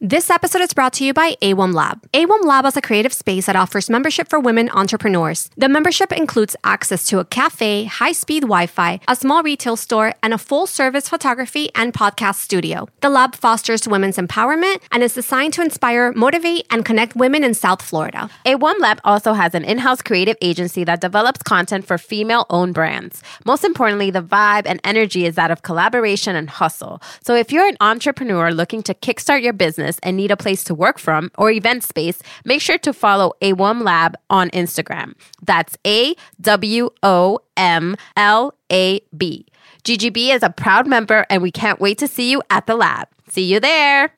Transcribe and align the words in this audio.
This 0.00 0.30
episode 0.30 0.62
is 0.62 0.74
brought 0.74 0.92
to 0.92 1.04
you 1.04 1.12
by 1.12 1.34
AWOM 1.42 1.74
Lab. 1.74 2.06
AWOM 2.12 2.44
Lab 2.44 2.64
is 2.66 2.76
a 2.76 2.80
creative 2.80 3.12
space 3.12 3.46
that 3.46 3.56
offers 3.56 3.90
membership 3.90 4.28
for 4.28 4.38
women 4.38 4.70
entrepreneurs. 4.70 5.50
The 5.56 5.68
membership 5.68 6.12
includes 6.12 6.54
access 6.62 7.04
to 7.06 7.18
a 7.18 7.24
cafe, 7.24 7.82
high 7.86 8.12
speed 8.12 8.42
Wi 8.42 8.68
Fi, 8.68 9.00
a 9.08 9.16
small 9.16 9.42
retail 9.42 9.74
store, 9.74 10.14
and 10.22 10.32
a 10.32 10.38
full 10.38 10.68
service 10.68 11.08
photography 11.08 11.70
and 11.74 11.92
podcast 11.92 12.36
studio. 12.36 12.86
The 13.00 13.08
lab 13.08 13.34
fosters 13.34 13.88
women's 13.88 14.18
empowerment 14.18 14.82
and 14.92 15.02
is 15.02 15.14
designed 15.14 15.54
to 15.54 15.62
inspire, 15.62 16.12
motivate, 16.12 16.68
and 16.70 16.84
connect 16.84 17.16
women 17.16 17.42
in 17.42 17.54
South 17.54 17.82
Florida. 17.82 18.30
AWOM 18.46 18.78
Lab 18.78 19.00
also 19.02 19.32
has 19.32 19.52
an 19.56 19.64
in 19.64 19.78
house 19.78 20.00
creative 20.00 20.36
agency 20.40 20.84
that 20.84 21.00
develops 21.00 21.42
content 21.42 21.84
for 21.84 21.98
female 21.98 22.46
owned 22.50 22.72
brands. 22.72 23.20
Most 23.44 23.64
importantly, 23.64 24.12
the 24.12 24.22
vibe 24.22 24.62
and 24.66 24.78
energy 24.84 25.26
is 25.26 25.34
that 25.34 25.50
of 25.50 25.62
collaboration 25.62 26.36
and 26.36 26.48
hustle. 26.48 27.02
So 27.24 27.34
if 27.34 27.50
you're 27.50 27.66
an 27.66 27.76
entrepreneur 27.80 28.52
looking 28.52 28.84
to 28.84 28.94
kickstart 28.94 29.42
your 29.42 29.52
business, 29.52 29.87
business 29.88 30.00
and 30.02 30.16
need 30.16 30.30
a 30.30 30.36
place 30.36 30.64
to 30.64 30.74
work 30.74 30.98
from 30.98 31.30
or 31.38 31.50
event 31.50 31.82
space, 31.82 32.20
make 32.44 32.60
sure 32.60 32.78
to 32.78 32.92
follow 32.92 33.32
AWOM 33.42 33.82
Lab 33.82 34.16
on 34.30 34.50
Instagram. 34.50 35.14
That's 35.42 35.76
A 35.86 36.14
W 36.40 36.90
O 37.02 37.40
M 37.56 37.96
L 38.16 38.54
A 38.70 39.00
B. 39.16 39.46
GGB 39.84 40.34
is 40.34 40.42
a 40.42 40.50
proud 40.50 40.86
member, 40.86 41.24
and 41.30 41.42
we 41.42 41.50
can't 41.50 41.80
wait 41.80 41.98
to 41.98 42.08
see 42.08 42.30
you 42.30 42.42
at 42.50 42.66
the 42.66 42.74
lab. 42.74 43.08
See 43.30 43.44
you 43.44 43.60
there. 43.60 44.12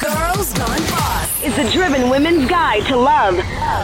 Girls 0.00 0.52
Gone 0.54 0.86
Boss 0.90 1.27
is 1.44 1.54
the 1.56 1.70
driven 1.70 2.10
women's 2.10 2.48
guide 2.48 2.84
to 2.86 2.96
love, 2.96 3.34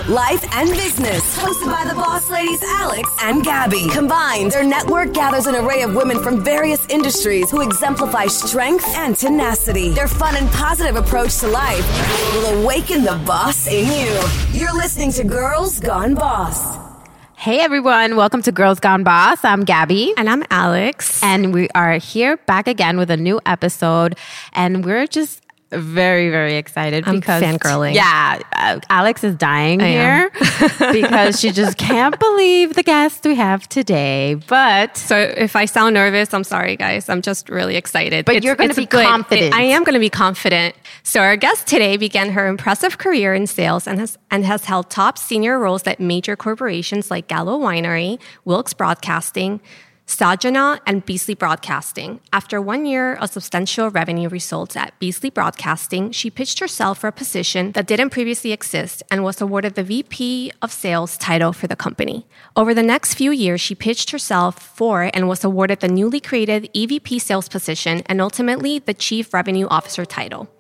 life, 0.09 0.45
and 0.55 0.71
business. 0.71 1.39
Hosted 1.39 1.71
by 1.71 1.85
the 1.89 1.95
boss 1.95 2.29
ladies 2.29 2.63
Alex 2.65 3.09
and 3.23 3.45
Gabby. 3.45 3.89
Combined, 3.91 4.51
their 4.51 4.65
network 4.65 5.13
gathers 5.13 5.47
an 5.47 5.55
array 5.55 5.83
of 5.83 5.95
women 5.95 6.21
from 6.21 6.43
various 6.43 6.85
industries 6.89 7.51
who 7.51 7.61
exemplify 7.61 8.27
strength 8.27 8.85
and 8.97 9.17
tenacity. 9.17 9.91
Their 9.91 10.09
fun 10.09 10.37
and 10.37 10.49
positive 10.51 10.97
approach 10.97 11.39
to 11.39 11.49
life 11.49 11.87
will 12.35 12.63
awaken 12.63 13.05
the 13.05 13.23
boss 13.25 13.69
in 13.69 13.87
you. 13.87 14.59
You're 14.59 14.75
listening 14.75 15.13
to 15.13 15.25
Girls 15.25 15.79
Gone 15.79 16.15
Boss. 16.15 16.83
Hey 17.37 17.61
everyone, 17.61 18.17
welcome 18.17 18.41
to 18.43 18.53
Girls 18.53 18.81
Gone 18.81 19.05
Boss. 19.05 19.45
I'm 19.45 19.65
Gabby. 19.65 20.15
And 20.17 20.31
I'm 20.31 20.45
Alex. 20.51 21.23
And 21.23 21.53
we 21.53 21.69
are 21.75 21.99
here 21.99 22.39
back 22.39 22.67
again 22.67 22.97
with 22.97 23.11
a 23.11 23.19
new 23.19 23.39
episode. 23.45 24.17
And 24.55 24.85
we're 24.85 25.07
just 25.07 25.44
very, 25.79 26.31
very 26.31 26.57
excited 26.57 27.05
I'm 27.07 27.21
because 27.21 27.43
fangirling. 27.43 27.95
Yeah, 27.95 28.41
uh, 28.53 28.81
Alex 28.91 29.25
is 29.25 29.35
dying 29.35 29.81
I 29.83 29.89
here 29.89 30.31
because 30.93 31.41
she 31.41 31.51
just 31.51 31.79
can't 31.79 32.19
believe 32.19 32.75
the 32.75 32.83
guest 32.83 33.25
we 33.25 33.35
have 33.37 33.69
today. 33.69 34.35
But 34.35 34.97
So 34.97 35.17
if 35.17 35.57
I 35.57 35.65
sound 35.67 35.95
nervous, 35.95 36.33
I'm 36.35 36.45
sorry, 36.45 36.77
guys. 36.77 37.09
I'm 37.09 37.23
just 37.23 37.49
really 37.49 37.77
excited. 37.77 38.25
But 38.25 38.43
you're 38.45 38.57
gonna 38.57 38.75
be 38.75 38.87
good- 38.87 39.05
confident. 39.07 39.55
I 39.55 39.63
am 39.63 39.85
going 39.85 39.95
to 39.95 40.01
be 40.01 40.11
confident. 40.11 40.75
So 41.03 41.21
our 41.21 41.37
guest 41.37 41.67
today 41.67 41.97
began 41.97 42.31
her 42.31 42.47
impressive 42.47 42.99
career 42.99 43.35
in 43.35 43.47
sales 43.47 43.87
and 43.87 43.99
has 44.01 44.19
and 44.31 44.45
has 44.45 44.65
held 44.65 44.91
top 44.91 45.19
senior 45.19 45.59
roles 45.59 45.87
at 45.87 46.01
major 46.01 46.37
corporations 46.37 47.11
like 47.11 47.29
Gallo 47.29 47.59
Winery, 47.59 48.19
Wilkes 48.45 48.75
Broadcasting. 48.75 49.61
Sajana 50.07 50.81
and 50.87 51.05
Beasley 51.05 51.35
Broadcasting. 51.35 52.21
After 52.31 52.61
one 52.61 52.85
year 52.85 53.15
of 53.15 53.31
substantial 53.31 53.91
revenue 53.91 54.29
results 54.29 54.77
at 54.77 54.99
Beasley 54.99 55.31
Broadcasting, 55.31 56.13
she 56.13 56.31
pitched 56.31 56.61
herself 56.61 56.99
for 56.99 57.09
a 57.09 57.13
position 57.13 57.73
that 57.73 57.87
didn't 57.87 58.11
previously 58.11 58.53
exist 58.53 59.03
and 59.11 59.25
was 59.25 59.41
awarded 59.41 59.77
the 59.77 59.83
VP 59.83 60.53
of 60.61 60.71
Sales 60.73 61.17
title 61.17 61.55
for 61.55 61.67
the 61.67 61.77
company. 61.77 62.27
Over 62.55 62.75
the 62.75 62.83
next 62.83 63.15
few 63.15 63.31
years, 63.31 63.63
she 63.63 63.75
pitched 63.75 64.11
herself 64.11 64.59
for 64.59 65.11
and 65.15 65.27
was 65.27 65.43
awarded 65.43 65.81
the 65.81 65.89
newly 65.89 66.21
created 66.21 66.69
EVP 66.75 67.19
sales 67.21 67.49
position 67.49 68.03
and 68.05 68.21
ultimately 68.21 68.79
the 68.79 68.95
Chief 68.95 69.33
Revenue 69.33 69.67
Officer 69.69 70.05
title. 70.05 70.51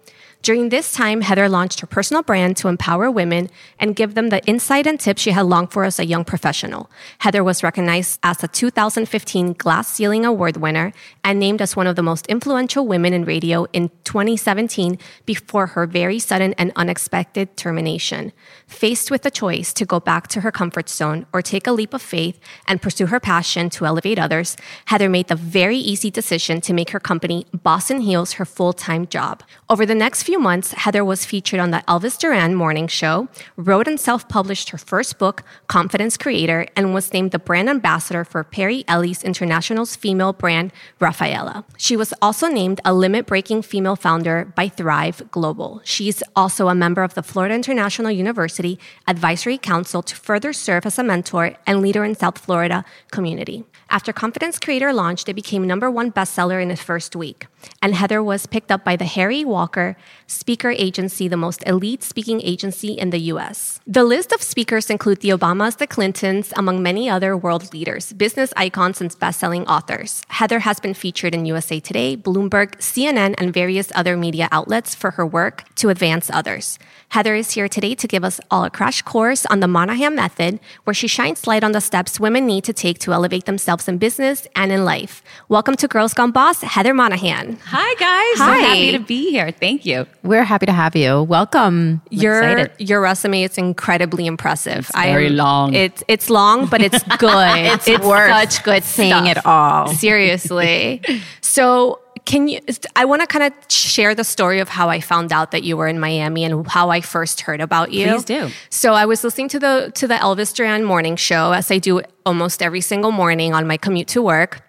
During 0.45 0.69
this 0.69 0.93
time, 0.93 1.23
Heather 1.23 1.49
launched 1.49 1.81
her 1.81 1.87
personal 1.87 2.23
brand 2.23 2.59
to 2.59 2.69
empower 2.69 3.11
women 3.11 3.49
and 3.81 3.97
give 3.97 4.15
them 4.15 4.29
the 4.29 4.45
insight 4.45 4.87
and 4.87 5.01
tips 5.01 5.23
she 5.23 5.31
had 5.31 5.47
longed 5.47 5.73
for 5.73 5.85
as 5.85 5.99
a 5.99 6.05
young 6.05 6.23
professional. 6.23 6.91
Heather 7.21 7.43
was 7.43 7.63
recognized 7.63 8.21
as 8.23 8.45
a 8.45 8.49
2015 8.49 9.55
Glass 9.55 9.89
Ceiling 9.89 10.27
Award 10.27 10.59
winner 10.59 10.93
and 11.25 11.41
named 11.41 11.63
as 11.63 11.77
one 11.77 11.87
of 11.87 11.97
the 11.97 12.03
most 12.03 12.27
influential 12.27 12.87
women 12.87 13.15
in 13.15 13.25
radio 13.25 13.65
in 13.73 13.89
2017 14.05 14.99
before 15.25 15.69
her 15.69 15.87
very 15.87 16.19
sudden 16.19 16.53
and 16.59 16.73
unexpected 16.77 17.57
termination. 17.57 18.31
Faced 18.67 19.11
with 19.11 19.23
the 19.23 19.31
choice 19.31 19.73
to 19.73 19.87
go 19.87 19.99
back 19.99 20.29
to 20.29 20.43
her 20.43 20.53
comfort 20.53 20.91
zone 20.91 21.25
or 21.33 21.41
take 21.41 21.67
a 21.67 21.73
leap 21.73 21.95
of 21.95 22.03
faith 22.03 22.39
and 22.69 22.83
pursue 22.83 23.07
her 23.07 23.19
passion 23.19 23.71
to 23.71 23.87
elevate 23.87 24.19
others, 24.19 24.59
Heather 24.85 25.09
made 25.09 25.29
the 25.29 25.37
very 25.37 25.79
easy 25.79 26.11
decision 26.11 26.61
to 26.61 26.75
make 26.75 26.91
her 26.91 27.01
company 27.01 27.47
Boss 27.55 27.91
in 27.91 28.01
Heels 28.01 28.35
her 28.35 28.45
full 28.45 28.75
time 28.75 29.07
job. 29.07 29.43
Over 29.71 29.87
the 29.87 29.95
next 29.95 30.25
few 30.25 30.34
months, 30.39 30.73
Heather 30.73 31.05
was 31.05 31.25
featured 31.25 31.61
on 31.61 31.71
the 31.71 31.83
Elvis 31.89 32.19
Duran 32.19 32.55
Morning 32.55 32.89
Show, 32.89 33.29
wrote 33.57 33.89
and 33.89 33.99
self 33.99 34.29
published 34.29 34.71
her 34.71 34.79
first 34.79 35.19
book, 35.19 35.43
Confidence 35.67 36.17
Creator, 36.17 36.67
and 36.77 36.95
was 36.95 37.13
named 37.13 37.31
the 37.31 37.39
brand 37.39 37.69
ambassador 37.69 38.25
for 38.25 38.45
Perry 38.45 38.85
Ellis 38.89 39.25
International's 39.25 39.97
female 39.97 40.33
brand, 40.33 40.73
Rafaella. 41.01 41.65
She 41.77 41.97
was 41.97 42.15
also 42.23 42.49
named 42.49 42.81
a 42.85 42.95
limit 42.95 43.27
breaking 43.27 43.63
female 43.63 43.97
founder 43.97 44.53
by 44.57 44.69
Thrive 44.69 45.31
Global. 45.31 45.81
She's 45.85 46.23
also 46.35 46.69
a 46.69 46.75
member 46.75 47.03
of 47.03 47.15
the 47.15 47.23
Florida 47.23 47.55
International 47.55 48.11
University 48.11 48.79
Advisory 49.07 49.59
Council 49.59 50.03
to 50.03 50.17
further 50.17 50.53
serve 50.53 50.87
as 50.87 50.99
a 50.99 51.05
mentor 51.05 51.55
and 51.67 51.81
leader 51.81 52.05
in 52.05 52.15
South 52.15 52.39
Florida 52.39 52.85
community. 53.11 53.65
After 53.91 54.13
Confidence 54.13 54.59
Creator 54.59 54.93
launched, 54.93 55.29
it 55.29 55.35
became 55.35 55.67
number 55.67 55.91
one 55.91 56.11
bestseller 56.11 56.63
in 56.63 56.71
its 56.71 56.83
first 56.83 57.15
week. 57.15 57.47
And 57.83 57.95
Heather 57.95 58.23
was 58.23 58.47
picked 58.47 58.71
up 58.71 58.85
by 58.85 58.97
the 58.97 59.05
Harry 59.05 59.45
Walker 59.45 59.97
Speaker 60.27 60.71
Agency, 60.71 61.29
the 61.29 61.37
most 61.37 61.63
elite 61.67 62.03
speaking 62.03 62.41
agency 62.43 62.93
in 62.93 63.11
the 63.11 63.21
US. 63.33 63.81
The 63.87 64.05
list 64.05 64.33
of 64.33 64.43
speakers 64.43 64.91
include 64.91 65.21
the 65.21 65.31
Obamas, 65.31 65.77
the 65.79 65.87
Clintons, 65.87 66.53
among 66.57 66.83
many 66.83 67.09
other 67.09 67.37
world 67.37 67.73
leaders, 67.73 68.13
business 68.13 68.53
icons, 68.57 69.01
and 69.01 69.17
best-selling 69.19 69.67
authors. 69.67 70.23
Heather 70.29 70.61
has 70.61 70.81
been 70.81 70.95
featured 70.95 71.35
in 71.35 71.47
USA 71.47 71.81
Today, 71.81 72.17
Bloomberg, 72.17 72.77
CNN, 72.79 73.35
and 73.39 73.53
various 73.53 73.93
other 73.95 74.17
media 74.17 74.49
outlets 74.51 74.95
for 74.95 75.13
her 75.13 75.27
work 75.27 75.65
to 75.77 75.89
advance 75.89 76.31
others. 76.31 76.79
Heather 77.11 77.35
is 77.35 77.53
here 77.53 77.69
today 77.69 77.95
to 77.95 78.09
give 78.09 78.25
us 78.25 78.41
all 78.51 78.65
a 78.65 78.71
crash 78.71 79.03
course 79.03 79.47
on 79.47 79.61
the 79.61 79.69
Monahan 79.69 80.15
method, 80.15 80.59
where 80.85 80.95
she 80.95 81.07
shines 81.07 81.47
light 81.47 81.63
on 81.63 81.73
the 81.73 81.81
steps 81.81 82.19
women 82.19 82.47
need 82.47 82.65
to 82.65 82.73
take 82.73 82.99
to 83.01 83.13
elevate 83.13 83.45
themselves 83.45 83.89
in 83.89 83.99
business 83.99 84.49
and 84.57 84.73
in 84.73 84.85
life. 84.85 85.23
Welcome 85.49 85.77
to 85.77 85.89
Girls 85.89 86.15
Gone 86.15 86.33
Boss, 86.33 86.63
Heather 86.63 86.95
Monahan. 86.95 87.54
Hi 87.65 87.95
guys, 87.95 88.39
Hi. 88.39 88.61
so 88.61 88.67
happy 88.69 88.93
to 88.93 88.99
be 88.99 89.31
here. 89.31 89.51
Thank 89.53 89.85
you. 89.87 90.07
we're 90.23 90.45
happy 90.45 90.67
to 90.67 90.73
have 90.73 90.95
you. 90.97 91.23
Welcome. 91.23 92.03
your 92.11 92.43
excited. 92.43 92.73
your 92.89 93.01
resume 93.01 93.43
is 93.43 93.59
incredibly 93.59 94.27
impressive. 94.27 94.79
It's 94.91 94.93
very 94.93 95.31
long. 95.31 95.75
It's 95.75 96.03
it's 96.09 96.31
long, 96.31 96.67
but 96.67 96.81
it's 96.83 97.03
good. 97.19 97.81
it's 97.87 97.89
worth 98.05 98.31
such 98.31 98.65
good 98.65 98.85
saying 98.85 99.13
stuff. 99.25 99.37
it 99.39 99.47
all. 99.47 99.89
Seriously. 99.89 101.03
so 101.41 102.01
can 102.25 102.49
you? 102.49 102.61
I 102.97 103.05
want 103.05 103.21
to 103.21 103.27
kind 103.27 103.45
of 103.45 103.53
share 103.71 104.15
the 104.15 104.25
story 104.25 104.61
of 104.61 104.69
how 104.69 104.89
I 104.89 105.01
found 105.01 105.31
out 105.33 105.51
that 105.51 105.63
you 105.63 105.77
were 105.77 105.89
in 105.89 106.01
Miami 106.01 106.45
and 106.45 106.67
how 106.67 106.89
I 106.91 107.01
first 107.03 107.43
heard 107.43 107.61
about 107.61 107.93
you. 107.93 108.07
Please 108.09 108.25
do. 108.25 108.51
So 108.71 108.95
I 108.95 109.05
was 109.05 109.23
listening 109.25 109.49
to 109.49 109.59
the 109.59 109.93
to 109.97 110.07
the 110.07 110.15
Elvis 110.15 110.55
Duran 110.55 110.85
morning 110.85 111.17
show 111.17 111.53
as 111.53 111.71
I 111.71 111.79
do 111.79 112.01
almost 112.25 112.63
every 112.63 112.81
single 112.81 113.13
morning 113.13 113.53
on 113.53 113.67
my 113.67 113.77
commute 113.77 114.09
to 114.09 114.23
work, 114.23 114.63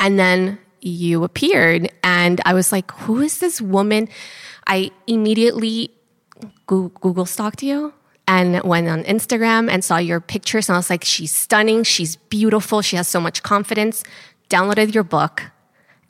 and 0.00 0.18
then 0.18 0.58
you 0.80 1.24
appeared, 1.24 1.90
and 2.02 2.40
I 2.44 2.54
was 2.54 2.72
like, 2.72 2.90
"Who 3.02 3.20
is 3.20 3.38
this 3.38 3.60
woman?" 3.60 4.08
I 4.66 4.90
immediately 5.06 5.90
Google 6.66 7.26
stalked 7.26 7.62
you 7.62 7.92
and 8.28 8.62
went 8.62 8.88
on 8.88 9.02
Instagram 9.02 9.68
and 9.68 9.82
saw 9.82 9.96
your 9.98 10.20
pictures. 10.20 10.68
And 10.68 10.76
I 10.76 10.78
was 10.78 10.88
like, 10.88 11.04
she's 11.04 11.34
stunning. 11.34 11.82
She's 11.82 12.14
beautiful. 12.14 12.80
She 12.80 12.94
has 12.96 13.08
so 13.08 13.20
much 13.20 13.42
confidence. 13.42 14.04
Downloaded 14.48 14.94
your 14.94 15.02
book 15.02 15.50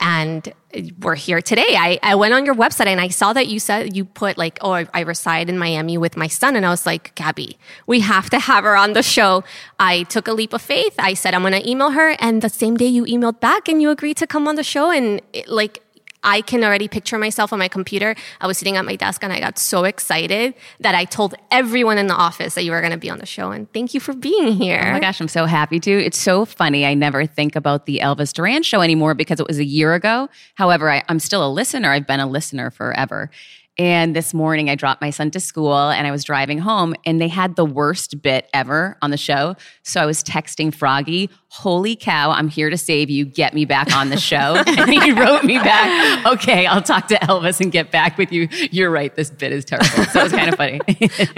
and 0.01 0.51
eh, 0.73 0.89
we're 0.99 1.15
here 1.15 1.41
today. 1.41 1.75
I, 1.77 1.99
I 2.03 2.15
went 2.15 2.33
on 2.33 2.45
your 2.45 2.55
website 2.55 2.87
and 2.87 2.99
I 2.99 3.07
saw 3.07 3.31
that 3.33 3.47
you 3.47 3.59
said 3.59 3.95
you 3.95 4.03
put 4.03 4.37
like, 4.37 4.57
oh, 4.61 4.71
I, 4.71 4.87
I 4.93 5.01
reside 5.01 5.49
in 5.49 5.57
Miami 5.57 5.97
with 5.97 6.17
my 6.17 6.27
son. 6.27 6.55
And 6.55 6.65
I 6.65 6.69
was 6.69 6.85
like, 6.85 7.15
Gabby, 7.15 7.57
we 7.85 8.01
have 8.01 8.29
to 8.31 8.39
have 8.39 8.63
her 8.63 8.75
on 8.75 8.93
the 8.93 9.03
show. 9.03 9.43
I 9.79 10.03
took 10.03 10.27
a 10.27 10.33
leap 10.33 10.53
of 10.53 10.61
faith. 10.61 10.95
I 10.99 11.13
said, 11.13 11.33
I'm 11.33 11.41
going 11.41 11.53
to 11.53 11.69
email 11.69 11.91
her. 11.91 12.15
And 12.19 12.41
the 12.41 12.49
same 12.49 12.75
day 12.75 12.87
you 12.87 13.05
emailed 13.05 13.39
back 13.39 13.69
and 13.69 13.81
you 13.81 13.91
agreed 13.91 14.17
to 14.17 14.27
come 14.27 14.47
on 14.47 14.55
the 14.55 14.63
show. 14.63 14.89
And 14.89 15.21
it, 15.31 15.47
like, 15.47 15.83
I 16.23 16.41
can 16.41 16.63
already 16.63 16.87
picture 16.87 17.17
myself 17.17 17.51
on 17.51 17.59
my 17.59 17.67
computer. 17.67 18.15
I 18.39 18.47
was 18.47 18.57
sitting 18.57 18.77
at 18.77 18.85
my 18.85 18.95
desk 18.95 19.23
and 19.23 19.33
I 19.33 19.39
got 19.39 19.57
so 19.57 19.83
excited 19.83 20.53
that 20.79 20.93
I 20.93 21.05
told 21.05 21.35
everyone 21.49 21.97
in 21.97 22.07
the 22.07 22.13
office 22.13 22.55
that 22.55 22.63
you 22.63 22.71
were 22.71 22.81
going 22.81 22.91
to 22.91 22.97
be 22.97 23.09
on 23.09 23.19
the 23.19 23.25
show. 23.25 23.51
And 23.51 23.71
thank 23.73 23.93
you 23.93 23.99
for 23.99 24.13
being 24.13 24.53
here. 24.53 24.83
Oh 24.85 24.91
my 24.93 24.99
gosh, 24.99 25.19
I'm 25.19 25.27
so 25.27 25.45
happy 25.45 25.79
to. 25.79 25.91
It's 25.91 26.17
so 26.17 26.45
funny. 26.45 26.85
I 26.85 26.93
never 26.93 27.25
think 27.25 27.55
about 27.55 27.85
the 27.85 27.99
Elvis 27.99 28.33
Duran 28.33 28.63
show 28.63 28.81
anymore 28.81 29.15
because 29.15 29.39
it 29.39 29.47
was 29.47 29.57
a 29.57 29.65
year 29.65 29.93
ago. 29.93 30.29
However, 30.55 30.91
I, 30.91 31.03
I'm 31.09 31.19
still 31.19 31.45
a 31.45 31.49
listener. 31.49 31.89
I've 31.89 32.07
been 32.07 32.19
a 32.19 32.27
listener 32.27 32.69
forever. 32.69 33.31
And 33.77 34.15
this 34.15 34.33
morning, 34.33 34.69
I 34.69 34.75
dropped 34.75 35.01
my 35.01 35.11
son 35.11 35.31
to 35.31 35.39
school 35.39 35.89
and 35.89 36.05
I 36.05 36.11
was 36.11 36.23
driving 36.23 36.59
home, 36.59 36.93
and 37.05 37.21
they 37.21 37.29
had 37.29 37.55
the 37.55 37.65
worst 37.65 38.21
bit 38.21 38.49
ever 38.53 38.97
on 39.01 39.11
the 39.11 39.17
show. 39.17 39.55
So 39.83 40.01
I 40.01 40.05
was 40.05 40.23
texting 40.23 40.73
Froggy, 40.73 41.29
Holy 41.53 41.97
cow, 41.97 42.31
I'm 42.31 42.47
here 42.47 42.69
to 42.69 42.77
save 42.77 43.09
you. 43.09 43.25
Get 43.25 43.53
me 43.53 43.65
back 43.65 43.93
on 43.93 44.09
the 44.09 44.17
show. 44.17 44.55
and 44.67 44.89
he 44.89 45.11
wrote 45.11 45.43
me 45.43 45.57
back, 45.57 46.25
Okay, 46.25 46.65
I'll 46.65 46.81
talk 46.81 47.07
to 47.09 47.15
Elvis 47.15 47.59
and 47.59 47.71
get 47.71 47.91
back 47.91 48.17
with 48.17 48.31
you. 48.31 48.47
You're 48.71 48.89
right. 48.89 49.13
This 49.13 49.29
bit 49.29 49.51
is 49.51 49.65
terrible. 49.65 49.87
So 49.87 50.21
it 50.21 50.23
was 50.23 50.31
kind 50.31 50.49
of 50.49 50.55
funny. 50.55 50.79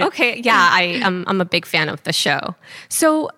okay. 0.00 0.40
Yeah, 0.40 0.68
I, 0.70 1.00
am 1.02 1.24
I'm 1.26 1.40
a 1.40 1.44
big 1.44 1.66
fan 1.66 1.88
of 1.88 2.02
the 2.04 2.12
show. 2.12 2.54
So 2.88 3.28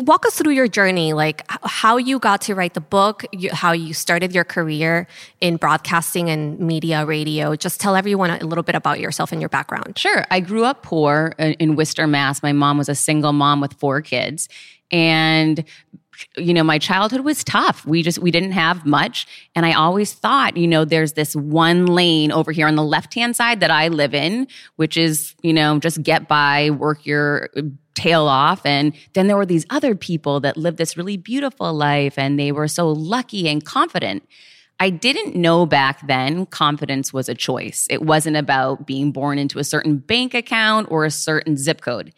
walk 0.00 0.24
us 0.26 0.36
through 0.36 0.52
your 0.52 0.68
journey, 0.68 1.12
like 1.12 1.44
how 1.48 1.98
you 1.98 2.18
got 2.18 2.40
to 2.42 2.54
write 2.54 2.74
the 2.74 2.80
book, 2.80 3.24
how 3.52 3.72
you 3.72 3.92
started 3.92 4.34
your 4.34 4.44
career 4.44 5.06
in 5.40 5.56
broadcasting 5.56 6.30
and 6.30 6.58
media, 6.58 7.04
radio. 7.04 7.54
Just 7.54 7.80
tell 7.80 7.94
everyone 7.94 8.30
a 8.30 8.44
little 8.44 8.64
bit 8.64 8.74
about 8.74 9.00
yourself 9.00 9.32
and 9.32 9.40
your 9.40 9.50
background. 9.50 9.98
Sure. 9.98 10.24
I 10.30 10.40
grew 10.40 10.64
up 10.64 10.82
poor 10.82 11.34
in 11.38 11.76
Worcester, 11.76 12.06
Mass. 12.06 12.42
My 12.42 12.52
mom 12.52 12.78
was 12.78 12.88
a 12.88 12.94
single 12.94 13.32
mom 13.32 13.60
with 13.60 13.74
four 13.74 14.00
kids. 14.00 14.48
And 14.90 15.64
you 16.36 16.54
know 16.54 16.64
my 16.64 16.78
childhood 16.78 17.20
was 17.22 17.44
tough 17.44 17.84
we 17.86 18.02
just 18.02 18.18
we 18.18 18.30
didn't 18.30 18.52
have 18.52 18.84
much 18.86 19.26
and 19.54 19.66
i 19.66 19.72
always 19.72 20.12
thought 20.12 20.56
you 20.56 20.66
know 20.66 20.84
there's 20.84 21.12
this 21.12 21.34
one 21.36 21.86
lane 21.86 22.32
over 22.32 22.52
here 22.52 22.66
on 22.66 22.76
the 22.76 22.82
left 22.82 23.14
hand 23.14 23.36
side 23.36 23.60
that 23.60 23.70
i 23.70 23.88
live 23.88 24.14
in 24.14 24.46
which 24.76 24.96
is 24.96 25.34
you 25.42 25.52
know 25.52 25.78
just 25.78 26.02
get 26.02 26.28
by 26.28 26.70
work 26.70 27.04
your 27.06 27.50
tail 27.94 28.26
off. 28.26 28.64
And 28.64 28.94
then 29.12 29.26
there 29.26 29.36
were 29.36 29.46
these 29.46 29.66
other 29.70 29.94
people 29.94 30.40
that 30.40 30.56
lived 30.56 30.78
this 30.78 30.96
really 30.96 31.16
beautiful 31.16 31.72
life 31.72 32.18
and 32.18 32.38
they 32.38 32.52
were 32.52 32.68
so 32.68 32.90
lucky 32.90 33.48
and 33.48 33.64
confident. 33.64 34.26
I 34.80 34.90
didn't 34.90 35.36
know 35.36 35.66
back 35.66 36.06
then 36.06 36.46
confidence 36.46 37.12
was 37.12 37.28
a 37.28 37.34
choice. 37.34 37.86
It 37.88 38.02
wasn't 38.02 38.36
about 38.36 38.86
being 38.86 39.12
born 39.12 39.38
into 39.38 39.58
a 39.58 39.64
certain 39.64 39.98
bank 39.98 40.34
account 40.34 40.88
or 40.90 41.04
a 41.04 41.10
certain 41.10 41.56
zip 41.56 41.80
code. 41.80 42.12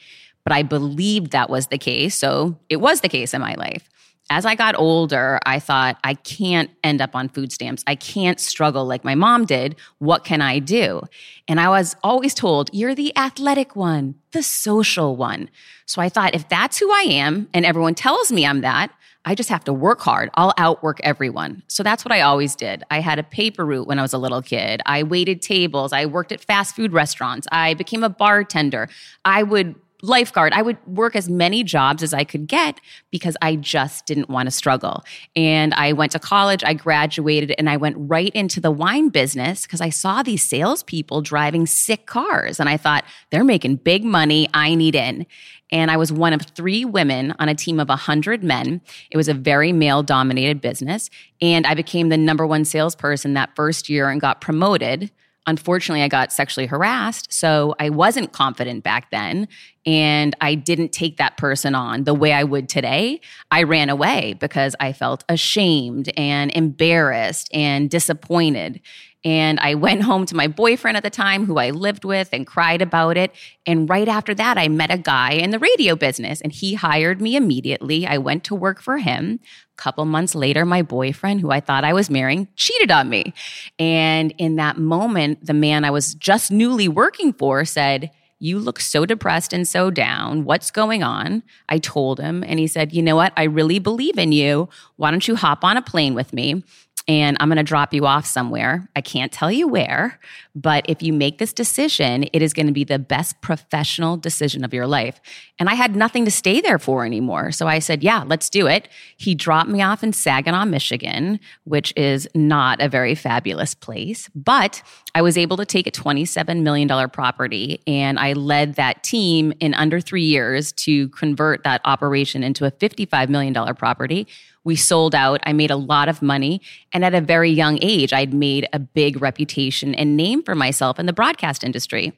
But 0.45 0.53
I 0.53 0.63
believed 0.63 1.33
that 1.33 1.51
was 1.51 1.69
the 1.69 1.79
case. 1.79 2.15
So 2.17 2.59
it 2.69 2.77
was 2.77 3.01
the 3.01 3.09
case 3.09 3.35
in 3.35 3.41
my 3.41 3.55
life 3.55 3.89
as 4.31 4.47
I 4.47 4.55
got 4.55 4.75
older, 4.77 5.39
I 5.45 5.59
thought, 5.59 5.99
I 6.03 6.15
can't 6.15 6.71
end 6.83 7.03
up 7.03 7.15
on 7.15 7.29
food 7.29 7.53
stamps. 7.53 7.85
I 7.87 7.95
can't 7.95 8.41
struggle 8.41 8.87
like 8.87 9.05
my 9.05 9.15
mom 9.15 9.45
did. 9.45 9.77
What 9.99 10.25
can 10.25 10.41
I 10.41 10.61
do? 10.61 11.03
And 11.47 11.61
I 11.61 11.69
was 11.69 11.95
always 12.03 12.33
told, 12.33 12.71
you're 12.73 12.95
the 12.95 13.17
athletic 13.17 13.77
one, 13.77 14.15
the 14.33 14.43
social 14.43 15.17
one. 15.17 15.51
So 15.87 16.01
I 16.01 16.09
thought, 16.09 16.35
if 16.35 16.49
that's 16.49 16.79
who 16.79 16.91
I 16.91 17.05
am 17.09 17.49
and 17.53 17.67
everyone 17.67 17.95
tells 17.95 18.33
me 18.33 18.47
I'm 18.47 18.63
that, 18.63 18.91
I 19.27 19.35
just 19.35 19.49
have 19.49 19.65
to 19.65 19.73
work 19.73 20.01
hard. 20.01 20.31
I'll 20.35 20.53
outwork 20.59 21.01
everyone. 21.03 21.63
So 21.69 21.83
that's 21.83 22.05
what 22.05 22.13
I 22.13 22.21
always 22.21 22.55
did. 22.55 22.85
I 22.91 23.01
had 23.01 23.19
a 23.19 23.23
paper 23.23 23.65
route 23.65 23.87
when 23.87 23.99
I 23.99 24.03
was 24.03 24.13
a 24.13 24.19
little 24.19 24.43
kid. 24.43 24.83
I 24.85 25.03
waited 25.03 25.41
tables. 25.41 25.93
I 25.93 26.07
worked 26.07 26.31
at 26.33 26.41
fast 26.41 26.77
food 26.77 26.93
restaurants. 26.93 27.47
I 27.51 27.75
became 27.75 28.05
a 28.05 28.11
bartender. 28.11 28.89
I 29.25 29.43
would 29.43 29.77
lifeguard. 30.05 30.53
I 30.53 30.63
would 30.63 30.77
work 30.87 31.17
as 31.17 31.29
many 31.29 31.65
jobs 31.65 32.03
as 32.03 32.15
I 32.15 32.25
could 32.25 32.47
get 32.47 32.81
because 33.11 33.37
I 33.43 33.57
just 33.57 34.07
didn't 34.07 34.29
want 34.29 34.47
to 34.47 34.51
struggle. 34.51 35.03
And 35.35 35.75
I 35.75 35.93
went 35.93 36.13
to 36.13 36.19
college, 36.19 36.63
I 36.65 36.75
graduated, 36.75 37.55
and 37.59 37.69
I 37.69 37.77
went 37.77 37.97
right 37.99 38.33
into 38.35 38.61
the 38.61 38.71
wine 38.71 39.09
business 39.09 39.63
because 39.63 39.81
I 39.81 39.91
saw 39.91 40.23
these 40.23 40.43
salespeople 40.43 41.23
driving 41.23 41.67
sick 41.67 42.07
cars. 42.07 42.61
And 42.61 42.69
I 42.69 42.77
thought, 42.77 43.05
they're 43.31 43.45
making 43.45 43.77
big 43.77 44.05
money. 44.05 44.49
I 44.55 44.75
need 44.75 44.95
in. 44.95 45.27
And 45.73 45.91
I 45.91 45.97
was 45.97 46.13
one 46.13 46.33
of 46.33 46.43
three 46.43 46.85
women 46.85 47.35
on 47.39 47.49
a 47.49 47.55
team 47.55 47.81
of 47.81 47.89
100 47.89 48.45
men. 48.45 48.81
It 49.11 49.17
was 49.17 49.29
a 49.29 49.35
very 49.35 49.73
male 49.73 50.03
dominated 50.03 50.61
business. 50.61 51.11
And 51.41 51.67
I 51.67 51.75
became 51.75 52.11
the 52.11 52.17
number 52.17 52.47
one 52.47 52.65
salesperson 52.65 53.35
that 53.35 53.57
first 53.57 53.89
year 53.89 54.09
and 54.09 54.21
got 54.21 54.41
promoted 54.41 55.11
unfortunately, 55.47 56.03
I 56.03 56.09
got 56.09 56.33
sexually 56.33 56.67
harassed. 56.67 57.33
So 57.33 57.75
I 57.79 57.91
wasn't 57.91 58.33
confident 58.33 58.83
back 58.83 59.11
then. 59.11 59.49
And 59.87 60.35
I 60.41 60.55
didn't 60.55 60.93
take 60.93 61.19
that 61.19 61.37
person 61.37 61.75
on 61.75 62.05
the 62.05 62.15
way 62.15 62.33
I 62.33 62.45
would 62.45 62.69
today. 62.69 63.21
I 63.51 63.65
ran 63.65 63.91
away 63.91 64.35
because 64.41 64.75
I 64.81 64.93
felt 64.93 65.25
ashamed 65.29 66.11
and 66.17 66.51
embarrassed 66.55 67.51
and 67.53 67.91
disappointed. 67.91 68.81
And 69.25 69.59
I 69.61 69.75
went 69.75 70.03
home 70.03 70.27
to 70.27 70.37
my 70.37 70.49
boyfriend 70.49 70.97
at 70.97 71.03
the 71.03 71.11
time, 71.11 71.47
who 71.47 71.59
I 71.59 71.71
lived 71.71 72.05
with, 72.05 72.29
and 72.33 72.47
cried 72.47 72.83
about 72.83 73.17
it. 73.17 73.33
And 73.67 73.89
right 73.89 74.09
after 74.09 74.35
that, 74.35 74.59
I 74.59 74.69
met 74.69 74.91
a 74.91 74.99
guy 74.99 75.33
in 75.33 75.51
the 75.51 75.59
radio 75.59 75.97
business 75.97 76.41
and 76.41 76.53
he 76.53 76.75
hired 76.75 77.21
me 77.21 77.37
immediately. 77.37 78.07
I 78.07 78.19
went 78.19 78.45
to 78.45 78.55
work 78.55 78.83
for 78.83 78.99
him. 78.99 79.41
A 79.73 79.83
couple 79.83 80.05
months 80.05 80.35
later, 80.35 80.65
my 80.65 80.83
boyfriend, 80.83 81.41
who 81.41 81.51
I 81.51 81.61
thought 81.61 81.85
I 81.85 81.95
was 81.95 82.11
marrying, 82.11 82.49
cheated 82.55 82.91
on 82.91 83.09
me. 83.09 83.33
And 83.79 84.33
in 84.39 84.57
that 84.57 84.77
moment, 84.79 85.45
the 85.45 85.55
man 85.55 85.85
I 85.85 85.91
was 85.91 86.15
just 86.15 86.51
newly 86.51 86.87
working 86.87 87.33
for 87.33 87.65
said, 87.65 88.11
you 88.41 88.59
look 88.59 88.79
so 88.79 89.07
depressed 89.07 89.55
and 89.55 89.67
so 89.67 89.91
down. 89.91 90.45
What's 90.45 90.71
going 90.71 91.03
on? 91.03 91.43
I 91.69 91.79
told 91.79 92.21
him, 92.21 92.45
and 92.47 92.59
he 92.59 92.67
said, 92.67 92.93
You 92.93 93.03
know 93.03 93.17
what? 93.17 93.33
I 93.39 93.45
really 93.45 93.79
believe 93.79 94.19
in 94.19 94.33
you. 94.33 94.69
Why 94.97 95.11
don't 95.11 95.27
you 95.27 95.35
hop 95.37 95.65
on 95.65 95.79
a 95.79 95.83
plane 95.83 96.15
with 96.15 96.33
me? 96.35 96.63
And 97.07 97.37
I'm 97.39 97.49
going 97.49 97.59
to 97.59 97.63
drop 97.63 97.93
you 97.93 98.07
off 98.07 98.25
somewhere. 98.25 98.89
I 98.97 99.03
can't 99.03 99.31
tell 99.31 99.53
you 99.53 99.69
where, 99.69 100.19
but 100.55 100.87
if 100.89 101.03
you 101.03 101.13
make 101.13 101.37
this 101.37 101.53
decision, 101.53 102.25
it 102.33 102.41
is 102.41 102.55
going 102.55 102.67
to 102.67 102.73
be 102.73 102.85
the 102.85 102.99
best 102.99 103.41
professional 103.43 104.17
decision 104.17 104.65
of 104.65 104.73
your 104.73 104.87
life. 104.87 105.21
And 105.59 105.69
I 105.69 105.75
had 105.75 105.95
nothing 105.95 106.25
to 106.25 106.31
stay 106.31 106.63
there 106.63 106.79
for 106.79 107.05
anymore. 107.05 107.53
So 107.53 107.67
I 107.67 107.79
said, 107.79 108.03
yeah, 108.03 108.25
let's 108.27 108.49
do 108.49 108.67
it. 108.67 108.89
He 109.19 109.35
dropped 109.35 109.69
me 109.69 109.83
off 109.83 110.03
in 110.03 110.15
Saginaw, 110.15 110.65
Michigan, 110.65 111.41
which 111.65 111.93
is 111.95 112.27
not 112.35 112.81
a 112.81 112.89
very 112.89 113.15
fabulous 113.15 113.75
place, 113.75 114.31
but 114.35 114.83
I 115.15 115.21
was 115.21 115.37
able 115.37 115.59
to 115.59 115.67
take 115.67 115.87
a 115.87 115.93
$27 115.93 116.63
million 116.63 116.89
property 117.11 117.81
and 117.87 118.19
I 118.19 118.33
led 118.33 118.77
that 118.77 119.03
team 119.03 119.53
in 119.61 119.75
under 119.75 120.01
three 120.01 120.25
years 120.25 120.73
to 120.73 121.09
convert 121.11 121.65
that 121.65 121.83
operation 121.85 122.43
into 122.43 122.65
a 122.65 122.71
$55 122.71 123.29
million 123.29 123.55
property 123.75 124.27
we 124.65 124.77
sold 124.77 125.15
out. 125.15 125.41
I 125.45 125.53
made 125.53 125.71
a 125.71 125.77
lot 125.77 126.09
of 126.09 126.23
money. 126.23 126.61
And 126.93 127.05
at 127.05 127.15
a 127.15 127.21
very 127.21 127.51
young 127.51 127.79
age, 127.83 128.13
I'd 128.13 128.35
made 128.35 128.67
a 128.73 128.79
big 128.79 129.21
reputation 129.21 129.95
and 129.95 130.17
name 130.17 130.43
for 130.43 130.55
myself 130.55 130.99
in 130.99 131.07
the 131.07 131.13
broadcast 131.13 131.63
industry. 131.63 132.13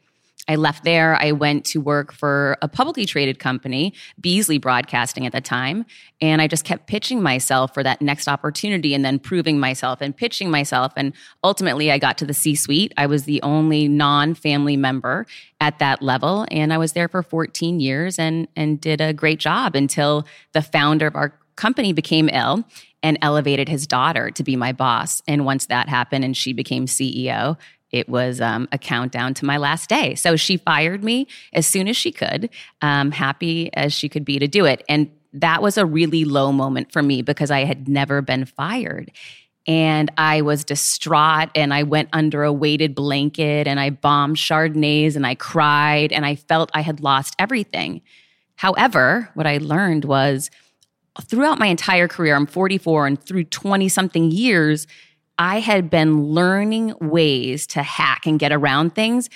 I 0.48 0.54
left 0.54 0.84
there. 0.84 1.20
I 1.20 1.32
went 1.32 1.64
to 1.66 1.80
work 1.80 2.12
for 2.12 2.56
a 2.62 2.68
publicly 2.68 3.04
traded 3.04 3.40
company, 3.40 3.92
Beasley 4.20 4.58
Broadcasting 4.58 5.26
at 5.26 5.32
the 5.32 5.40
time. 5.40 5.84
And 6.20 6.40
I 6.40 6.46
just 6.46 6.64
kept 6.64 6.86
pitching 6.86 7.20
myself 7.20 7.74
for 7.74 7.82
that 7.82 8.00
next 8.00 8.28
opportunity 8.28 8.94
and 8.94 9.04
then 9.04 9.18
proving 9.18 9.58
myself 9.58 10.00
and 10.00 10.16
pitching 10.16 10.50
myself. 10.50 10.92
And 10.96 11.14
ultimately, 11.42 11.90
I 11.90 11.98
got 11.98 12.16
to 12.18 12.26
the 12.26 12.34
C 12.34 12.54
suite. 12.54 12.94
I 12.96 13.06
was 13.06 13.24
the 13.24 13.42
only 13.42 13.88
non 13.88 14.34
family 14.34 14.76
member 14.76 15.26
at 15.60 15.80
that 15.80 16.00
level. 16.00 16.46
And 16.50 16.72
I 16.72 16.78
was 16.78 16.92
there 16.92 17.08
for 17.08 17.24
14 17.24 17.80
years 17.80 18.18
and, 18.18 18.46
and 18.54 18.80
did 18.80 19.00
a 19.00 19.12
great 19.12 19.40
job 19.40 19.74
until 19.74 20.26
the 20.52 20.62
founder 20.62 21.08
of 21.08 21.16
our 21.16 21.34
company 21.56 21.92
became 21.92 22.28
ill 22.28 22.64
and 23.02 23.18
elevated 23.22 23.68
his 23.68 23.86
daughter 23.86 24.30
to 24.30 24.42
be 24.42 24.56
my 24.56 24.72
boss. 24.72 25.22
And 25.26 25.44
once 25.44 25.66
that 25.66 25.88
happened 25.88 26.24
and 26.24 26.36
she 26.36 26.52
became 26.52 26.86
CEO, 26.86 27.56
it 27.90 28.08
was 28.08 28.40
um, 28.40 28.68
a 28.72 28.78
countdown 28.78 29.34
to 29.34 29.44
my 29.44 29.56
last 29.56 29.88
day. 29.88 30.14
So 30.14 30.36
she 30.36 30.56
fired 30.56 31.04
me 31.04 31.26
as 31.52 31.66
soon 31.66 31.88
as 31.88 31.96
she 31.96 32.12
could, 32.12 32.50
um, 32.82 33.10
happy 33.10 33.70
as 33.74 33.92
she 33.92 34.08
could 34.08 34.24
be 34.24 34.38
to 34.38 34.48
do 34.48 34.64
it. 34.64 34.84
And 34.88 35.10
that 35.32 35.62
was 35.62 35.78
a 35.78 35.86
really 35.86 36.24
low 36.24 36.52
moment 36.52 36.92
for 36.92 37.02
me 37.02 37.22
because 37.22 37.50
I 37.50 37.64
had 37.64 37.88
never 37.88 38.22
been 38.22 38.44
fired. 38.44 39.12
And 39.68 40.12
I 40.16 40.42
was 40.42 40.64
distraught 40.64 41.50
and 41.54 41.74
I 41.74 41.82
went 41.82 42.08
under 42.12 42.44
a 42.44 42.52
weighted 42.52 42.94
blanket 42.94 43.66
and 43.66 43.80
I 43.80 43.90
bombed 43.90 44.36
Chardonnays 44.36 45.16
and 45.16 45.26
I 45.26 45.34
cried 45.34 46.12
and 46.12 46.24
I 46.24 46.36
felt 46.36 46.70
I 46.72 46.82
had 46.82 47.00
lost 47.00 47.34
everything. 47.38 48.02
However, 48.54 49.30
what 49.34 49.46
I 49.46 49.58
learned 49.58 50.04
was 50.04 50.50
throughout 51.22 51.58
my 51.58 51.66
entire 51.66 52.08
career, 52.08 52.34
I'm 52.34 52.46
44, 52.46 53.06
and 53.06 53.22
through 53.22 53.44
20 53.44 53.88
something 53.88 54.30
years, 54.30 54.86
I 55.38 55.60
had 55.60 55.90
been 55.90 56.22
learning 56.24 56.94
ways 57.00 57.66
to 57.68 57.82
hack 57.82 58.26
and 58.26 58.38
get 58.38 58.52
around 58.52 58.94
things, 58.94 59.28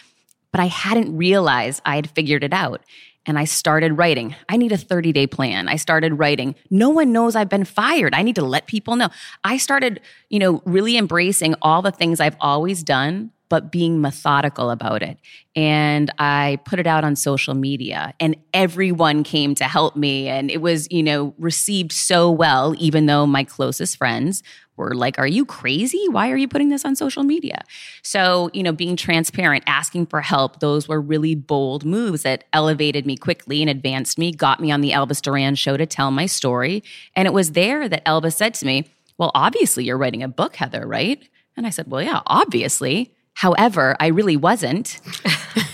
but 0.53 0.61
I 0.61 0.67
hadn't 0.67 1.17
realized 1.17 1.83
I 1.85 1.97
had 1.97 2.11
figured 2.11 2.45
it 2.45 2.53
out. 2.53 2.83
And 3.27 3.39
I 3.39 3.45
started 3.45 3.99
writing. 3.99 4.35
I 4.49 4.57
need 4.57 4.73
a 4.73 4.79
30 4.79 5.13
day 5.13 5.27
plan. 5.27 5.69
I 5.69 5.77
started 5.77 6.19
writing. 6.19 6.55
No 6.71 6.89
one 6.89 7.13
knows 7.13 7.37
I've 7.37 7.51
been 7.51 7.67
fired. 7.67 8.15
I 8.15 8.23
need 8.23 8.35
to 8.37 8.45
let 8.45 8.67
people 8.67 8.97
know. 8.97 9.11
I 9.45 9.59
started, 9.59 10.01
you 10.31 10.39
know, 10.39 10.63
really 10.65 10.97
embracing 10.97 11.55
all 11.61 11.83
the 11.83 11.93
things 11.93 12.19
I've 12.19 12.37
always 12.41 12.83
done 12.83 13.31
but 13.51 13.71
being 13.71 14.01
methodical 14.01 14.71
about 14.71 15.03
it. 15.03 15.19
And 15.55 16.11
I 16.19 16.61
put 16.65 16.79
it 16.79 16.87
out 16.87 17.05
on 17.05 17.17
social 17.17 17.53
media 17.53 18.15
and 18.21 18.37
everyone 18.55 19.25
came 19.25 19.55
to 19.57 19.65
help 19.65 19.97
me. 19.97 20.29
And 20.29 20.51
it 20.51 20.63
was, 20.63 20.91
you 20.91 21.03
know, 21.03 21.35
received 21.37 21.93
so 21.93 22.31
well, 22.31 22.75
even 22.79 23.07
though 23.07 23.27
my 23.27 23.45
closest 23.45 23.99
friends 23.99 24.43
were 24.77 24.95
like, 24.95 25.19
Are 25.19 25.27
you 25.27 25.45
crazy? 25.45 26.07
Why 26.09 26.31
are 26.31 26.37
you 26.37 26.49
putting 26.49 26.71
this 26.71 26.85
on 26.85 26.95
social 26.95 27.25
media? 27.25 27.63
So, 28.03 28.51
you 28.55 28.63
know, 28.63 28.73
being 28.73 28.97
transparent, 28.97 29.65
asking 29.67 30.07
for 30.07 30.21
help, 30.21 30.61
those 30.61 30.89
were 30.89 31.01
really 31.01 31.35
bold 31.35 31.85
moves 31.85 32.23
that 32.23 32.45
elevated 32.53 33.05
me 33.05 33.17
quickly 33.17 33.61
and 33.61 33.69
advanced 33.69 34.17
me, 34.17 34.33
got 34.33 34.61
me 34.61 34.71
on 34.71 34.81
the 34.81 34.93
Elvis 34.93 35.21
Duran 35.21 35.57
show 35.57 35.77
to 35.77 35.87
tell 35.87 36.13
my 36.13 36.27
story. 36.27 36.83
And 37.17 37.27
it 37.27 37.33
was 37.33 37.53
there 37.53 37.89
that 37.89 38.05
Elvis 38.07 38.35
said 38.35 38.55
to 38.55 38.67
me, 38.67 38.89
Well, 39.19 39.33
obviously 39.35 39.85
you're 39.85 39.99
writing 39.99 40.23
a 40.23 40.29
book, 40.29 40.57
Heather, 40.57 40.87
right? 40.87 41.29
And 41.57 41.67
I 41.67 41.71
said, 41.71 41.91
Well, 41.91 42.03
yeah, 42.03 42.21
obviously. 42.27 43.13
However, 43.35 43.97
I 44.01 44.09
really 44.09 44.37
wasn't. 44.37 45.01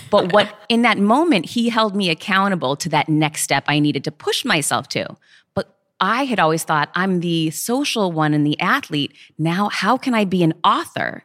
but 0.09 0.31
what 0.31 0.57
in 0.69 0.83
that 0.83 0.97
moment, 0.97 1.45
he 1.45 1.69
held 1.69 1.95
me 1.95 2.09
accountable 2.09 2.75
to 2.77 2.89
that 2.89 3.09
next 3.09 3.41
step 3.41 3.65
I 3.67 3.79
needed 3.79 4.03
to 4.05 4.11
push 4.11 4.45
myself 4.45 4.87
to. 4.89 5.15
But 5.53 5.75
I 5.99 6.25
had 6.25 6.39
always 6.39 6.63
thought 6.63 6.89
I'm 6.95 7.19
the 7.19 7.51
social 7.51 8.11
one 8.11 8.33
and 8.33 8.45
the 8.45 8.59
athlete. 8.59 9.13
Now, 9.37 9.69
how 9.69 9.97
can 9.97 10.13
I 10.13 10.25
be 10.25 10.43
an 10.43 10.53
author? 10.63 11.23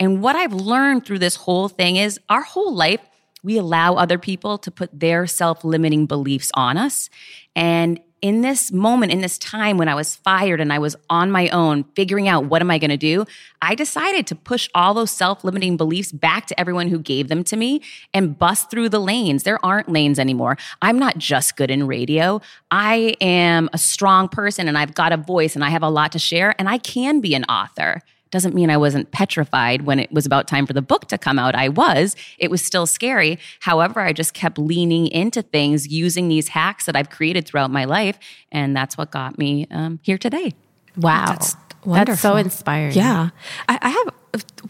And 0.00 0.22
what 0.22 0.34
I've 0.34 0.52
learned 0.52 1.04
through 1.04 1.20
this 1.20 1.36
whole 1.36 1.68
thing 1.68 1.96
is 1.96 2.18
our 2.28 2.42
whole 2.42 2.74
life, 2.74 3.00
we 3.44 3.58
allow 3.58 3.94
other 3.94 4.18
people 4.18 4.58
to 4.58 4.70
put 4.70 4.98
their 4.98 5.26
self 5.26 5.64
limiting 5.64 6.06
beliefs 6.06 6.50
on 6.54 6.76
us. 6.76 7.10
And 7.54 8.00
in 8.22 8.40
this 8.40 8.70
moment, 8.70 9.10
in 9.10 9.20
this 9.20 9.36
time 9.36 9.76
when 9.76 9.88
I 9.88 9.96
was 9.96 10.14
fired 10.14 10.60
and 10.60 10.72
I 10.72 10.78
was 10.78 10.94
on 11.10 11.32
my 11.32 11.48
own, 11.48 11.84
figuring 11.96 12.28
out 12.28 12.44
what 12.44 12.62
am 12.62 12.70
I 12.70 12.78
going 12.78 12.90
to 12.90 12.96
do, 12.96 13.26
I 13.60 13.74
decided 13.74 14.28
to 14.28 14.36
push 14.36 14.68
all 14.76 14.94
those 14.94 15.10
self 15.10 15.42
limiting 15.42 15.76
beliefs 15.76 16.12
back 16.12 16.46
to 16.46 16.58
everyone 16.58 16.86
who 16.86 17.00
gave 17.00 17.26
them 17.26 17.42
to 17.44 17.56
me 17.56 17.82
and 18.14 18.38
bust 18.38 18.70
through 18.70 18.90
the 18.90 19.00
lanes. 19.00 19.42
There 19.42 19.62
aren't 19.64 19.88
lanes 19.88 20.20
anymore. 20.20 20.56
I'm 20.80 21.00
not 21.00 21.18
just 21.18 21.56
good 21.56 21.70
in 21.70 21.88
radio. 21.88 22.40
I 22.70 23.16
am 23.20 23.68
a 23.72 23.78
strong 23.78 24.28
person 24.28 24.68
and 24.68 24.78
I've 24.78 24.94
got 24.94 25.12
a 25.12 25.16
voice 25.16 25.56
and 25.56 25.64
I 25.64 25.70
have 25.70 25.82
a 25.82 25.90
lot 25.90 26.12
to 26.12 26.20
share 26.20 26.54
and 26.60 26.68
I 26.68 26.78
can 26.78 27.20
be 27.20 27.34
an 27.34 27.44
author 27.44 28.00
doesn't 28.32 28.54
mean 28.54 28.70
I 28.70 28.76
wasn't 28.76 29.12
petrified 29.12 29.82
when 29.82 30.00
it 30.00 30.10
was 30.10 30.26
about 30.26 30.48
time 30.48 30.66
for 30.66 30.72
the 30.72 30.82
book 30.82 31.06
to 31.08 31.18
come 31.18 31.38
out. 31.38 31.54
I 31.54 31.68
was. 31.68 32.16
It 32.38 32.50
was 32.50 32.64
still 32.64 32.86
scary. 32.86 33.38
However, 33.60 34.00
I 34.00 34.12
just 34.12 34.34
kept 34.34 34.58
leaning 34.58 35.06
into 35.06 35.42
things 35.42 35.86
using 35.86 36.26
these 36.26 36.48
hacks 36.48 36.86
that 36.86 36.96
I've 36.96 37.10
created 37.10 37.46
throughout 37.46 37.70
my 37.70 37.84
life. 37.84 38.18
And 38.50 38.76
that's 38.76 38.98
what 38.98 39.12
got 39.12 39.38
me 39.38 39.68
um, 39.70 40.00
here 40.02 40.18
today. 40.18 40.54
Wow. 40.96 41.26
That's 41.26 41.56
wonderful. 41.84 42.12
That's 42.12 42.22
so 42.22 42.36
inspiring. 42.36 42.94
Yeah. 42.94 43.30
I, 43.68 43.78
I 43.80 43.88
have 43.90 44.14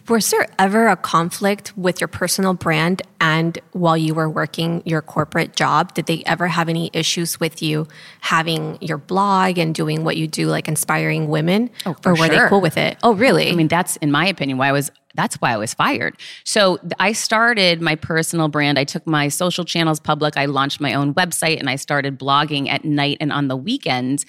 was 0.08 0.28
there 0.30 0.48
ever 0.58 0.88
a 0.88 0.96
conflict 0.96 1.76
with 1.76 2.00
your 2.00 2.08
personal 2.08 2.52
brand 2.52 3.00
and 3.20 3.60
while 3.72 3.96
you 3.96 4.12
were 4.12 4.28
working 4.28 4.82
your 4.84 5.00
corporate 5.00 5.54
job 5.54 5.94
did 5.94 6.06
they 6.06 6.22
ever 6.26 6.48
have 6.48 6.68
any 6.68 6.90
issues 6.92 7.38
with 7.38 7.62
you 7.62 7.86
having 8.22 8.76
your 8.80 8.98
blog 8.98 9.58
and 9.58 9.72
doing 9.72 10.02
what 10.02 10.16
you 10.16 10.26
do 10.26 10.48
like 10.48 10.66
inspiring 10.66 11.28
women 11.28 11.70
oh, 11.86 11.94
or 12.04 12.12
were 12.12 12.16
sure. 12.16 12.28
they 12.28 12.48
cool 12.48 12.60
with 12.60 12.76
it 12.76 12.98
oh 13.04 13.14
really 13.14 13.50
i 13.50 13.54
mean 13.54 13.68
that's 13.68 13.96
in 13.98 14.10
my 14.10 14.26
opinion 14.26 14.58
why 14.58 14.68
i 14.68 14.72
was 14.72 14.90
that's 15.14 15.36
why 15.36 15.52
I 15.52 15.58
was 15.58 15.74
fired. 15.74 16.16
So 16.42 16.78
I 16.98 17.12
started 17.12 17.82
my 17.82 17.96
personal 17.96 18.48
brand. 18.48 18.78
I 18.78 18.84
took 18.84 19.06
my 19.06 19.28
social 19.28 19.62
channels 19.62 20.00
public. 20.00 20.38
I 20.38 20.46
launched 20.46 20.80
my 20.80 20.94
own 20.94 21.12
website 21.12 21.58
and 21.58 21.68
I 21.68 21.76
started 21.76 22.18
blogging 22.18 22.68
at 22.70 22.84
night 22.84 23.18
and 23.20 23.30
on 23.30 23.48
the 23.48 23.56
weekends 23.56 24.24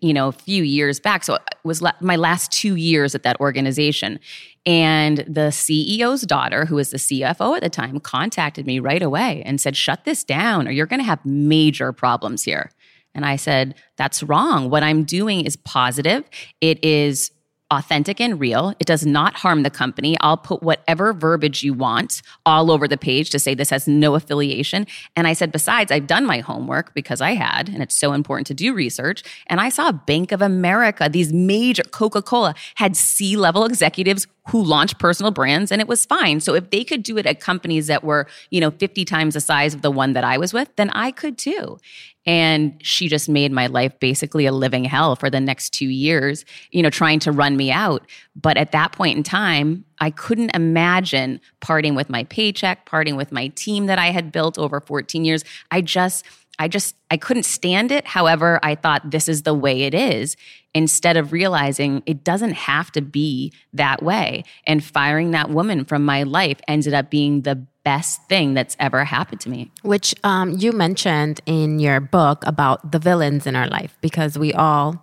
you 0.00 0.12
know, 0.12 0.28
a 0.28 0.32
few 0.32 0.62
years 0.62 1.00
back. 1.00 1.24
So 1.24 1.34
it 1.34 1.42
was 1.64 1.80
la- 1.82 1.92
my 2.00 2.16
last 2.16 2.52
two 2.52 2.76
years 2.76 3.14
at 3.14 3.22
that 3.22 3.38
organization. 3.40 4.20
And 4.66 5.18
the 5.18 5.50
CEO's 5.50 6.22
daughter, 6.22 6.66
who 6.66 6.76
was 6.76 6.90
the 6.90 6.98
CFO 6.98 7.56
at 7.56 7.62
the 7.62 7.70
time, 7.70 8.00
contacted 8.00 8.66
me 8.66 8.78
right 8.80 9.02
away 9.02 9.42
and 9.46 9.60
said, 9.60 9.76
shut 9.76 10.04
this 10.04 10.24
down 10.24 10.68
or 10.68 10.70
you're 10.70 10.86
going 10.86 11.00
to 11.00 11.06
have 11.06 11.24
major 11.24 11.92
problems 11.92 12.42
here. 12.42 12.70
And 13.14 13.24
I 13.24 13.36
said, 13.36 13.74
that's 13.96 14.22
wrong. 14.22 14.70
What 14.70 14.82
I'm 14.82 15.04
doing 15.04 15.44
is 15.44 15.56
positive. 15.56 16.24
It 16.60 16.84
is 16.84 17.30
authentic 17.70 18.20
and 18.20 18.40
real. 18.40 18.74
It 18.78 18.86
does 18.86 19.04
not 19.04 19.34
harm 19.34 19.62
the 19.62 19.70
company. 19.70 20.16
I'll 20.20 20.36
put 20.36 20.62
whatever 20.62 21.12
verbiage 21.12 21.62
you 21.62 21.74
want 21.74 22.22
all 22.46 22.70
over 22.70 22.88
the 22.88 22.96
page 22.96 23.30
to 23.30 23.38
say 23.38 23.54
this 23.54 23.70
has 23.70 23.86
no 23.86 24.14
affiliation. 24.14 24.86
And 25.16 25.26
I 25.26 25.34
said, 25.34 25.52
besides, 25.52 25.92
I've 25.92 26.06
done 26.06 26.24
my 26.24 26.38
homework 26.40 26.94
because 26.94 27.20
I 27.20 27.34
had, 27.34 27.68
and 27.68 27.82
it's 27.82 27.94
so 27.94 28.12
important 28.12 28.46
to 28.48 28.54
do 28.54 28.72
research. 28.72 29.22
And 29.48 29.60
I 29.60 29.68
saw 29.68 29.92
Bank 29.92 30.32
of 30.32 30.40
America, 30.40 31.08
these 31.10 31.32
major 31.32 31.82
Coca 31.84 32.22
Cola 32.22 32.54
had 32.76 32.96
C 32.96 33.36
level 33.36 33.64
executives 33.64 34.26
who 34.48 34.62
launched 34.62 34.98
personal 34.98 35.30
brands 35.30 35.70
and 35.70 35.80
it 35.80 35.88
was 35.88 36.06
fine. 36.06 36.40
So 36.40 36.54
if 36.54 36.70
they 36.70 36.82
could 36.82 37.02
do 37.02 37.18
it 37.18 37.26
at 37.26 37.40
companies 37.40 37.86
that 37.88 38.02
were, 38.02 38.26
you 38.50 38.60
know, 38.60 38.70
50 38.70 39.04
times 39.04 39.34
the 39.34 39.40
size 39.40 39.74
of 39.74 39.82
the 39.82 39.90
one 39.90 40.14
that 40.14 40.24
I 40.24 40.38
was 40.38 40.52
with, 40.52 40.74
then 40.76 40.90
I 40.90 41.10
could 41.10 41.36
too. 41.36 41.78
And 42.24 42.78
she 42.82 43.08
just 43.08 43.28
made 43.28 43.52
my 43.52 43.66
life 43.66 43.98
basically 44.00 44.46
a 44.46 44.52
living 44.52 44.84
hell 44.84 45.16
for 45.16 45.30
the 45.30 45.40
next 45.40 45.70
two 45.70 45.88
years, 45.88 46.44
you 46.70 46.82
know, 46.82 46.90
trying 46.90 47.20
to 47.20 47.32
run 47.32 47.56
me 47.56 47.70
out. 47.70 48.06
But 48.36 48.56
at 48.56 48.72
that 48.72 48.92
point 48.92 49.16
in 49.16 49.22
time, 49.22 49.84
I 49.98 50.10
couldn't 50.10 50.54
imagine 50.54 51.40
parting 51.60 51.94
with 51.94 52.08
my 52.08 52.24
paycheck, 52.24 52.86
parting 52.86 53.16
with 53.16 53.32
my 53.32 53.48
team 53.48 53.86
that 53.86 53.98
I 53.98 54.10
had 54.10 54.32
built 54.32 54.58
over 54.58 54.80
14 54.80 55.24
years. 55.24 55.44
I 55.70 55.80
just, 55.80 56.24
I 56.58 56.68
just, 56.68 56.96
I 57.10 57.16
couldn't 57.16 57.44
stand 57.44 57.92
it. 57.92 58.06
However, 58.06 58.58
I 58.62 58.74
thought 58.74 59.10
this 59.10 59.28
is 59.28 59.42
the 59.42 59.54
way 59.54 59.82
it 59.82 59.94
is 59.94 60.36
instead 60.74 61.16
of 61.16 61.32
realizing 61.32 62.02
it 62.06 62.24
doesn't 62.24 62.52
have 62.52 62.92
to 62.92 63.00
be 63.00 63.52
that 63.72 64.02
way. 64.02 64.44
And 64.66 64.84
firing 64.84 65.30
that 65.32 65.50
woman 65.50 65.84
from 65.84 66.04
my 66.04 66.22
life 66.24 66.60
ended 66.68 66.94
up 66.94 67.10
being 67.10 67.42
the 67.42 67.56
best 67.84 68.22
thing 68.28 68.54
that's 68.54 68.76
ever 68.78 69.04
happened 69.04 69.40
to 69.40 69.48
me. 69.48 69.70
Which 69.82 70.14
um, 70.22 70.52
you 70.58 70.72
mentioned 70.72 71.40
in 71.46 71.78
your 71.78 72.00
book 72.00 72.44
about 72.46 72.92
the 72.92 72.98
villains 72.98 73.46
in 73.46 73.56
our 73.56 73.66
life, 73.66 73.96
because 74.02 74.38
we 74.38 74.52
all 74.52 75.02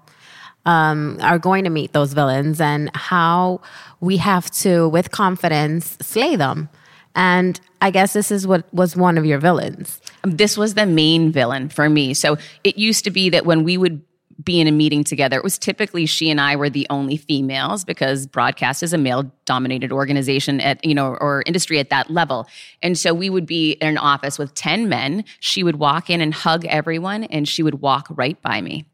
um, 0.65 1.17
are 1.21 1.39
going 1.39 1.63
to 1.63 1.69
meet 1.69 1.93
those 1.93 2.13
villains 2.13 2.61
and 2.61 2.91
how 2.95 3.61
we 3.99 4.17
have 4.17 4.51
to, 4.51 4.87
with 4.89 5.09
confidence, 5.11 5.97
slay 6.01 6.35
them. 6.35 6.69
And 7.15 7.59
I 7.81 7.91
guess 7.91 8.13
this 8.13 8.29
is 8.29 8.45
what 8.45 8.71
was 8.73 8.95
one 8.95 9.17
of 9.17 9.25
your 9.25 9.39
villains. 9.39 10.01
This 10.23 10.57
was 10.57 10.73
the 10.73 10.85
main 10.85 11.31
villain 11.31 11.69
for 11.69 11.89
me. 11.89 12.13
So 12.13 12.37
it 12.63 12.77
used 12.77 13.03
to 13.05 13.09
be 13.09 13.29
that 13.29 13.45
when 13.45 13.63
we 13.63 13.77
would 13.77 14.01
be 14.43 14.59
in 14.59 14.67
a 14.67 14.71
meeting 14.71 15.03
together. 15.03 15.37
It 15.37 15.43
was 15.43 15.57
typically 15.57 16.05
she 16.05 16.29
and 16.29 16.41
I 16.41 16.55
were 16.55 16.69
the 16.69 16.85
only 16.89 17.17
females 17.17 17.85
because 17.85 18.27
broadcast 18.27 18.83
is 18.83 18.93
a 18.93 18.97
male 18.97 19.31
dominated 19.45 19.91
organization 19.91 20.59
at, 20.59 20.83
you 20.83 20.93
know, 20.93 21.15
or 21.21 21.43
industry 21.45 21.79
at 21.79 21.89
that 21.89 22.09
level. 22.09 22.47
And 22.81 22.97
so 22.97 23.13
we 23.13 23.29
would 23.29 23.45
be 23.45 23.73
in 23.73 23.87
an 23.87 23.97
office 23.97 24.37
with 24.37 24.53
10 24.53 24.89
men. 24.89 25.23
She 25.39 25.63
would 25.63 25.77
walk 25.77 26.09
in 26.09 26.19
and 26.19 26.33
hug 26.33 26.65
everyone 26.65 27.23
and 27.25 27.47
she 27.47 27.63
would 27.63 27.81
walk 27.81 28.07
right 28.09 28.41
by 28.41 28.61
me. 28.61 28.85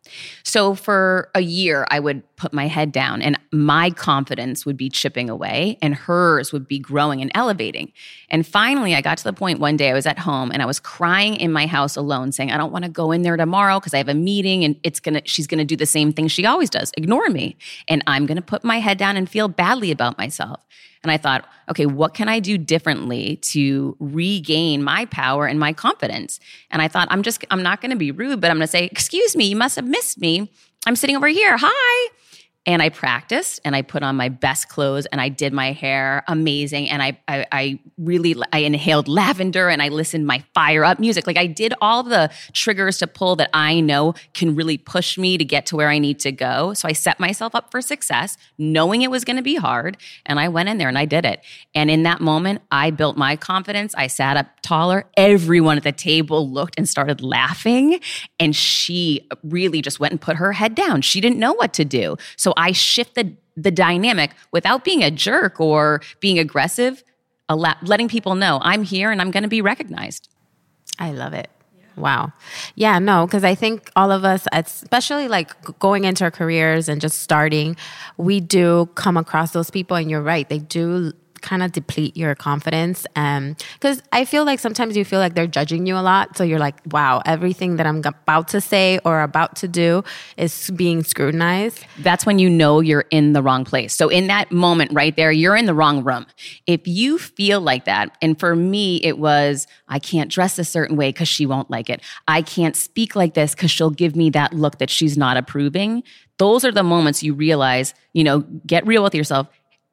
So 0.44 0.74
for 0.74 1.30
a 1.36 1.42
year, 1.42 1.86
I 1.90 2.00
would 2.00 2.24
put 2.36 2.54
my 2.54 2.68
head 2.68 2.92
down 2.92 3.22
and 3.22 3.38
my 3.52 3.92
confidence 3.92 4.66
would 4.66 4.76
be 4.76 4.90
chipping 4.90 5.30
away 5.30 5.78
and 5.82 5.94
hers 5.94 6.52
would 6.52 6.68
be 6.68 6.80
growing 6.80 7.22
and 7.22 7.32
elevating. 7.36 7.92
And 8.30 8.46
finally, 8.46 8.96
I 8.96 9.02
got 9.02 9.20
to 9.20 9.24
the 9.24 9.34
point 9.34 9.60
one 9.60 9.78
day 9.78 9.92
I 9.92 9.94
was 9.94 10.08
at 10.08 10.20
home 10.20 10.52
and 10.52 10.62
I 10.62 10.66
was 10.66 10.80
crying 10.80 11.36
in 11.36 11.52
my 11.52 11.68
house 11.68 11.96
alone 11.96 12.32
saying, 12.32 12.52
I 12.52 12.58
don't 12.58 12.72
want 12.72 12.86
to 12.86 12.92
go 12.92 13.12
in 13.12 13.22
there 13.22 13.38
tomorrow 13.38 13.80
because 13.80 13.94
I 13.94 13.98
have 13.98 14.10
a 14.10 14.16
meeting 14.16 14.64
and 14.64 14.76
it's 14.84 15.00
going 15.00 15.16
to, 15.16 15.22
she's 15.26 15.48
going 15.48 15.60
to 15.60 15.66
do 15.66 15.76
the 15.76 15.86
same 15.86 16.12
thing 16.12 16.28
she 16.28 16.46
always 16.46 16.70
does, 16.70 16.92
ignore 16.98 17.30
me. 17.30 17.56
And 17.88 18.04
I'm 18.08 18.26
going 18.26 18.38
to 18.38 18.42
put 18.42 18.64
my 18.64 18.80
head 18.80 18.98
down 18.98 19.18
and 19.18 19.30
feel 19.30 19.48
badly 19.48 19.92
about 19.92 20.18
myself. 20.18 20.66
And 21.04 21.12
I 21.12 21.18
thought, 21.18 21.48
okay, 21.70 21.86
what 21.86 22.14
can 22.14 22.30
I 22.30 22.40
do 22.40 22.58
differently 22.58 23.38
to 23.38 23.96
regain 24.00 24.84
my 24.84 25.06
power 25.06 25.48
and 25.48 25.60
my 25.60 25.74
confidence? 25.74 26.40
And 26.70 26.82
I 26.82 26.88
thought, 26.88 27.08
I'm 27.10 27.24
just, 27.24 27.44
I'm 27.50 27.64
not 27.64 27.82
going 27.82 27.92
to 27.92 27.98
be 27.98 28.12
rude, 28.12 28.40
but 28.40 28.52
I'm 28.52 28.58
going 28.58 28.68
to 28.68 28.72
say, 28.72 28.86
excuse 28.86 29.36
me, 29.36 29.46
you 29.46 29.56
must 29.56 29.76
have 29.78 29.86
missed 29.86 30.20
me. 30.20 30.52
I'm 30.86 30.96
sitting 30.96 31.16
over 31.16 31.28
here. 31.28 31.58
Hi. 31.60 32.10
And 32.68 32.80
I 32.80 32.90
practiced 32.90 33.60
and 33.66 33.76
I 33.76 33.82
put 33.82 34.04
on 34.04 34.16
my 34.16 34.30
best 34.30 34.70
clothes 34.70 35.08
and 35.08 35.20
I 35.20 35.30
did 35.30 35.52
my 35.52 35.72
hair 35.72 36.24
amazing. 36.28 36.90
And 36.92 37.02
I, 37.02 37.20
I, 37.28 37.46
I 37.52 37.80
really, 37.98 38.36
I 38.54 38.60
inhaled 38.60 39.08
lavender 39.08 39.68
and 39.68 39.82
I 39.82 39.88
listened 39.88 40.28
my 40.28 40.44
fire 40.54 40.86
up 40.86 41.00
music. 41.00 41.26
Like 41.26 41.38
I 41.38 41.48
did 41.48 41.74
all 41.82 42.04
the 42.04 42.30
triggers 42.54 43.00
to 43.00 43.08
pull 43.08 43.36
that 43.38 43.50
I 43.52 43.80
know 43.80 44.14
can 44.36 44.54
really 44.54 44.78
push 44.78 45.18
me 45.18 45.40
to 45.40 45.44
get 45.44 45.66
to 45.68 45.76
where 45.76 45.90
I 45.90 45.98
need 45.98 46.20
to 46.20 46.32
go. 46.32 46.76
So 46.76 46.88
I 46.88 46.92
set 46.92 47.20
myself 47.20 47.56
up 47.56 47.72
for 47.72 47.82
success, 47.82 48.38
knowing 48.60 49.02
it 49.02 49.10
was 49.10 49.26
going 49.26 49.38
to 49.38 49.44
be 49.44 49.56
hard. 49.56 49.98
And 50.28 50.40
I 50.40 50.48
went 50.48 50.70
in 50.70 50.78
there 50.78 50.88
and 50.88 51.00
I 51.00 51.06
did 51.06 51.26
it. 51.26 51.42
And 51.74 51.90
in 51.90 52.04
that 52.04 52.22
moment, 52.22 52.62
I 52.72 52.92
built 52.92 53.18
my 53.18 53.38
confidence. 53.38 53.96
I 53.96 54.06
sat 54.06 54.38
up 54.38 54.46
taller. 54.62 55.06
Everyone 55.18 55.78
at 55.78 55.84
the 55.84 55.92
table 55.92 56.48
looked 56.48 56.76
and 56.78 56.88
started 56.88 57.22
laughing. 57.22 58.02
And 58.40 58.56
she 58.56 59.28
really 59.42 59.82
just 59.82 60.00
went 60.00 60.12
and 60.12 60.22
put 60.22 60.36
her 60.36 60.54
head 60.54 60.76
down. 60.76 61.02
She 61.02 61.22
didn't 61.22 61.40
know 61.40 61.54
what 61.54 61.74
to 61.74 61.86
do. 61.86 62.18
So 62.38 62.51
I 62.58 62.72
shifted 62.72 63.38
the 63.58 63.72
dynamic 63.72 64.32
without 64.52 64.84
being 64.84 65.04
a 65.04 65.12
jerk 65.12 65.60
or 65.60 66.02
being 66.20 66.40
aggressive, 66.40 67.04
letting 67.50 68.08
people 68.08 68.36
know 68.36 68.60
I'm 68.62 68.84
here 68.84 69.12
and 69.12 69.22
I'm 69.22 69.32
going 69.32 69.44
to 69.44 69.50
be 69.50 69.62
recognized. 69.62 70.30
I 71.00 71.12
love 71.12 71.34
it. 71.34 71.50
Wow. 71.98 72.32
Yeah, 72.76 73.00
no, 73.00 73.26
because 73.26 73.44
I 73.44 73.54
think 73.54 73.92
all 73.98 74.12
of 74.12 74.24
us, 74.24 74.48
especially 74.54 75.28
like 75.28 75.80
going 75.80 76.06
into 76.06 76.24
our 76.24 76.32
careers 76.32 76.88
and 76.88 77.02
just 77.02 77.20
starting, 77.20 77.76
we 78.18 78.40
do 78.40 78.90
come 78.96 79.18
across 79.18 79.52
those 79.52 79.70
people, 79.70 79.98
and 79.98 80.10
you're 80.10 80.22
right, 80.22 80.48
they 80.48 80.60
do 80.60 81.12
kind 81.52 81.64
of 81.64 81.74
deplete 81.74 82.16
your 82.16 82.34
confidence. 82.34 83.06
Because 83.14 83.98
um, 83.98 84.04
I 84.14 84.24
feel 84.24 84.46
like 84.46 84.60
sometimes 84.60 84.96
you 84.96 85.04
feel 85.04 85.20
like 85.20 85.34
they're 85.36 85.48
judging 85.48 85.86
you 85.86 85.98
a 85.98 86.00
lot. 86.00 86.38
So 86.38 86.46
you're 86.46 86.60
like, 86.60 86.78
wow, 86.94 87.22
everything 87.26 87.76
that 87.76 87.86
I'm 87.86 87.98
about 87.98 88.48
to 88.50 88.62
say 88.62 89.00
or 89.04 89.22
about 89.22 89.58
to 89.58 89.68
do 89.68 90.02
is 90.38 90.72
being 90.72 91.04
scrutinized. 91.04 91.86
That's 92.00 92.26
when 92.26 92.40
you 92.40 92.50
know 92.50 92.80
you're 92.80 93.04
in 93.12 93.34
the 93.34 93.44
wrong 93.44 93.66
place. 93.66 93.94
So 93.94 94.08
in 94.08 94.28
that 94.28 94.50
moment 94.54 94.94
right 94.94 95.14
there, 95.18 95.30
you're 95.30 95.58
in 95.58 95.66
the 95.66 95.74
wrong 95.74 96.06
room. 96.06 96.26
If 96.68 96.88
you 96.88 97.20
feel 97.20 97.60
like 97.60 97.84
that, 97.84 98.16
and 98.22 98.40
for 98.40 98.56
me, 98.56 99.02
it 99.04 99.20
was, 99.20 99.68
I 99.90 100.00
can't 100.00 100.32
dress 100.32 100.58
a 100.58 100.64
certain 100.64 100.96
way 100.96 101.10
because 101.10 101.28
she 101.28 101.46
won't 101.46 101.70
like 101.70 101.90
it. 101.90 102.02
I 102.30 102.44
can't 102.44 102.78
speak 102.78 103.14
like 103.14 103.34
this 103.34 103.54
because 103.54 103.72
she'll 103.72 103.90
give 103.90 104.16
me 104.16 104.30
that 104.30 104.54
look 104.54 104.78
that 104.78 104.90
she's 104.90 105.18
not 105.18 105.36
approving. 105.36 106.04
Those 106.38 106.64
are 106.64 106.72
the 106.72 106.82
moments 106.82 107.22
you 107.22 107.34
realize, 107.34 107.94
you 108.14 108.24
know, 108.24 108.40
get 108.66 108.88
real 108.88 109.04
with 109.04 109.14
yourself 109.14 109.48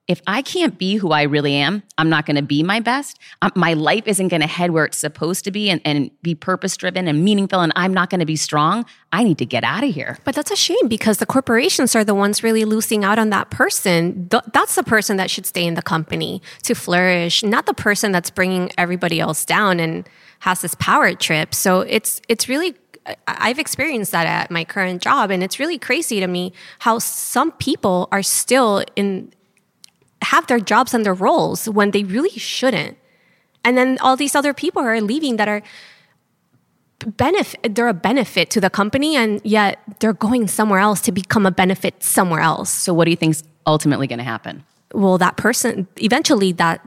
if 0.09 0.23
I 0.27 0.41
can't 0.41 0.79
be 0.79 0.97
who 0.97 1.11
I 1.13 1.23
really 1.23 1.55
am, 1.55 1.83
I'm 1.99 2.09
not 2.09 2.25
going 2.25 2.37
to 2.37 2.43
be 2.43 2.63
my 2.63 2.81
best. 2.81 3.19
Um, 3.43 3.53
my 3.55 3.75
life 3.75 4.05
isn't 4.07 4.29
going 4.29 4.41
to 4.41 4.47
head 4.47 4.71
where 4.71 4.87
it's 4.87 4.97
supposed 4.97 5.45
to 5.45 5.51
be 5.51 5.69
and, 5.69 5.83
and 5.85 6.11
be 6.23 6.35
purpose 6.35 6.79
driven 6.79 7.07
and 7.07 7.23
meaningful, 7.23 7.61
and 7.61 7.73
I'm 7.77 7.93
not 7.93 8.09
going 8.09 8.21
to 8.21 8.27
be 8.27 8.37
strong. 8.37 8.87
I 9.13 9.23
need 9.23 9.37
to 9.39 9.47
get 9.47 9.65
out 9.65 9.85
of 9.85 9.95
here. 9.95 10.17
But 10.25 10.35
that's 10.35 10.51
a 10.51 10.57
shame 10.57 10.89
because 10.89 11.19
the 11.19 11.27
corporations 11.27 11.95
are 11.95 12.05
the 12.05 12.15
ones 12.15 12.43
really 12.43 12.65
losing 12.65 13.05
out 13.05 13.19
on 13.19 13.29
that 13.31 13.51
person. 13.51 14.29
Th- 14.31 14.43
that's 14.55 14.77
the 14.77 14.83
person 14.83 15.19
that 15.19 15.31
should 15.31 15.45
stay 15.45 15.67
in 15.67 15.75
the 15.75 15.83
company 15.83 16.41
to 16.63 16.75
flourish, 16.75 17.43
not 17.43 17.67
the 17.67 17.75
person 17.75 18.11
that's 18.11 18.31
bringing 18.31 18.71
everybody 18.79 19.21
else 19.21 19.45
down 19.45 19.79
and 19.79 20.09
has 20.41 20.63
this 20.63 20.75
power 20.77 21.15
trip. 21.15 21.55
So 21.55 21.81
it's 21.81 22.23
it's 22.29 22.49
really 22.49 22.75
I've 23.27 23.59
experienced 23.59 24.13
that 24.13 24.27
at 24.27 24.51
my 24.51 24.65
current 24.65 25.03
job, 25.03 25.31
and 25.31 25.43
it's 25.43 25.59
really 25.59 25.79
crazy 25.79 26.21
to 26.21 26.27
me 26.27 26.53
how 26.81 26.99
some 26.99 27.53
people 27.53 28.09
are 28.13 28.23
still 28.23 28.85
in 28.97 29.33
have 30.23 30.47
their 30.47 30.61
jobs 30.61 30.95
and 30.95 31.05
their 31.05 31.15
roles 31.15 31.69
when 31.69 31.91
they 31.93 32.05
really 32.05 32.31
shouldn't. 32.31 32.97
And 33.65 33.77
then 33.77 33.99
all 34.01 34.17
these 34.17 34.35
other 34.35 34.55
people 34.55 34.83
are 34.83 35.01
leaving 35.01 35.37
that 35.37 35.49
are 35.49 35.63
benefit 37.17 37.77
they're 37.77 37.89
a 37.89 37.95
benefit 37.95 38.51
to 38.51 38.61
the 38.61 38.69
company 38.69 39.15
and 39.15 39.41
yet 39.45 39.79
they're 40.01 40.13
going 40.13 40.49
somewhere 40.49 40.81
else 40.81 41.01
to 41.03 41.13
become 41.13 41.47
a 41.47 41.51
benefit 41.51 42.03
somewhere 42.03 42.41
else. 42.41 42.71
So 42.71 42.93
what 42.93 43.05
do 43.05 43.11
you 43.11 43.17
think's 43.17 43.45
ultimately 43.67 44.07
going 44.07 44.19
to 44.19 44.25
happen? 44.25 44.65
Well, 44.93 45.19
that 45.19 45.37
person 45.37 45.87
eventually 45.99 46.53
that 46.53 46.87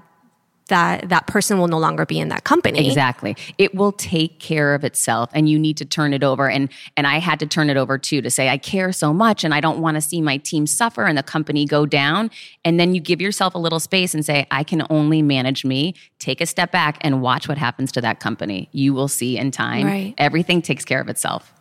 that 0.71 1.09
that 1.09 1.27
person 1.27 1.59
will 1.59 1.67
no 1.67 1.77
longer 1.77 2.05
be 2.05 2.17
in 2.17 2.29
that 2.29 2.45
company. 2.45 2.87
Exactly. 2.87 3.35
It 3.57 3.75
will 3.75 3.91
take 3.91 4.39
care 4.39 4.73
of 4.73 4.85
itself 4.85 5.29
and 5.33 5.49
you 5.49 5.59
need 5.59 5.75
to 5.77 5.85
turn 5.85 6.13
it 6.13 6.23
over 6.23 6.49
and 6.49 6.69
and 6.95 7.05
I 7.05 7.19
had 7.19 7.39
to 7.41 7.45
turn 7.45 7.69
it 7.69 7.75
over 7.75 7.97
too 7.97 8.21
to 8.21 8.31
say 8.31 8.47
I 8.47 8.57
care 8.57 8.93
so 8.93 9.13
much 9.13 9.43
and 9.43 9.53
I 9.53 9.59
don't 9.59 9.79
want 9.79 9.95
to 9.95 10.01
see 10.01 10.21
my 10.21 10.37
team 10.37 10.65
suffer 10.65 11.05
and 11.05 11.17
the 11.17 11.23
company 11.23 11.65
go 11.65 11.85
down 11.85 12.31
and 12.63 12.79
then 12.79 12.95
you 12.95 13.01
give 13.01 13.19
yourself 13.19 13.53
a 13.53 13.57
little 13.57 13.81
space 13.81 14.13
and 14.13 14.25
say 14.25 14.47
I 14.49 14.63
can 14.63 14.83
only 14.89 15.21
manage 15.21 15.65
me. 15.65 15.93
Take 16.19 16.39
a 16.39 16.45
step 16.45 16.71
back 16.71 16.97
and 17.01 17.21
watch 17.21 17.49
what 17.49 17.57
happens 17.57 17.91
to 17.91 18.01
that 18.01 18.21
company. 18.21 18.69
You 18.71 18.93
will 18.93 19.09
see 19.09 19.37
in 19.37 19.51
time. 19.51 19.85
Right. 19.85 20.13
Everything 20.17 20.61
takes 20.61 20.85
care 20.85 21.01
of 21.01 21.09
itself. 21.09 21.53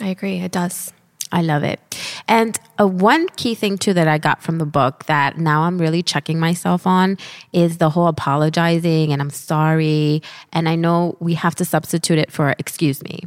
I 0.00 0.08
agree. 0.08 0.38
It 0.38 0.52
does. 0.52 0.92
I 1.32 1.42
love 1.42 1.64
it. 1.64 1.80
And 2.28 2.58
uh, 2.80 2.86
one 2.86 3.28
key 3.36 3.54
thing 3.54 3.78
too 3.78 3.92
that 3.94 4.08
I 4.08 4.18
got 4.18 4.42
from 4.42 4.58
the 4.58 4.66
book 4.66 5.04
that 5.06 5.38
now 5.38 5.62
I'm 5.62 5.78
really 5.78 6.02
checking 6.02 6.38
myself 6.40 6.86
on 6.86 7.18
is 7.52 7.78
the 7.78 7.90
whole 7.90 8.06
apologizing 8.08 9.12
and 9.12 9.20
I'm 9.20 9.30
sorry. 9.30 10.22
And 10.52 10.68
I 10.68 10.76
know 10.76 11.16
we 11.20 11.34
have 11.34 11.54
to 11.56 11.64
substitute 11.64 12.18
it 12.18 12.30
for 12.32 12.54
excuse 12.58 13.02
me. 13.02 13.20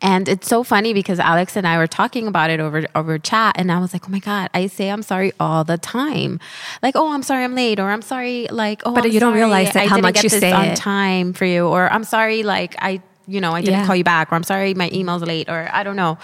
And 0.00 0.30
it's 0.30 0.48
so 0.48 0.64
funny 0.64 0.94
because 0.94 1.18
Alex 1.18 1.54
and 1.54 1.66
I 1.66 1.76
were 1.76 1.86
talking 1.86 2.26
about 2.26 2.48
it 2.48 2.58
over 2.58 2.86
over 2.94 3.18
chat, 3.18 3.56
and 3.58 3.70
I 3.70 3.78
was 3.80 3.92
like, 3.92 4.08
"Oh 4.08 4.10
my 4.10 4.18
god, 4.18 4.48
I 4.54 4.66
say 4.66 4.88
I'm 4.88 5.02
sorry 5.02 5.32
all 5.38 5.62
the 5.62 5.76
time, 5.76 6.40
like, 6.82 6.96
oh, 6.96 7.12
I'm 7.12 7.22
sorry 7.22 7.44
I'm 7.44 7.54
late, 7.54 7.78
or 7.78 7.90
I'm 7.90 8.00
sorry, 8.00 8.46
like, 8.50 8.80
oh, 8.86 8.94
But 8.94 9.04
I'm 9.04 9.10
you 9.10 9.20
don't 9.20 9.34
realize 9.34 9.72
that 9.74 9.82
I 9.82 9.86
how 9.86 9.96
didn't 9.96 10.04
much 10.04 10.14
get 10.14 10.24
you 10.24 10.30
this 10.30 10.40
say 10.40 10.52
on 10.52 10.68
it. 10.68 10.76
time 10.76 11.34
for 11.34 11.44
you, 11.44 11.66
or 11.66 11.92
I'm 11.92 12.04
sorry, 12.04 12.44
like, 12.44 12.76
I, 12.80 13.02
you 13.26 13.42
know, 13.42 13.52
I 13.52 13.60
didn't 13.60 13.80
Yeah. 13.80 13.86
call 13.86 13.94
you 13.96 14.04
back, 14.04 14.32
or 14.32 14.36
I'm 14.36 14.42
sorry, 14.42 14.72
my 14.72 14.88
email's 14.90 15.22
late, 15.22 15.50
or 15.50 15.68
I 15.70 15.82
don't 15.82 15.96
know, 15.96 16.16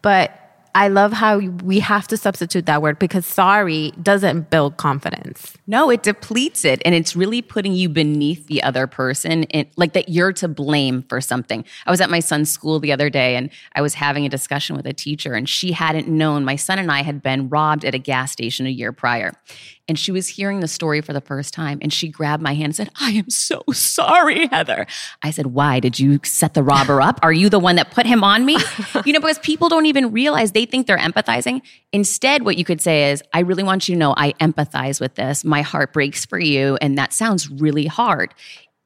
but 0.00 0.43
I 0.76 0.88
love 0.88 1.12
how 1.12 1.38
we 1.38 1.78
have 1.78 2.08
to 2.08 2.16
substitute 2.16 2.66
that 2.66 2.82
word 2.82 2.98
because 2.98 3.24
sorry 3.24 3.92
doesn't 4.02 4.50
build 4.50 4.76
confidence. 4.76 5.56
No, 5.68 5.88
it 5.88 6.02
depletes 6.02 6.64
it. 6.64 6.82
And 6.84 6.94
it's 6.94 7.14
really 7.14 7.42
putting 7.42 7.74
you 7.74 7.88
beneath 7.88 8.48
the 8.48 8.60
other 8.62 8.88
person, 8.88 9.46
like 9.76 9.92
that 9.92 10.08
you're 10.08 10.32
to 10.32 10.48
blame 10.48 11.04
for 11.04 11.20
something. 11.20 11.64
I 11.86 11.90
was 11.92 12.00
at 12.00 12.10
my 12.10 12.18
son's 12.18 12.50
school 12.50 12.80
the 12.80 12.92
other 12.92 13.08
day 13.08 13.36
and 13.36 13.50
I 13.74 13.82
was 13.82 13.94
having 13.94 14.26
a 14.26 14.28
discussion 14.28 14.74
with 14.74 14.86
a 14.86 14.92
teacher, 14.92 15.34
and 15.34 15.48
she 15.48 15.70
hadn't 15.72 16.08
known 16.08 16.44
my 16.44 16.56
son 16.56 16.80
and 16.80 16.90
I 16.90 17.02
had 17.02 17.22
been 17.22 17.48
robbed 17.48 17.84
at 17.84 17.94
a 17.94 17.98
gas 17.98 18.32
station 18.32 18.66
a 18.66 18.70
year 18.70 18.92
prior. 18.92 19.32
And 19.86 19.98
she 19.98 20.12
was 20.12 20.28
hearing 20.28 20.60
the 20.60 20.68
story 20.68 21.02
for 21.02 21.12
the 21.12 21.20
first 21.20 21.52
time. 21.52 21.78
And 21.82 21.92
she 21.92 22.08
grabbed 22.08 22.42
my 22.42 22.54
hand 22.54 22.66
and 22.66 22.76
said, 22.76 22.90
I 23.00 23.10
am 23.10 23.28
so 23.28 23.62
sorry, 23.72 24.46
Heather. 24.46 24.86
I 25.22 25.30
said, 25.30 25.46
Why? 25.46 25.80
Did 25.80 25.98
you 25.98 26.20
set 26.24 26.54
the 26.54 26.62
robber 26.62 27.02
up? 27.02 27.20
Are 27.22 27.32
you 27.32 27.50
the 27.50 27.58
one 27.58 27.76
that 27.76 27.90
put 27.90 28.06
him 28.06 28.24
on 28.24 28.46
me? 28.46 28.56
you 29.04 29.12
know, 29.12 29.20
because 29.20 29.38
people 29.40 29.68
don't 29.68 29.86
even 29.86 30.10
realize 30.10 30.52
they 30.52 30.64
think 30.64 30.86
they're 30.86 30.98
empathizing. 30.98 31.60
Instead, 31.92 32.44
what 32.44 32.56
you 32.56 32.64
could 32.64 32.80
say 32.80 33.10
is, 33.10 33.22
I 33.34 33.40
really 33.40 33.62
want 33.62 33.88
you 33.88 33.94
to 33.94 33.98
know 33.98 34.14
I 34.16 34.32
empathize 34.34 35.00
with 35.00 35.16
this. 35.16 35.44
My 35.44 35.62
heart 35.62 35.92
breaks 35.92 36.24
for 36.24 36.38
you. 36.38 36.76
And 36.80 36.96
that 36.96 37.12
sounds 37.12 37.50
really 37.50 37.86
hard. 37.86 38.34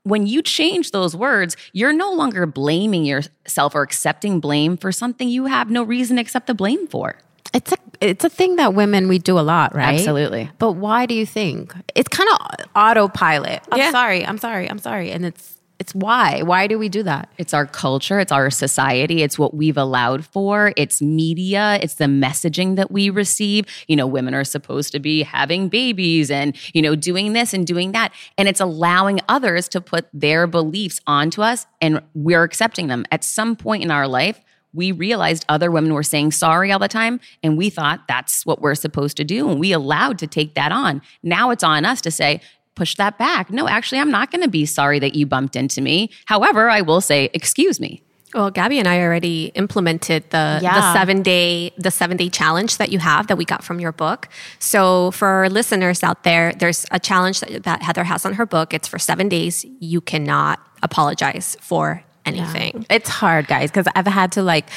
When 0.02 0.26
you 0.26 0.42
change 0.42 0.90
those 0.90 1.14
words, 1.14 1.56
you're 1.72 1.92
no 1.92 2.12
longer 2.12 2.46
blaming 2.46 3.04
yourself 3.04 3.74
or 3.74 3.82
accepting 3.82 4.40
blame 4.40 4.76
for 4.76 4.90
something 4.90 5.28
you 5.28 5.46
have 5.46 5.70
no 5.70 5.82
reason 5.82 6.16
to 6.16 6.22
accept 6.22 6.46
the 6.46 6.54
blame 6.54 6.86
for. 6.86 7.18
It's 7.52 7.72
a 7.72 7.76
it's 8.00 8.24
a 8.24 8.28
thing 8.28 8.56
that 8.56 8.74
women 8.74 9.08
we 9.08 9.18
do 9.18 9.38
a 9.38 9.40
lot, 9.42 9.74
right? 9.74 9.98
Absolutely. 9.98 10.50
But 10.58 10.72
why 10.72 11.06
do 11.06 11.14
you 11.14 11.26
think 11.26 11.74
it's 11.94 12.08
kind 12.08 12.28
of 12.32 12.66
autopilot? 12.76 13.62
I'm 13.70 13.78
Yeah. 13.78 13.90
sorry, 13.90 14.24
I'm 14.26 14.38
sorry, 14.38 14.68
I'm 14.70 14.78
sorry, 14.78 15.10
and 15.10 15.24
it's 15.26 15.54
it's 15.80 15.94
why? 15.94 16.42
Why 16.42 16.66
do 16.66 16.76
we 16.76 16.88
do 16.88 17.04
that? 17.04 17.28
It's 17.38 17.54
our 17.54 17.64
culture, 17.64 18.18
it's 18.18 18.32
our 18.32 18.50
society, 18.50 19.22
it's 19.22 19.38
what 19.38 19.54
we've 19.54 19.76
allowed 19.76 20.24
for, 20.26 20.72
it's 20.76 21.00
media, 21.00 21.78
it's 21.80 21.94
the 21.94 22.06
messaging 22.06 22.74
that 22.74 22.90
we 22.90 23.10
receive. 23.10 23.64
You 23.86 23.94
know, 23.94 24.04
women 24.04 24.34
are 24.34 24.42
supposed 24.42 24.90
to 24.90 24.98
be 24.98 25.22
having 25.22 25.68
babies 25.68 26.32
and, 26.32 26.56
you 26.74 26.82
know, 26.82 26.96
doing 26.96 27.32
this 27.32 27.54
and 27.54 27.64
doing 27.64 27.92
that. 27.92 28.12
And 28.36 28.48
it's 28.48 28.60
allowing 28.60 29.20
others 29.28 29.68
to 29.68 29.80
put 29.80 30.08
their 30.12 30.48
beliefs 30.48 31.00
onto 31.06 31.42
us 31.42 31.64
and 31.80 32.02
we're 32.12 32.42
accepting 32.42 32.88
them. 32.88 33.04
At 33.12 33.22
some 33.22 33.54
point 33.54 33.84
in 33.84 33.92
our 33.92 34.08
life, 34.08 34.40
we 34.72 34.92
realized 34.92 35.44
other 35.48 35.70
women 35.70 35.94
were 35.94 36.02
saying 36.02 36.32
sorry 36.32 36.70
all 36.70 36.78
the 36.78 36.88
time 36.88 37.20
and 37.42 37.56
we 37.56 37.70
thought 37.70 38.06
that's 38.06 38.44
what 38.44 38.60
we're 38.60 38.74
supposed 38.74 39.16
to 39.16 39.24
do 39.24 39.48
and 39.50 39.58
we 39.58 39.72
allowed 39.72 40.18
to 40.18 40.26
take 40.26 40.54
that 40.54 40.72
on. 40.72 41.02
Now 41.22 41.50
it's 41.50 41.64
on 41.64 41.84
us 41.84 42.00
to 42.02 42.10
say, 42.10 42.40
push 42.74 42.94
that 42.94 43.18
back. 43.18 43.50
No, 43.50 43.68
actually, 43.68 43.98
I'm 43.98 44.10
not 44.10 44.30
going 44.30 44.42
to 44.42 44.48
be 44.48 44.64
sorry 44.64 44.98
that 45.00 45.14
you 45.14 45.26
bumped 45.26 45.56
into 45.56 45.80
me. 45.80 46.10
However, 46.26 46.70
I 46.70 46.80
will 46.80 47.00
say, 47.00 47.28
excuse 47.34 47.80
me. 47.80 48.02
Well, 48.34 48.50
Gabby 48.50 48.78
and 48.78 48.86
I 48.86 49.00
already 49.00 49.46
implemented 49.54 50.24
the, 50.30 50.58
the 50.60 50.92
seven 50.92 51.22
day 51.22 51.72
the 51.78 51.90
seven 51.90 52.18
day 52.18 52.28
challenge 52.28 52.76
that 52.76 52.92
you 52.92 52.98
have 52.98 53.26
that 53.28 53.38
we 53.38 53.46
got 53.46 53.64
from 53.64 53.80
your 53.80 53.90
book. 53.90 54.28
So 54.58 55.10
for 55.12 55.26
our 55.26 55.48
listeners 55.48 56.02
out 56.02 56.24
there, 56.24 56.52
there's 56.52 56.84
a 56.90 57.00
challenge 57.00 57.40
that, 57.40 57.62
that 57.62 57.82
Heather 57.82 58.04
has 58.04 58.26
on 58.26 58.34
her 58.34 58.44
book. 58.44 58.74
It's 58.74 58.86
for 58.86 58.98
seven 58.98 59.30
days. 59.30 59.64
You 59.80 60.02
cannot 60.02 60.60
apologize 60.82 61.56
for 61.60 62.04
anything. 62.36 62.86
It's 62.90 63.08
hard, 63.08 63.46
guys, 63.46 63.70
because 63.70 63.86
I've 63.94 64.06
had 64.06 64.32
to 64.32 64.42
like 64.42 64.68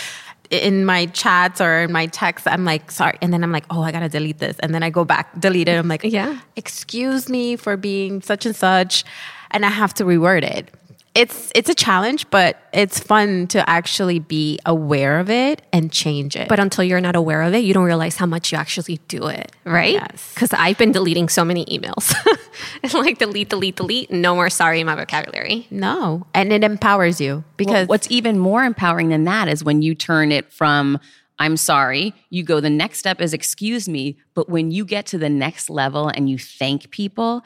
in 0.50 0.84
my 0.86 1.06
chats 1.08 1.62
or 1.62 1.84
in 1.84 1.92
my 1.94 2.08
texts, 2.08 2.46
I'm 2.46 2.66
like, 2.66 2.92
sorry. 2.92 3.18
And 3.22 3.32
then 3.32 3.42
I'm 3.44 3.52
like, 3.54 3.66
oh, 3.70 3.82
I 3.82 3.92
gotta 3.92 4.10
delete 4.10 4.40
this. 4.40 4.60
And 4.60 4.76
then 4.76 4.84
I 4.84 4.90
go 4.90 5.06
back, 5.06 5.40
delete 5.40 5.70
it. 5.70 5.78
I'm 5.78 5.88
like, 5.88 6.04
Yeah. 6.04 6.40
excuse 6.58 7.30
me 7.30 7.56
for 7.56 7.78
being 7.78 8.22
such 8.22 8.46
and 8.46 8.56
such. 8.56 9.06
And 9.52 9.66
I 9.66 9.70
have 9.70 9.94
to 9.96 10.04
reword 10.04 10.44
it. 10.44 10.70
It's 11.14 11.52
it's 11.54 11.70
a 11.70 11.76
challenge, 11.76 12.30
but 12.30 12.58
it's 12.72 12.98
fun 12.98 13.48
to 13.48 13.70
actually 13.70 14.20
be 14.20 14.60
aware 14.66 15.20
of 15.20 15.30
it 15.30 15.62
and 15.74 15.92
change 15.92 16.38
it. 16.38 16.48
But 16.48 16.60
until 16.60 16.86
you're 16.86 17.02
not 17.02 17.18
aware 17.18 17.42
of 17.42 17.54
it, 17.54 17.60
you 17.60 17.74
don't 17.74 17.84
realize 17.84 18.16
how 18.16 18.26
much 18.26 18.52
you 18.54 18.58
actually 18.58 18.98
do 19.10 19.28
it, 19.28 19.52
right? 19.66 19.94
Yes. 19.94 20.32
Because 20.34 20.54
I've 20.54 20.78
been 20.78 20.94
deleting 20.94 21.28
so 21.28 21.44
many 21.44 21.66
emails. 21.66 22.14
it's 22.84 22.94
like 22.94 23.18
delete, 23.18 23.50
delete, 23.50 23.76
delete. 23.76 24.10
No 24.10 24.36
more 24.36 24.50
sorry 24.50 24.80
in 24.80 24.86
my 24.86 24.96
vocabulary. 24.96 25.68
no. 25.70 26.26
And 26.34 26.54
it 26.54 26.64
empowers 26.64 27.20
you 27.20 27.44
because 27.58 27.88
Well, 27.88 27.96
what's 27.96 28.10
even 28.10 28.40
more 28.40 28.64
empowering 28.64 29.10
than 29.10 29.26
that 29.26 29.50
is 29.50 29.66
when 29.66 29.82
you 29.82 29.96
turn 29.96 30.32
it 30.32 30.52
from 30.54 30.98
I'm 31.40 31.58
sorry, 31.58 32.14
you 32.30 32.44
go 32.44 32.60
the 32.60 32.70
next 32.70 33.00
step 33.00 33.20
is 33.20 33.34
excuse 33.34 33.90
me, 33.90 34.18
but 34.36 34.48
when 34.48 34.70
you 34.70 34.86
get 34.86 35.08
to 35.08 35.18
the 35.18 35.30
next 35.30 35.72
level 35.72 36.08
and 36.08 36.30
you 36.30 36.38
thank 36.38 36.92
people, 36.92 37.44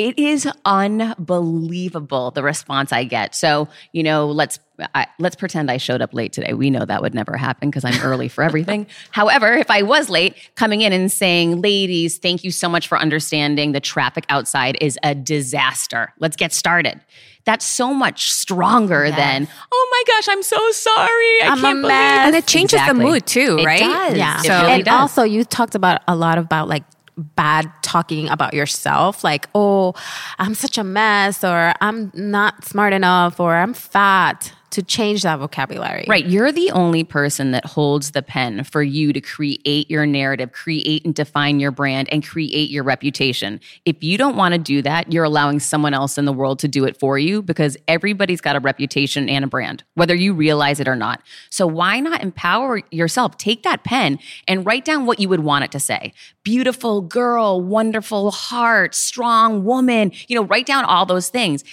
it 0.00 0.18
is 0.18 0.48
unbelievable 0.64 2.30
the 2.30 2.42
response 2.42 2.90
I 2.92 3.04
get. 3.04 3.34
So, 3.34 3.68
you 3.92 4.02
know, 4.02 4.26
let's 4.28 4.58
I, 4.94 5.06
let's 5.18 5.36
pretend 5.36 5.70
I 5.70 5.76
showed 5.76 6.00
up 6.00 6.14
late 6.14 6.32
today. 6.32 6.54
We 6.54 6.70
know 6.70 6.86
that 6.86 7.02
would 7.02 7.12
never 7.14 7.36
happen 7.36 7.68
because 7.68 7.84
I'm 7.84 8.00
early 8.02 8.28
for 8.28 8.42
everything. 8.42 8.86
However, 9.10 9.52
if 9.52 9.70
I 9.70 9.82
was 9.82 10.08
late, 10.08 10.36
coming 10.54 10.80
in 10.80 10.94
and 10.94 11.12
saying, 11.12 11.60
"Ladies, 11.60 12.16
thank 12.16 12.44
you 12.44 12.50
so 12.50 12.66
much 12.66 12.88
for 12.88 12.96
understanding. 12.98 13.72
The 13.72 13.80
traffic 13.80 14.24
outside 14.30 14.78
is 14.80 14.98
a 15.02 15.14
disaster. 15.14 16.14
Let's 16.18 16.36
get 16.36 16.52
started." 16.54 16.98
That's 17.44 17.64
so 17.64 17.92
much 17.92 18.32
stronger 18.32 19.10
than, 19.10 19.48
"Oh 19.72 19.88
my 19.90 20.14
gosh, 20.14 20.28
I'm 20.30 20.42
so 20.42 20.70
sorry. 20.70 21.42
I 21.42 21.48
I'm 21.50 21.58
can't 21.60 21.76
believe 21.82 21.88
mess." 21.88 22.26
And 22.26 22.36
it 22.36 22.46
changes 22.46 22.74
Exactly. 22.80 23.04
the 23.04 23.10
mood 23.10 23.26
too, 23.26 23.58
It 23.60 23.66
right? 23.66 23.80
does. 23.80 24.16
Yeah. 24.16 24.40
It 24.42 24.48
really 24.48 24.72
and 24.76 24.84
does. 24.84 24.94
also 25.00 25.22
you 25.24 25.44
talked 25.44 25.74
about 25.74 26.00
a 26.08 26.16
lot 26.16 26.38
about 26.38 26.68
like 26.68 26.84
bad 27.16 27.70
talking 27.82 28.28
about 28.28 28.54
yourself 28.54 29.22
like 29.24 29.48
oh 29.54 29.94
i'm 30.38 30.54
such 30.54 30.78
a 30.78 30.84
mess 30.84 31.44
or 31.44 31.72
i'm 31.80 32.10
not 32.14 32.64
smart 32.64 32.92
enough 32.92 33.38
or 33.40 33.54
i'm 33.54 33.74
fat 33.74 34.52
to 34.70 34.82
change 34.82 35.22
that 35.22 35.38
vocabulary. 35.38 36.04
Right. 36.08 36.26
You're 36.26 36.52
the 36.52 36.70
only 36.70 37.02
person 37.02 37.50
that 37.50 37.66
holds 37.66 38.12
the 38.12 38.22
pen 38.22 38.64
for 38.64 38.82
you 38.82 39.12
to 39.12 39.20
create 39.20 39.90
your 39.90 40.06
narrative, 40.06 40.52
create 40.52 41.04
and 41.04 41.14
define 41.14 41.58
your 41.60 41.72
brand, 41.72 42.08
and 42.12 42.26
create 42.26 42.70
your 42.70 42.84
reputation. 42.84 43.60
If 43.84 44.02
you 44.02 44.16
don't 44.16 44.36
want 44.36 44.54
to 44.54 44.58
do 44.58 44.80
that, 44.82 45.12
you're 45.12 45.24
allowing 45.24 45.58
someone 45.58 45.92
else 45.92 46.18
in 46.18 46.24
the 46.24 46.32
world 46.32 46.58
to 46.60 46.68
do 46.68 46.84
it 46.84 46.98
for 46.98 47.18
you 47.18 47.42
because 47.42 47.76
everybody's 47.88 48.40
got 48.40 48.56
a 48.56 48.60
reputation 48.60 49.28
and 49.28 49.44
a 49.44 49.48
brand, 49.48 49.82
whether 49.94 50.14
you 50.14 50.32
realize 50.32 50.78
it 50.78 50.86
or 50.86 50.96
not. 50.96 51.22
So 51.50 51.66
why 51.66 51.98
not 52.00 52.22
empower 52.22 52.80
yourself? 52.90 53.36
Take 53.38 53.64
that 53.64 53.82
pen 53.82 54.18
and 54.46 54.64
write 54.64 54.84
down 54.84 55.04
what 55.04 55.18
you 55.18 55.28
would 55.28 55.40
want 55.40 55.64
it 55.64 55.72
to 55.72 55.80
say. 55.80 56.12
Beautiful 56.44 57.00
girl, 57.00 57.60
wonderful 57.60 58.30
heart, 58.30 58.94
strong 58.94 59.64
woman. 59.64 60.12
You 60.28 60.36
know, 60.36 60.44
write 60.44 60.66
down 60.66 60.84
all 60.84 61.06
those 61.06 61.28
things 61.28 61.64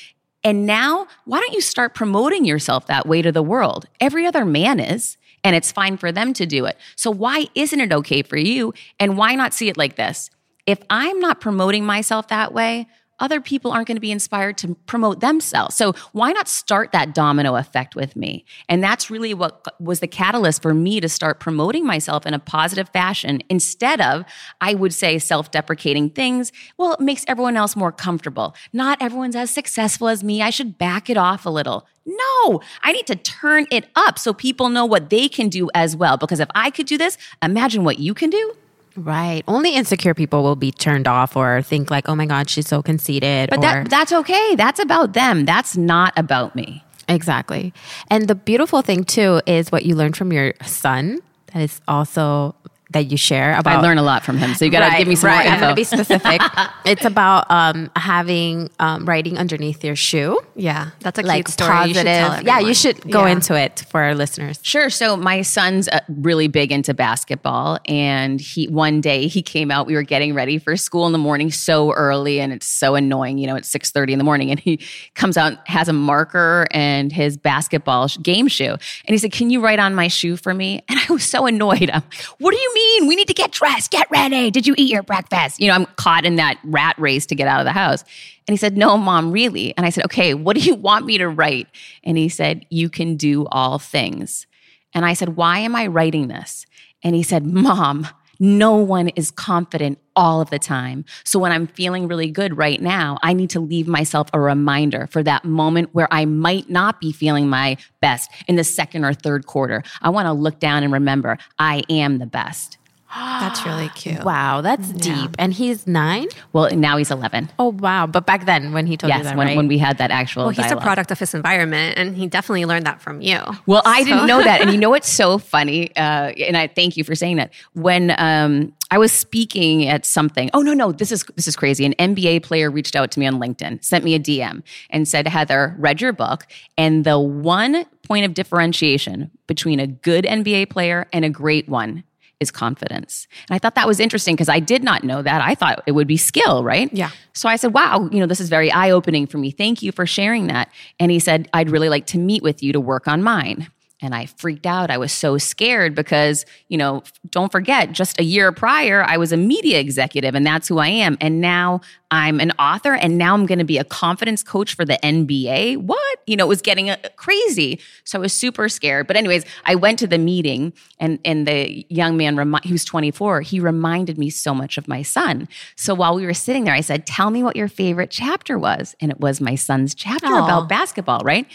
and 0.47 0.65
now, 0.65 1.07
why 1.25 1.41
don't 1.41 1.51
you 1.51 1.59
start 1.59 1.93
promoting 1.93 2.45
yourself 2.45 2.87
that 2.87 3.05
way 3.05 3.21
to 3.21 3.33
the 3.33 3.43
world? 3.43 3.85
Every 3.99 4.25
other 4.25 4.45
man 4.45 4.79
is, 4.79 5.17
and 5.43 5.57
it's 5.57 5.73
fine 5.73 5.97
for 5.97 6.09
them 6.09 6.31
to 6.35 6.45
do 6.45 6.63
it. 6.63 6.77
So, 6.95 7.11
why 7.11 7.47
isn't 7.53 7.81
it 7.81 7.91
okay 7.91 8.21
for 8.21 8.37
you? 8.37 8.73
And 8.97 9.17
why 9.17 9.35
not 9.35 9.53
see 9.53 9.67
it 9.67 9.75
like 9.75 9.97
this? 9.97 10.29
If 10.65 10.79
I'm 10.89 11.19
not 11.19 11.41
promoting 11.41 11.85
myself 11.85 12.29
that 12.29 12.53
way, 12.53 12.87
other 13.19 13.41
people 13.41 13.71
aren't 13.71 13.87
going 13.87 13.97
to 13.97 14.01
be 14.01 14.11
inspired 14.11 14.57
to 14.59 14.75
promote 14.85 15.19
themselves. 15.19 15.75
So 15.75 15.93
why 16.11 16.31
not 16.31 16.47
start 16.47 16.91
that 16.91 17.13
domino 17.13 17.55
effect 17.55 17.95
with 17.95 18.15
me? 18.15 18.45
And 18.69 18.83
that's 18.83 19.09
really 19.09 19.33
what 19.33 19.65
was 19.79 19.99
the 19.99 20.07
catalyst 20.07 20.61
for 20.61 20.73
me 20.73 20.99
to 20.99 21.09
start 21.09 21.39
promoting 21.39 21.85
myself 21.85 22.25
in 22.25 22.33
a 22.33 22.39
positive 22.39 22.89
fashion 22.89 23.41
instead 23.49 24.01
of, 24.01 24.23
I 24.61 24.73
would 24.73 24.93
say, 24.93 25.19
self 25.19 25.51
deprecating 25.51 26.09
things. 26.09 26.51
Well, 26.77 26.93
it 26.93 26.99
makes 26.99 27.25
everyone 27.27 27.57
else 27.57 27.75
more 27.75 27.91
comfortable. 27.91 28.55
Not 28.73 29.01
everyone's 29.01 29.35
as 29.35 29.51
successful 29.51 30.07
as 30.07 30.23
me. 30.23 30.41
I 30.41 30.49
should 30.49 30.77
back 30.77 31.09
it 31.09 31.17
off 31.17 31.45
a 31.45 31.49
little. 31.49 31.87
No, 32.05 32.61
I 32.83 32.93
need 32.93 33.05
to 33.07 33.15
turn 33.17 33.67
it 33.69 33.89
up 33.95 34.17
so 34.17 34.33
people 34.33 34.69
know 34.69 34.85
what 34.85 35.09
they 35.09 35.27
can 35.27 35.49
do 35.49 35.69
as 35.73 35.95
well. 35.95 36.15
Because 36.15 36.39
if 36.39 36.47
I 36.55 36.69
could 36.69 36.85
do 36.85 36.97
this, 36.97 37.17
imagine 37.41 37.83
what 37.83 37.99
you 37.99 38.13
can 38.13 38.29
do. 38.29 38.55
Right. 38.97 39.43
Only 39.47 39.75
insecure 39.75 40.15
people 40.15 40.41
will 40.41 40.55
be 40.55 40.71
turned 40.71 41.07
off 41.07 41.35
or 41.37 41.61
think 41.61 41.91
like, 41.91 42.09
"Oh 42.09 42.15
my 42.15 42.25
god, 42.25 42.49
she's 42.49 42.67
so 42.67 42.81
conceited." 42.81 43.51
But 43.51 43.59
or, 43.59 43.61
that 43.61 43.89
that's 43.89 44.11
okay. 44.11 44.55
That's 44.55 44.79
about 44.79 45.13
them. 45.13 45.45
That's 45.45 45.77
not 45.77 46.13
about 46.17 46.55
me. 46.55 46.83
Exactly. 47.07 47.73
And 48.09 48.27
the 48.27 48.35
beautiful 48.35 48.81
thing 48.81 49.03
too 49.03 49.41
is 49.45 49.71
what 49.71 49.85
you 49.85 49.95
learned 49.95 50.17
from 50.17 50.33
your 50.33 50.53
son. 50.65 51.19
That 51.53 51.61
is 51.61 51.79
also 51.87 52.55
that 52.91 53.11
you 53.11 53.17
share 53.17 53.57
about. 53.57 53.79
I 53.79 53.81
learn 53.81 53.97
a 53.97 54.03
lot 54.03 54.23
from 54.23 54.37
him, 54.37 54.53
so 54.55 54.63
you 54.65 54.71
got 54.71 54.79
to 54.79 54.85
Right, 54.87 54.97
give 54.99 55.07
me 55.07 55.15
some 55.15 55.29
right. 55.29 55.45
more 55.45 55.53
I'm 55.55 55.59
gonna 55.59 55.75
be 55.75 55.83
specific. 55.83 56.41
it's 56.85 57.03
about 57.05 57.49
um, 57.51 57.91
having 57.95 58.69
um, 58.79 59.05
writing 59.05 59.37
underneath 59.37 59.83
your 59.83 59.95
shoe, 59.95 60.39
Yeah, 60.55 60.91
that's 61.01 61.19
a 61.19 61.21
cute 61.21 61.27
like 61.27 61.47
story. 61.49 61.69
positive. 61.69 62.41
You 62.41 62.45
yeah, 62.47 62.59
you 62.59 62.73
should 62.73 63.01
go 63.11 63.25
Yeah. 63.25 63.31
into 63.33 63.55
it 63.55 63.83
for 63.89 64.01
our 64.01 64.15
listeners. 64.15 64.59
Sure. 64.63 64.89
So 64.89 65.17
my 65.17 65.41
son's 65.41 65.87
uh, 65.89 65.99
really 66.07 66.47
big 66.47 66.71
into 66.71 66.93
basketball, 66.93 67.79
and 67.85 68.39
he 68.39 68.67
one 68.69 69.01
day 69.01 69.27
he 69.27 69.41
came 69.41 69.69
out. 69.69 69.85
We 69.87 69.95
were 69.95 70.03
getting 70.03 70.33
ready 70.33 70.57
for 70.57 70.77
school 70.77 71.05
in 71.07 71.11
the 71.11 71.17
morning 71.17 71.51
so 71.51 71.91
early, 71.93 72.39
and 72.39 72.53
it's 72.53 72.67
so 72.67 72.95
annoying. 72.95 73.37
You 73.37 73.47
know, 73.47 73.55
it's 73.55 73.69
six 73.69 73.91
thirty 73.91 74.13
in 74.13 74.19
the 74.19 74.25
morning, 74.25 74.49
and 74.51 74.59
he 74.59 74.79
comes 75.15 75.35
out 75.37 75.67
has 75.67 75.89
a 75.89 75.93
marker 75.93 76.67
and 76.71 77.11
his 77.11 77.35
basketball 77.37 78.07
game 78.21 78.47
shoe, 78.47 78.71
and 78.71 78.79
he 79.07 79.17
said, 79.17 79.31
"Can 79.33 79.49
you 79.49 79.59
write 79.61 79.79
on 79.79 79.93
my 79.93 80.07
shoe 80.07 80.37
for 80.37 80.53
me?" 80.53 80.83
And 80.89 80.99
I 81.09 81.11
was 81.13 81.23
so 81.25 81.45
annoyed. 81.45 81.89
I'm, 81.91 82.03
"What 82.39 82.51
do 82.51 82.57
you 82.57 82.73
mean? 82.77 83.07
We 83.07 83.15
need 83.15 83.27
to 83.27 83.33
get 83.33 83.51
dressed. 83.51 83.91
Get 83.91 84.09
ready. 84.11 84.51
Did 84.51 84.67
you 84.67 84.75
eat 84.77 84.91
your 84.91 85.03
breakfast?" 85.03 85.59
You 85.59 85.67
know, 85.67 85.73
I'm 85.73 85.85
caught 85.97 86.25
in 86.25 86.35
that 86.37 86.57
rat 86.63 86.95
race 86.97 87.25
to 87.27 87.35
get 87.35 87.47
out 87.47 87.59
of 87.59 87.65
the 87.65 87.71
house. 87.71 88.03
And 88.47 88.53
he 88.53 88.57
said, 88.57 88.77
No, 88.77 88.97
mom, 88.97 89.31
really? 89.31 89.75
And 89.75 89.85
I 89.85 89.89
said, 89.89 90.05
Okay, 90.05 90.33
what 90.33 90.55
do 90.55 90.63
you 90.63 90.75
want 90.87 91.05
me 91.05 91.17
to 91.17 91.27
write? 91.27 91.67
And 92.03 92.17
he 92.17 92.29
said, 92.29 92.65
You 92.69 92.89
can 92.89 93.17
do 93.17 93.45
all 93.47 93.79
things. 93.79 94.47
And 94.93 95.05
I 95.05 95.13
said, 95.13 95.35
Why 95.35 95.59
am 95.59 95.75
I 95.75 95.87
writing 95.87 96.27
this? 96.27 96.65
And 97.03 97.15
he 97.15 97.23
said, 97.23 97.45
Mom, 97.45 98.07
no 98.39 98.75
one 98.75 99.09
is 99.09 99.31
confident 99.31 99.99
all 100.15 100.41
of 100.41 100.49
the 100.49 100.59
time. 100.59 101.05
So 101.23 101.39
when 101.39 101.51
I'm 101.51 101.67
feeling 101.67 102.07
really 102.07 102.31
good 102.31 102.57
right 102.57 102.81
now, 102.81 103.19
I 103.21 103.33
need 103.33 103.51
to 103.51 103.59
leave 103.59 103.87
myself 103.87 104.29
a 104.33 104.39
reminder 104.39 105.07
for 105.07 105.21
that 105.23 105.45
moment 105.45 105.89
where 105.93 106.07
I 106.11 106.25
might 106.25 106.69
not 106.69 106.99
be 106.99 107.11
feeling 107.11 107.47
my 107.47 107.77
best 108.01 108.31
in 108.47 108.55
the 108.55 108.63
second 108.63 109.05
or 109.05 109.13
third 109.13 109.45
quarter. 109.45 109.83
I 110.01 110.09
want 110.09 110.25
to 110.25 110.33
look 110.33 110.59
down 110.59 110.83
and 110.83 110.91
remember 110.91 111.37
I 111.59 111.83
am 111.89 112.17
the 112.17 112.25
best. 112.25 112.76
That's 113.13 113.65
really 113.65 113.89
cute. 113.95 114.23
Wow, 114.23 114.61
that's 114.61 114.89
deep. 114.91 115.31
And 115.39 115.53
he's 115.53 115.87
nine. 115.87 116.27
Well, 116.53 116.69
now 116.75 116.97
he's 116.97 117.09
11. 117.11 117.49
Oh 117.57 117.69
wow! 117.69 118.05
But 118.05 118.25
back 118.25 118.45
then, 118.45 118.73
when 118.73 118.85
he 118.85 118.97
told 118.97 119.13
you 119.13 119.23
that, 119.23 119.37
when, 119.37 119.47
right? 119.47 119.57
when 119.57 119.67
we 119.67 119.77
had 119.77 119.97
that 119.99 120.11
actual 120.11 120.43
Well, 120.43 120.49
he's 120.49 120.65
dialogue. 120.65 120.79
a 120.79 120.81
product 120.81 121.11
of 121.11 121.19
his 121.19 121.33
environment, 121.33 121.97
and 121.97 122.15
he 122.17 122.27
definitely 122.27 122.65
learned 122.65 122.85
that 122.85 123.01
from 123.01 123.21
you. 123.21 123.39
Well, 123.65 123.81
I 123.85 124.03
didn't 124.03 124.27
know 124.27 124.43
that, 124.43 124.61
and 124.61 124.71
you 124.71 124.77
know 124.83 124.89
what's 124.89 125.09
so 125.09 125.37
funny? 125.37 125.95
Uh, 125.95 126.33
and 126.47 126.57
I 126.57 126.67
thank 126.67 126.97
you 126.97 127.03
for 127.03 127.15
saying 127.15 127.37
that. 127.37 127.51
When 127.73 128.13
um, 128.17 128.73
I 128.91 128.97
was 128.97 129.11
speaking 129.11 129.87
at 129.87 130.05
something, 130.05 130.49
oh 130.53 130.61
no, 130.61 130.73
no, 130.73 130.91
this 130.91 131.11
is 131.11 131.23
this 131.35 131.47
is 131.47 131.55
crazy. 131.55 131.85
An 131.85 131.93
NBA 131.93 132.43
player 132.43 132.69
reached 132.69 132.95
out 132.95 133.11
to 133.11 133.19
me 133.19 133.25
on 133.25 133.39
LinkedIn, 133.39 133.83
sent 133.83 134.03
me 134.03 134.15
a 134.15 134.19
DM, 134.19 134.63
and 134.89 135.07
said, 135.07 135.27
"Heather, 135.27 135.75
read 135.79 136.01
your 136.01 136.11
book, 136.13 136.45
and 136.77 137.05
the 137.05 137.19
one 137.19 137.85
point 138.03 138.25
of 138.25 138.33
differentiation 138.33 139.31
between 139.47 139.79
a 139.79 139.87
good 139.87 140.25
NBA 140.25 140.69
player 140.69 141.07
and 141.13 141.23
a 141.23 141.29
great 141.29 141.69
one." 141.69 142.03
Is 142.39 142.51
confidence. 142.51 143.27
And 143.49 143.55
I 143.55 143.57
thought 143.59 143.73
that 143.75 143.87
was 143.87 143.99
interesting 143.99 144.35
because 144.35 144.47
I 144.47 144.59
did 144.59 144.83
not 144.83 145.03
know 145.03 145.23
that. 145.23 145.41
I 145.41 145.55
thought 145.55 145.81
it 145.87 145.93
would 145.93 146.07
be 146.07 146.17
skill, 146.17 146.63
right? 146.63 146.87
Yeah. 146.93 147.09
So 147.33 147.49
I 147.49 147.55
said, 147.55 147.73
wow, 147.73 148.07
you 148.11 148.19
know, 148.19 148.27
this 148.27 148.39
is 148.39 148.47
very 148.47 148.71
eye 148.71 148.91
opening 148.91 149.25
for 149.25 149.39
me. 149.39 149.49
Thank 149.49 149.81
you 149.81 149.91
for 149.91 150.05
sharing 150.05 150.45
that. 150.47 150.69
And 150.99 151.09
he 151.09 151.17
said, 151.19 151.49
I'd 151.53 151.71
really 151.71 151.89
like 151.89 152.05
to 152.07 152.19
meet 152.19 152.43
with 152.43 152.61
you 152.61 152.73
to 152.73 152.79
work 152.79 153.07
on 153.07 153.23
mine. 153.23 153.67
And 153.99 154.13
I 154.13 154.27
freaked 154.27 154.67
out. 154.67 154.91
I 154.91 154.97
was 154.99 155.11
so 155.11 155.39
scared 155.39 155.95
because, 155.95 156.45
you 156.67 156.77
know, 156.77 157.01
don't 157.31 157.51
forget, 157.51 157.91
just 157.91 158.19
a 158.19 158.23
year 158.23 158.51
prior, 158.51 159.03
I 159.03 159.17
was 159.17 159.31
a 159.31 159.37
media 159.37 159.79
executive 159.79 160.35
and 160.35 160.45
that's 160.45 160.67
who 160.67 160.77
I 160.77 160.87
am. 160.87 161.17
And 161.19 161.41
now 161.41 161.81
I'm 162.09 162.39
an 162.39 162.51
author 162.59 162.93
and 162.93 163.17
now 163.17 163.33
I'm 163.33 163.45
going 163.45 163.59
to 163.59 163.65
be 163.65 163.77
a 163.77 163.83
confidence 163.83 164.43
coach 164.43 164.75
for 164.75 164.85
the 164.85 164.97
NBA. 165.03 165.77
What? 165.77 166.19
You 166.25 166.37
know, 166.37 166.45
it 166.45 166.47
was 166.47 166.61
getting 166.61 166.89
uh, 166.89 166.97
crazy. 167.15 167.79
So 168.05 168.19
I 168.19 168.21
was 168.21 168.33
super 168.33 168.69
scared. 168.69 169.07
But, 169.07 169.17
anyways, 169.17 169.45
I 169.65 169.75
went 169.75 169.99
to 169.99 170.07
the 170.07 170.17
meeting 170.17 170.73
and, 170.99 171.19
and 171.25 171.47
the 171.47 171.85
young 171.89 172.15
man, 172.15 172.37
remi- 172.37 172.59
he 172.63 172.71
was 172.71 172.85
24, 172.85 173.41
he 173.41 173.59
reminded 173.59 174.17
me 174.17 174.29
so 174.29 174.53
much 174.53 174.77
of 174.77 174.87
my 174.87 175.01
son. 175.01 175.49
So 175.75 175.93
while 175.93 176.15
we 176.15 176.25
were 176.25 176.33
sitting 176.33 176.63
there, 176.63 176.73
I 176.73 176.81
said, 176.81 177.05
Tell 177.05 177.29
me 177.29 177.43
what 177.43 177.55
your 177.55 177.67
favorite 177.67 178.11
chapter 178.11 178.57
was. 178.57 178.95
And 179.01 179.11
it 179.11 179.19
was 179.19 179.41
my 179.41 179.55
son's 179.55 179.93
chapter 179.93 180.27
Aw. 180.27 180.45
about 180.45 180.69
basketball, 180.69 181.21
right? 181.21 181.47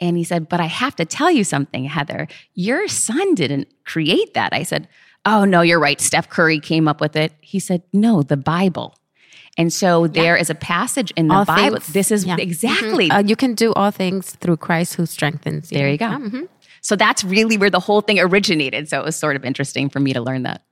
And 0.00 0.16
he 0.16 0.24
said, 0.24 0.48
But 0.48 0.60
I 0.60 0.66
have 0.66 0.96
to 0.96 1.04
tell 1.04 1.30
you 1.30 1.44
something, 1.44 1.84
Heather. 1.90 2.26
Your 2.54 2.88
son 2.88 3.34
didn't 3.34 3.68
create 3.84 4.32
that. 4.34 4.52
I 4.54 4.62
said, 4.62 4.88
Oh, 5.26 5.44
no, 5.44 5.60
you're 5.60 5.78
right. 5.78 6.00
Steph 6.00 6.30
Curry 6.30 6.58
came 6.60 6.88
up 6.88 6.98
with 7.00 7.14
it. 7.14 7.32
He 7.40 7.58
said, 7.60 7.82
No, 7.92 8.22
the 8.22 8.38
Bible. 8.38 8.94
And 9.58 9.70
so 9.72 10.06
there 10.06 10.36
is 10.36 10.48
a 10.48 10.54
passage 10.54 11.10
in 11.16 11.28
the 11.28 11.34
All 11.34 11.44
Bible. 11.44 11.80
things- 11.80 11.92
This 11.92 12.10
is 12.10 12.24
yeah. 12.24 12.36
exactly. 12.38 13.10
Uh, 13.10 13.18
you 13.18 13.36
can 13.36 13.54
do 13.54 13.74
all 13.74 13.90
things 13.90 14.30
through 14.40 14.56
Christ 14.56 14.94
who 14.94 15.04
strengthens 15.04 15.70
you. 15.70 15.76
there 15.78 15.90
you 15.90 15.98
go. 15.98 16.06
Yeah, 16.08 16.18
mhm. 16.18 16.48
So 16.80 16.96
that's 16.96 17.22
really 17.24 17.58
where 17.58 17.68
the 17.68 17.80
whole 17.80 18.00
thing 18.00 18.18
originated. 18.18 18.88
So 18.88 18.98
it 19.00 19.04
was 19.04 19.16
sort 19.16 19.36
of 19.36 19.44
interesting 19.44 19.90
for 19.90 20.00
me 20.00 20.14
to 20.14 20.20
learn 20.22 20.44
that. 20.44 20.62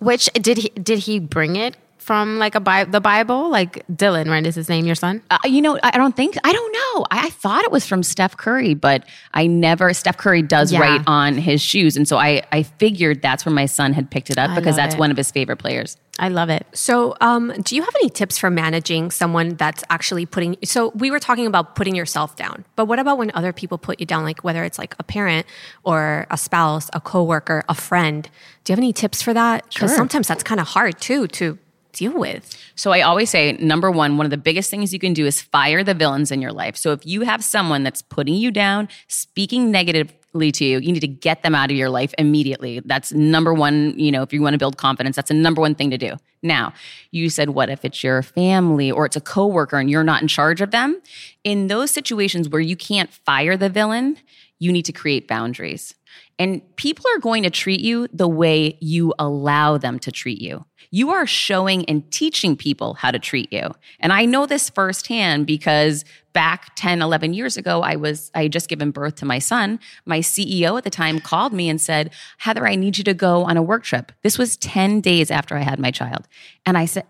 Which 0.00 0.28
did 0.32 0.58
he 0.58 0.70
did 0.70 0.98
he 1.00 1.20
bring 1.20 1.54
it 1.54 1.76
from 2.02 2.38
like 2.38 2.54
a 2.54 2.60
Bi- 2.60 2.84
the 2.84 3.00
Bible? 3.00 3.48
Like 3.50 3.86
Dylan, 3.88 4.28
right? 4.28 4.46
Is 4.46 4.54
his 4.54 4.68
name 4.68 4.84
your 4.86 4.94
son? 4.94 5.22
Uh, 5.30 5.38
you 5.44 5.62
know, 5.62 5.78
I 5.82 5.92
I 5.94 5.98
don't 5.98 6.16
think, 6.16 6.36
I 6.44 6.52
don't 6.52 6.72
know. 6.72 7.06
I, 7.10 7.26
I 7.26 7.30
thought 7.30 7.64
it 7.64 7.70
was 7.70 7.86
from 7.86 8.02
Steph 8.02 8.36
Curry, 8.36 8.74
but 8.74 9.04
I 9.34 9.46
never, 9.46 9.92
Steph 9.94 10.16
Curry 10.16 10.42
does 10.42 10.72
Yeah. 10.72 10.80
write 10.80 11.02
on 11.06 11.36
his 11.38 11.60
shoes. 11.62 11.96
And 11.96 12.06
so 12.08 12.16
I, 12.18 12.42
I 12.52 12.62
figured 12.64 13.22
that's 13.22 13.46
where 13.46 13.54
my 13.54 13.66
son 13.66 13.92
had 13.92 14.10
picked 14.10 14.30
it 14.30 14.38
up 14.38 14.50
I 14.50 14.54
because 14.56 14.76
that's 14.76 14.94
it. 14.94 14.98
one 14.98 15.10
of 15.10 15.16
his 15.16 15.30
favorite 15.30 15.58
players. 15.58 15.96
I 16.18 16.28
love 16.28 16.50
it. 16.50 16.66
So, 16.74 17.16
um, 17.22 17.52
do 17.62 17.74
you 17.74 17.80
have 17.82 17.94
any 18.02 18.10
tips 18.10 18.36
for 18.36 18.50
managing 18.50 19.10
someone 19.10 19.54
that's 19.56 19.82
actually 19.88 20.26
putting? 20.26 20.56
So, 20.62 20.90
we 20.94 21.10
were 21.10 21.18
talking 21.18 21.46
about 21.46 21.74
putting 21.74 21.94
yourself 21.94 22.36
down, 22.36 22.66
but 22.76 22.84
what 22.84 22.98
about 22.98 23.16
when 23.16 23.30
other 23.34 23.52
people 23.54 23.78
put 23.78 23.98
you 23.98 24.04
down? 24.04 24.22
Like 24.22 24.44
whether 24.44 24.62
it's 24.62 24.78
like 24.78 24.94
a 24.98 25.02
parent 25.04 25.46
or 25.84 26.26
a 26.30 26.36
spouse, 26.36 26.90
a 26.92 27.00
coworker, 27.00 27.64
a 27.68 27.74
friend. 27.74 28.28
Do 28.64 28.70
you 28.70 28.74
have 28.74 28.78
any 28.78 28.92
tips 28.92 29.22
for 29.22 29.32
that? 29.32 29.64
Because 29.70 29.90
Sure. 29.90 29.96
sometimes 29.96 30.28
that's 30.28 30.42
kind 30.42 30.60
of 30.60 30.68
hard 30.68 31.00
too 31.00 31.26
to 31.28 31.58
deal 31.92 32.18
with. 32.18 32.56
So 32.74 32.90
I 32.90 33.02
always 33.02 33.30
say, 33.30 33.52
number 33.52 33.90
one, 33.90 34.16
one 34.16 34.26
of 34.26 34.30
the 34.30 34.36
biggest 34.36 34.70
things 34.70 34.92
you 34.92 34.98
can 34.98 35.12
do 35.12 35.26
is 35.26 35.40
fire 35.40 35.84
the 35.84 35.94
villains 35.94 36.30
in 36.30 36.40
your 36.40 36.52
life. 36.52 36.76
So 36.76 36.92
if 36.92 37.04
you 37.06 37.22
have 37.22 37.44
someone 37.44 37.82
that's 37.82 38.02
putting 38.02 38.34
you 38.34 38.50
down, 38.50 38.88
speaking 39.08 39.70
negatively 39.70 40.50
to 40.52 40.64
you, 40.64 40.78
you 40.78 40.92
need 40.92 41.00
to 41.00 41.08
get 41.08 41.42
them 41.42 41.54
out 41.54 41.70
of 41.70 41.76
your 41.76 41.90
life 41.90 42.14
immediately. 42.18 42.80
That's 42.84 43.12
number 43.12 43.52
one, 43.52 43.98
you 43.98 44.10
know, 44.10 44.22
if 44.22 44.32
you 44.32 44.40
want 44.40 44.54
to 44.54 44.58
build 44.58 44.78
confidence, 44.78 45.16
that's 45.16 45.28
the 45.28 45.34
number 45.34 45.60
one 45.60 45.74
thing 45.74 45.90
to 45.90 45.98
do. 45.98 46.14
Now, 46.42 46.72
you 47.10 47.30
said, 47.30 47.50
what 47.50 47.68
if 47.68 47.84
it's 47.84 48.02
your 48.02 48.22
family 48.22 48.90
or 48.90 49.06
it's 49.06 49.16
a 49.16 49.20
coworker 49.20 49.78
and 49.78 49.90
you're 49.90 50.02
not 50.02 50.22
in 50.22 50.28
charge 50.28 50.60
of 50.60 50.70
them? 50.70 51.00
In 51.44 51.68
those 51.68 51.90
situations 51.90 52.48
where 52.48 52.60
you 52.60 52.76
can't 52.76 53.10
fire 53.10 53.56
the 53.56 53.68
villain, 53.68 54.16
you 54.58 54.72
need 54.72 54.84
to 54.86 54.92
create 54.92 55.28
boundaries. 55.28 55.94
And 56.38 56.62
people 56.76 57.04
are 57.14 57.18
going 57.18 57.42
to 57.42 57.50
treat 57.50 57.80
you 57.80 58.08
the 58.12 58.28
way 58.28 58.76
you 58.80 59.14
allow 59.18 59.78
them 59.78 59.98
to 60.00 60.10
treat 60.10 60.40
you. 60.40 60.64
You 60.90 61.10
are 61.10 61.26
showing 61.26 61.84
and 61.86 62.10
teaching 62.10 62.56
people 62.56 62.94
how 62.94 63.10
to 63.10 63.18
treat 63.18 63.52
you. 63.52 63.70
And 64.00 64.12
I 64.12 64.24
know 64.24 64.46
this 64.46 64.68
firsthand 64.68 65.46
because 65.46 66.04
back 66.32 66.72
10, 66.76 67.00
11 67.00 67.34
years 67.34 67.56
ago, 67.56 67.82
I 67.82 67.96
was, 67.96 68.30
I 68.34 68.44
had 68.44 68.52
just 68.52 68.68
given 68.68 68.90
birth 68.90 69.16
to 69.16 69.24
my 69.24 69.38
son. 69.38 69.80
My 70.04 70.20
CEO 70.20 70.76
at 70.76 70.84
the 70.84 70.90
time 70.90 71.20
called 71.20 71.52
me 71.52 71.68
and 71.68 71.80
said, 71.80 72.12
Heather, 72.38 72.66
I 72.66 72.74
need 72.74 72.98
you 72.98 73.04
to 73.04 73.14
go 73.14 73.44
on 73.44 73.56
a 73.56 73.62
work 73.62 73.84
trip. 73.84 74.12
This 74.22 74.36
was 74.36 74.56
10 74.58 75.00
days 75.00 75.30
after 75.30 75.56
I 75.56 75.60
had 75.62 75.78
my 75.78 75.90
child. 75.90 76.28
And 76.66 76.76
I 76.76 76.86
said, 76.86 77.04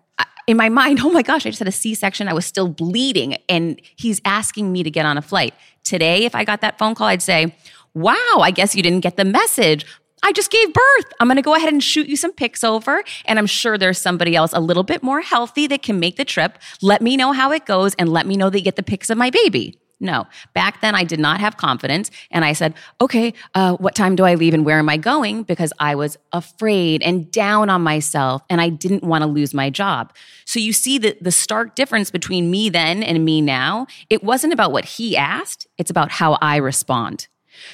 in 0.46 0.56
my 0.56 0.68
mind, 0.68 1.00
oh 1.02 1.10
my 1.10 1.22
gosh, 1.22 1.46
I 1.46 1.50
just 1.50 1.58
had 1.58 1.68
a 1.68 1.72
C 1.72 1.94
section. 1.94 2.28
I 2.28 2.34
was 2.34 2.46
still 2.46 2.68
bleeding. 2.68 3.36
And 3.48 3.80
he's 3.96 4.20
asking 4.24 4.72
me 4.72 4.82
to 4.82 4.90
get 4.90 5.06
on 5.06 5.18
a 5.18 5.22
flight. 5.22 5.54
Today, 5.84 6.24
if 6.24 6.34
I 6.34 6.44
got 6.44 6.60
that 6.60 6.78
phone 6.78 6.94
call, 6.94 7.08
I'd 7.08 7.22
say, 7.22 7.54
wow, 7.94 8.38
I 8.40 8.50
guess 8.50 8.74
you 8.74 8.82
didn't 8.82 9.00
get 9.00 9.16
the 9.16 9.24
message. 9.24 9.84
I 10.24 10.32
just 10.32 10.52
gave 10.52 10.72
birth. 10.72 11.12
I'm 11.18 11.26
going 11.26 11.36
to 11.36 11.42
go 11.42 11.54
ahead 11.54 11.72
and 11.72 11.82
shoot 11.82 12.06
you 12.06 12.16
some 12.16 12.32
pics 12.32 12.62
over. 12.62 13.02
And 13.24 13.38
I'm 13.38 13.46
sure 13.46 13.76
there's 13.76 13.98
somebody 13.98 14.36
else 14.36 14.52
a 14.52 14.60
little 14.60 14.84
bit 14.84 15.02
more 15.02 15.20
healthy 15.20 15.66
that 15.66 15.82
can 15.82 15.98
make 15.98 16.16
the 16.16 16.24
trip. 16.24 16.58
Let 16.80 17.02
me 17.02 17.16
know 17.16 17.32
how 17.32 17.50
it 17.50 17.66
goes 17.66 17.94
and 17.96 18.08
let 18.08 18.26
me 18.26 18.36
know 18.36 18.48
that 18.48 18.58
you 18.58 18.64
get 18.64 18.76
the 18.76 18.84
pics 18.84 19.10
of 19.10 19.18
my 19.18 19.30
baby. 19.30 19.78
No, 20.02 20.26
back 20.52 20.80
then 20.80 20.96
I 20.96 21.04
did 21.04 21.20
not 21.20 21.38
have 21.38 21.56
confidence. 21.56 22.10
And 22.32 22.44
I 22.44 22.54
said, 22.54 22.74
okay, 23.00 23.34
uh, 23.54 23.76
what 23.76 23.94
time 23.94 24.16
do 24.16 24.24
I 24.24 24.34
leave 24.34 24.52
and 24.52 24.66
where 24.66 24.80
am 24.80 24.88
I 24.88 24.96
going? 24.96 25.44
Because 25.44 25.72
I 25.78 25.94
was 25.94 26.16
afraid 26.32 27.02
and 27.02 27.30
down 27.30 27.70
on 27.70 27.82
myself 27.82 28.42
and 28.50 28.60
I 28.60 28.68
didn't 28.68 29.04
want 29.04 29.22
to 29.22 29.28
lose 29.28 29.54
my 29.54 29.70
job. 29.70 30.12
So 30.44 30.58
you 30.58 30.72
see 30.72 30.98
the, 30.98 31.16
the 31.20 31.30
stark 31.30 31.76
difference 31.76 32.10
between 32.10 32.50
me 32.50 32.68
then 32.68 33.04
and 33.04 33.24
me 33.24 33.40
now. 33.40 33.86
It 34.10 34.24
wasn't 34.24 34.52
about 34.52 34.72
what 34.72 34.84
he 34.84 35.16
asked, 35.16 35.68
it's 35.78 35.90
about 35.90 36.10
how 36.10 36.36
I 36.42 36.56
respond. 36.56 37.28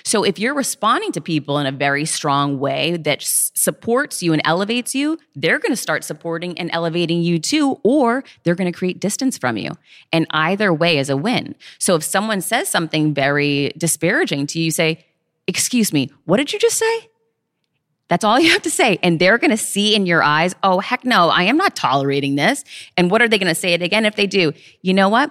So 0.05 0.25
if 0.25 0.39
you're 0.39 0.55
responding 0.55 1.13
to 1.13 1.21
people 1.21 1.59
in 1.59 1.67
a 1.67 1.73
very 1.73 2.05
strong 2.05 2.59
way 2.59 2.97
that 2.97 3.23
s- 3.23 3.53
supports 3.55 4.23
you 4.23 4.33
and 4.33 4.43
elevates 4.45 4.95
you, 4.95 5.19
they're 5.35 5.59
going 5.59 5.73
to 5.73 5.77
start 5.77 6.05
supporting 6.05 6.59
and 6.59 6.71
elevating 6.73 7.23
you 7.23 7.39
too, 7.39 7.81
or 7.83 8.25
they're 8.43 8.55
going 8.55 8.71
to 8.71 8.77
create 8.77 9.01
distance 9.01 9.37
from 9.37 9.57
you. 9.57 9.73
And 10.13 10.27
either 10.31 10.73
way 10.73 10.99
is 10.99 11.11
a 11.11 11.17
win. 11.17 11.55
So 11.79 11.95
if 11.95 12.03
someone 12.03 12.41
says 12.41 12.69
something 12.69 13.15
very 13.15 13.73
disparaging 13.77 14.47
to 14.49 14.59
you, 14.59 14.67
you 14.67 14.71
say, 14.71 15.05
Excuse 15.47 15.95
me, 15.95 16.11
what 16.27 16.37
did 16.37 16.53
you 16.53 16.59
just 16.59 16.77
say? 16.77 17.09
That's 18.09 18.23
all 18.25 18.39
you 18.39 18.51
have 18.51 18.63
to 18.63 18.71
say. 18.71 18.99
And 19.03 19.19
they're 19.19 19.39
going 19.39 19.51
to 19.51 19.57
see 19.57 19.95
in 19.95 20.05
your 20.05 20.23
eyes, 20.23 20.55
oh, 20.63 20.79
heck 20.81 21.05
no, 21.05 21.29
I 21.29 21.45
am 21.45 21.57
not 21.57 21.75
tolerating 21.75 22.37
this. 22.37 22.65
And 22.97 23.11
what 23.11 23.23
are 23.23 23.29
they 23.29 23.39
going 23.39 23.49
to 23.49 23.55
say 23.55 23.73
it 23.73 23.83
again 23.83 24.05
if 24.05 24.15
they 24.15 24.27
do? 24.27 24.53
You 24.83 24.93
know 24.93 25.09
what? 25.09 25.31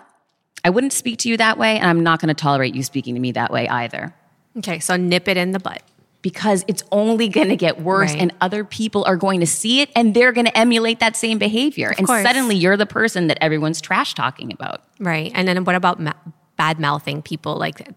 I 0.63 0.69
wouldn't 0.69 0.93
speak 0.93 1.19
to 1.19 1.29
you 1.29 1.37
that 1.37 1.57
way, 1.57 1.77
and 1.77 1.85
I'm 1.85 2.01
not 2.01 2.19
going 2.19 2.29
to 2.29 2.33
tolerate 2.33 2.75
you 2.75 2.83
speaking 2.83 3.13
to 3.15 3.21
me 3.21 3.31
that 3.33 3.51
way 3.51 3.67
either 3.69 4.13
Okay, 4.57 4.79
so 4.79 4.95
nip 4.97 5.27
it 5.27 5.37
in 5.37 5.51
the 5.51 5.59
butt. 5.59 5.81
because 6.23 6.65
it's 6.67 6.83
only 6.91 7.29
going 7.29 7.47
to 7.49 7.55
get 7.55 7.79
worse 7.79 8.11
Right. 8.11 8.21
and 8.23 8.33
other 8.41 8.65
people 8.65 9.05
are 9.05 9.15
going 9.15 9.39
to 9.39 9.45
see 9.47 9.81
it 9.81 9.89
and 9.95 10.13
they're 10.13 10.31
going 10.33 10.45
to 10.47 10.57
emulate 10.57 10.99
that 10.99 11.15
same 11.15 11.37
behavior 11.37 11.93
and 11.97 12.07
course. 12.07 12.23
suddenly 12.23 12.55
you're 12.55 12.75
the 12.75 12.87
person 12.87 13.27
that 13.27 13.37
everyone's 13.39 13.79
trash 13.79 14.13
talking 14.15 14.51
about 14.51 14.81
Right. 14.99 15.31
And 15.35 15.47
then 15.47 15.63
what 15.63 15.75
about 15.75 15.99
ma- 16.01 16.13
bad 16.57 16.79
mouthing 16.79 17.21
people 17.21 17.55
like 17.55 17.87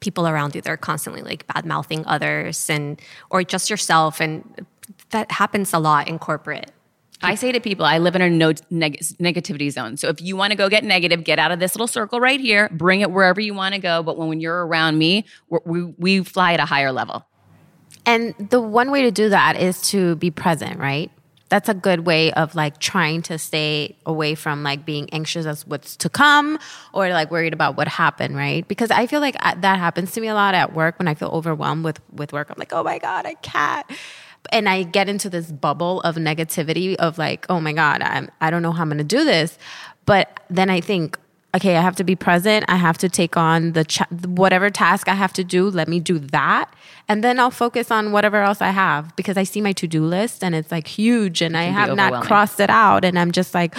people 0.00 0.26
around 0.26 0.54
you? 0.54 0.60
They're 0.62 0.78
constantly 0.78 1.20
like 1.22 1.46
bad 1.46 1.66
mouthing 1.66 2.04
others 2.06 2.70
and 2.70 3.00
or 3.30 3.44
just 3.44 3.68
yourself 3.70 4.18
and 4.20 4.66
that 5.10 5.30
happens 5.30 5.72
a 5.74 5.78
lot 5.78 6.08
in 6.08 6.18
corporate. 6.18 6.72
I 7.22 7.34
say 7.34 7.52
to 7.52 7.60
people 7.60 7.84
i 7.84 7.98
live 7.98 8.14
in 8.14 8.22
a 8.22 8.30
no 8.30 8.52
neg- 8.70 9.00
negativity 9.20 9.70
zone 9.70 9.96
so 9.96 10.08
if 10.08 10.20
you 10.20 10.36
want 10.36 10.50
to 10.50 10.56
go 10.56 10.68
get 10.68 10.84
negative 10.84 11.24
get 11.24 11.38
out 11.38 11.50
of 11.50 11.58
this 11.60 11.74
little 11.74 11.86
circle 11.88 12.20
right 12.20 12.40
here 12.40 12.68
bring 12.72 13.00
it 13.00 13.10
wherever 13.10 13.40
you 13.40 13.54
want 13.54 13.74
to 13.74 13.80
go 13.80 14.02
but 14.02 14.16
when, 14.16 14.28
when 14.28 14.40
you're 14.40 14.66
around 14.66 14.98
me 14.98 15.24
we, 15.64 15.82
we 15.98 16.22
fly 16.22 16.52
at 16.52 16.60
a 16.60 16.64
higher 16.66 16.92
level 16.92 17.24
And 18.06 18.34
the 18.38 18.60
one 18.60 18.90
way 18.90 19.02
to 19.02 19.10
do 19.10 19.28
that 19.30 19.56
is 19.56 19.82
to 19.90 20.16
be 20.16 20.30
present, 20.30 20.78
right? 20.78 21.10
That's 21.50 21.68
a 21.68 21.74
good 21.74 22.00
way 22.06 22.32
of 22.32 22.54
like 22.54 22.78
trying 22.78 23.22
to 23.22 23.38
stay 23.38 23.96
away 24.06 24.34
from 24.34 24.62
like 24.62 24.84
being 24.84 25.08
anxious 25.12 25.46
as 25.46 25.66
what's 25.66 25.96
to 25.98 26.08
come 26.08 26.58
or 26.92 27.08
like 27.10 27.30
worried 27.30 27.52
about 27.54 27.76
what 27.76 27.88
happened, 27.88 28.36
right? 28.36 28.66
Because 28.68 28.90
I 28.90 29.06
feel 29.06 29.20
like 29.20 29.36
uh, 29.40 29.54
that 29.60 29.78
happens 29.78 30.12
to 30.12 30.20
me 30.20 30.28
a 30.28 30.34
lot 30.34 30.54
at 30.54 30.74
work 30.74 30.98
when 30.98 31.08
I 31.08 31.14
feel 31.14 31.28
overwhelmed 31.30 31.84
with 31.84 32.00
with 32.12 32.32
work. 32.32 32.50
I'm 32.50 32.56
like, 32.58 32.72
"Oh 32.72 32.82
my 32.82 32.98
god, 32.98 33.26
I 33.26 33.34
can't." 33.34 33.86
And 34.50 34.68
I 34.68 34.82
get 34.82 35.08
into 35.08 35.28
this 35.30 35.50
bubble 35.50 36.00
of 36.02 36.16
negativity 36.16 36.94
of 36.96 37.18
like, 37.18 37.46
"Oh 37.48 37.60
my 37.60 37.72
god, 37.72 38.02
I'm 38.02 38.30
I 38.40 38.50
don't 38.50 38.62
know 38.62 38.72
how 38.72 38.82
I'm 38.82 38.88
going 38.88 38.98
to 38.98 39.04
do 39.04 39.24
this." 39.24 39.58
But 40.06 40.40
then 40.48 40.70
I 40.70 40.80
think 40.80 41.18
okay, 41.54 41.76
I 41.76 41.80
have 41.80 41.96
to 41.96 42.04
be 42.04 42.14
present. 42.14 42.64
I 42.68 42.76
have 42.76 42.98
to 42.98 43.08
take 43.08 43.36
on 43.36 43.72
the 43.72 43.84
ch- 43.84 44.10
whatever 44.26 44.68
task 44.70 45.08
I 45.08 45.14
have 45.14 45.32
to 45.34 45.44
do. 45.44 45.68
Let 45.70 45.88
me 45.88 46.00
do 46.00 46.18
that, 46.18 46.72
and 47.08 47.24
then 47.24 47.38
I'll 47.40 47.50
focus 47.50 47.90
on 47.90 48.12
whatever 48.12 48.42
else 48.42 48.60
I 48.60 48.70
have 48.70 49.14
because 49.16 49.36
I 49.36 49.44
see 49.44 49.60
my 49.60 49.72
to 49.72 49.86
do 49.86 50.04
list 50.04 50.44
and 50.44 50.54
it's 50.54 50.70
like 50.70 50.86
huge, 50.86 51.42
and 51.42 51.56
I 51.56 51.64
have 51.64 51.96
not 51.96 52.24
crossed 52.24 52.60
it 52.60 52.70
out, 52.70 53.04
and 53.04 53.18
I'm 53.18 53.32
just 53.32 53.54
like, 53.54 53.74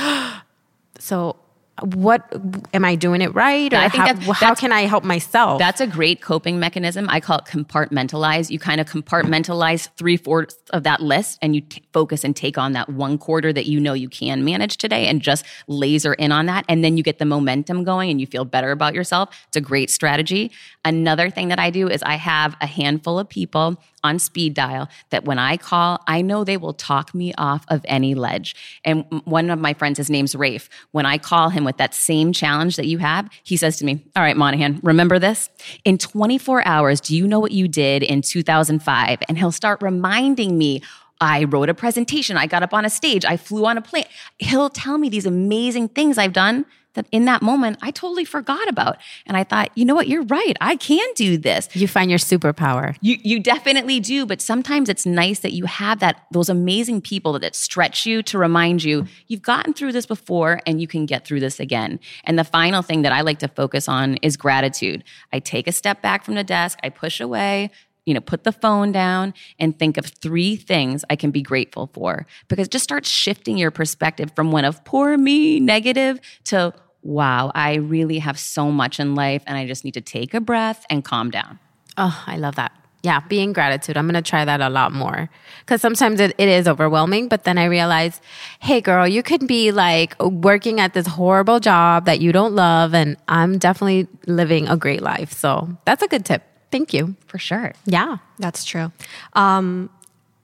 so 0.99 1.35
what 1.81 2.31
am 2.73 2.85
I 2.85 2.95
doing 2.95 3.21
it 3.21 3.33
right, 3.33 3.71
or 3.73 3.77
I 3.77 3.89
think 3.89 4.01
how, 4.03 4.13
that's- 4.13 4.25
how 4.27 4.33
that's- 4.33 4.59
can 4.59 4.71
I 4.71 4.81
help 4.81 5.03
myself? 5.03 5.59
That's 5.59 5.81
a 5.81 5.87
great 5.87 6.21
coping 6.21 6.59
mechanism. 6.59 7.07
I 7.09 7.19
call 7.19 7.39
it 7.39 7.45
compartmentalize. 7.45 8.49
You 8.49 8.59
kind 8.59 8.79
of 8.81 8.87
compartmentalize 8.87 9.89
three 9.97 10.17
fourths 10.17 10.55
of 10.71 10.83
that 10.83 11.01
list 11.01 11.37
and 11.41 11.55
you 11.55 11.61
t- 11.61 11.81
focus 11.93 12.23
and 12.23 12.35
take 12.35 12.57
on 12.57 12.73
that 12.73 12.89
one 12.89 13.17
quarter 13.17 13.51
that 13.53 13.65
you 13.65 13.79
know 13.79 13.93
you 13.93 14.09
can 14.09 14.43
manage 14.43 14.77
today 14.77 15.07
and 15.07 15.21
just 15.21 15.45
laser 15.67 16.13
in 16.13 16.31
on 16.31 16.45
that. 16.47 16.65
And 16.67 16.83
then 16.83 16.97
you 16.97 17.03
get 17.03 17.19
the 17.19 17.25
momentum 17.25 17.83
going 17.83 18.09
and 18.09 18.19
you 18.19 18.27
feel 18.27 18.45
better 18.45 18.71
about 18.71 18.93
yourself. 18.93 19.29
It's 19.47 19.57
a 19.57 19.61
great 19.61 19.89
strategy. 19.89 20.51
Another 20.85 21.29
thing 21.29 21.49
that 21.49 21.59
I 21.59 21.69
do 21.69 21.87
is 21.87 22.01
I 22.03 22.15
have 22.15 22.55
a 22.61 22.65
handful 22.67 23.19
of 23.19 23.29
people 23.29 23.81
on 24.03 24.19
speed 24.19 24.53
dial 24.53 24.89
that 25.09 25.25
when 25.25 25.39
I 25.39 25.57
call, 25.57 26.01
I 26.07 26.21
know 26.21 26.43
they 26.43 26.57
will 26.57 26.73
talk 26.73 27.13
me 27.13 27.33
off 27.37 27.65
of 27.69 27.81
any 27.85 28.15
ledge. 28.15 28.55
And 28.83 29.05
one 29.25 29.49
of 29.49 29.59
my 29.59 29.73
friends, 29.73 29.97
his 29.97 30.09
name's 30.09 30.35
Rafe. 30.35 30.69
When 30.91 31.05
I 31.05 31.17
call 31.17 31.49
him 31.49 31.63
with 31.63 31.77
that 31.77 31.93
same 31.93 32.33
challenge 32.33 32.75
that 32.75 32.87
you 32.87 32.97
have, 32.99 33.29
he 33.43 33.57
says 33.57 33.77
to 33.77 33.85
me, 33.85 34.03
All 34.15 34.23
right, 34.23 34.37
Monahan, 34.37 34.79
remember 34.83 35.19
this? 35.19 35.49
In 35.85 35.97
24 35.97 36.65
hours, 36.65 37.01
do 37.01 37.15
you 37.15 37.27
know 37.27 37.39
what 37.39 37.51
you 37.51 37.67
did 37.67 38.03
in 38.03 38.21
2005? 38.21 39.19
And 39.27 39.37
he'll 39.37 39.51
start 39.51 39.81
reminding 39.81 40.57
me. 40.57 40.81
I 41.21 41.43
wrote 41.43 41.67
a 41.67 41.73
presentation. 41.73 42.37
I 42.37 42.47
got 42.47 42.63
up 42.63 42.73
on 42.73 42.85
a 42.85 42.89
stage. 42.89 43.25
I 43.25 43.35
flew 43.35 43.65
on 43.65 43.77
a 43.77 43.81
plane. 43.81 44.05
He'll 44.37 44.69
tell 44.69 44.97
me 44.97 45.09
these 45.09 45.25
amazing 45.25 45.89
things 45.89 46.17
I've 46.17 46.31
done 46.31 46.65
that 46.93 47.07
in 47.11 47.25
that 47.25 47.41
moment 47.41 47.77
I 47.81 47.91
totally 47.91 48.25
forgot 48.25 48.67
about. 48.67 48.97
And 49.25 49.37
I 49.37 49.43
thought, 49.43 49.71
you 49.75 49.85
know 49.85 49.95
what? 49.95 50.07
You're 50.07 50.23
right. 50.23 50.55
I 50.61 50.75
can 50.75 51.07
do 51.15 51.37
this. 51.37 51.69
you 51.75 51.87
find 51.87 52.09
your 52.09 52.19
superpower. 52.19 52.95
You 53.01 53.17
you 53.23 53.39
definitely 53.39 53.99
do, 53.99 54.25
but 54.25 54.41
sometimes 54.41 54.89
it's 54.89 55.05
nice 55.05 55.39
that 55.39 55.53
you 55.53 55.65
have 55.65 55.99
that 55.99 56.25
those 56.31 56.49
amazing 56.49 57.01
people 57.01 57.37
that 57.39 57.55
stretch 57.55 58.05
you 58.05 58.23
to 58.23 58.37
remind 58.37 58.83
you 58.83 59.05
you've 59.27 59.41
gotten 59.41 59.73
through 59.73 59.91
this 59.91 60.05
before 60.05 60.61
and 60.65 60.81
you 60.81 60.87
can 60.87 61.05
get 61.05 61.25
through 61.25 61.39
this 61.39 61.59
again. 61.59 61.99
And 62.23 62.37
the 62.37 62.43
final 62.43 62.81
thing 62.81 63.03
that 63.03 63.11
I 63.11 63.21
like 63.21 63.39
to 63.39 63.47
focus 63.47 63.87
on 63.87 64.15
is 64.17 64.37
gratitude. 64.37 65.03
I 65.31 65.39
take 65.39 65.67
a 65.67 65.71
step 65.71 66.01
back 66.01 66.23
from 66.23 66.35
the 66.35 66.43
desk, 66.43 66.79
I 66.83 66.89
push 66.89 67.19
away, 67.19 67.71
you 68.09 68.15
know, 68.15 68.21
put 68.21 68.43
the 68.43 68.51
phone 68.51 68.91
down 68.91 69.35
and 69.59 69.77
think 69.77 69.97
of 69.97 70.05
three 70.05 70.55
things 70.55 71.05
I 71.11 71.15
can 71.15 71.29
be 71.29 71.43
grateful 71.43 71.91
for 71.93 72.25
because 72.47 72.67
just 72.67 72.83
start 72.83 73.05
shifting 73.05 73.55
your 73.55 73.69
perspective 73.69 74.31
from 74.35 74.51
one 74.51 74.65
of 74.65 74.83
poor 74.83 75.15
me, 75.15 75.59
negative 75.59 76.19
to 76.45 76.73
wow, 77.03 77.51
I 77.53 77.75
really 77.75 78.19
have 78.19 78.39
so 78.39 78.71
much 78.71 78.99
in 78.99 79.13
life 79.15 79.43
and 79.45 79.57
I 79.57 79.67
just 79.67 79.85
need 79.85 79.93
to 79.93 80.01
take 80.01 80.33
a 80.33 80.41
breath 80.41 80.85
and 80.89 81.05
calm 81.05 81.29
down. 81.29 81.59
Oh, 81.97 82.23
I 82.25 82.37
love 82.37 82.55
that. 82.55 82.71
Yeah, 83.01 83.21
being 83.21 83.53
gratitude. 83.53 83.95
I'm 83.95 84.05
going 84.07 84.21
to 84.21 84.27
try 84.27 84.43
that 84.43 84.59
a 84.59 84.69
lot 84.69 84.91
more 84.91 85.29
because 85.61 85.81
sometimes 85.81 86.19
it, 86.19 86.35
it 86.37 86.49
is 86.49 86.67
overwhelming. 86.67 87.29
But 87.29 87.45
then 87.45 87.57
I 87.57 87.65
realize, 87.65 88.19
hey, 88.59 88.81
girl, 88.81 89.07
you 89.07 89.23
could 89.23 89.47
be 89.47 89.71
like 89.71 90.21
working 90.21 90.81
at 90.81 90.93
this 90.93 91.07
horrible 91.07 91.61
job 91.61 92.05
that 92.05 92.19
you 92.19 92.33
don't 92.33 92.55
love, 92.55 92.93
and 92.93 93.15
I'm 93.29 93.57
definitely 93.57 94.09
living 94.27 94.67
a 94.67 94.75
great 94.75 95.01
life. 95.01 95.31
So 95.31 95.69
that's 95.85 96.03
a 96.03 96.09
good 96.09 96.25
tip. 96.25 96.43
Thank 96.71 96.93
you. 96.93 97.15
For 97.27 97.37
sure. 97.37 97.73
Yeah. 97.85 98.17
That's 98.37 98.63
true. 98.63 98.91
Um, 99.33 99.89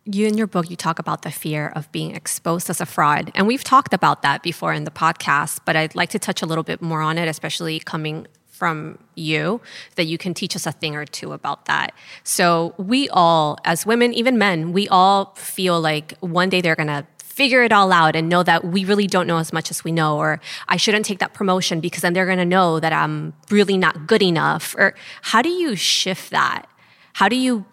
you 0.05 0.27
in 0.27 0.37
your 0.37 0.47
book, 0.47 0.69
you 0.69 0.75
talk 0.75 0.99
about 0.99 1.23
the 1.23 1.31
fear 1.31 1.71
of 1.75 1.91
being 1.91 2.15
exposed 2.15 2.69
as 2.69 2.79
a 2.79 2.85
fraud. 2.85 3.31
And 3.33 3.47
we've 3.47 3.63
talked 3.63 3.93
about 3.93 4.21
that 4.21 4.43
before 4.43 4.71
in 4.73 4.83
the 4.83 4.91
podcast, 4.91 5.59
but 5.65 5.75
I'd 5.75 5.95
like 5.95 6.09
to 6.11 6.19
touch 6.19 6.41
a 6.41 6.45
little 6.45 6.63
bit 6.63 6.81
more 6.81 7.01
on 7.01 7.17
it, 7.17 7.27
especially 7.27 7.79
coming 7.79 8.27
from 8.47 8.97
you, 9.15 9.59
that 9.95 10.05
you 10.05 10.17
can 10.17 10.33
teach 10.33 10.55
us 10.55 10.65
a 10.65 10.71
thing 10.71 10.95
or 10.95 11.05
two 11.05 11.33
about 11.33 11.65
that. 11.65 11.93
So 12.23 12.73
we 12.77 13.09
all, 13.09 13.57
as 13.65 13.85
women, 13.85 14.13
even 14.13 14.37
men, 14.37 14.71
we 14.71 14.87
all 14.87 15.33
feel 15.35 15.81
like 15.81 16.13
one 16.19 16.49
day 16.49 16.61
they're 16.61 16.75
going 16.75 16.87
to 16.87 17.05
figure 17.35 17.63
it 17.63 17.73
all 17.73 17.91
out 17.91 18.15
and 18.15 18.29
know 18.29 18.43
that 18.43 18.63
we 18.63 18.85
really 18.85 19.07
don't 19.07 19.27
know 19.27 19.39
as 19.39 19.51
much 19.51 19.69
as 19.69 19.83
we 19.83 19.91
know 19.91 20.17
or 20.17 20.39
I 20.69 20.77
shouldn't 20.77 21.03
take 21.03 21.19
that 21.19 21.33
promotion 21.33 21.81
because 21.81 22.01
then 22.01 22.13
they're 22.13 22.25
going 22.25 22.37
to 22.37 22.45
know 22.45 22.79
that 22.79 22.93
I'm 22.93 23.33
really 23.51 23.77
not 23.77 24.07
good 24.07 24.21
enough 24.21 24.73
or 24.77 24.95
how 25.21 25.41
do 25.41 25.49
you 25.49 25.75
shift 25.75 26.31
that? 26.31 26.65
How 27.11 27.27
do 27.27 27.35
you 27.35 27.65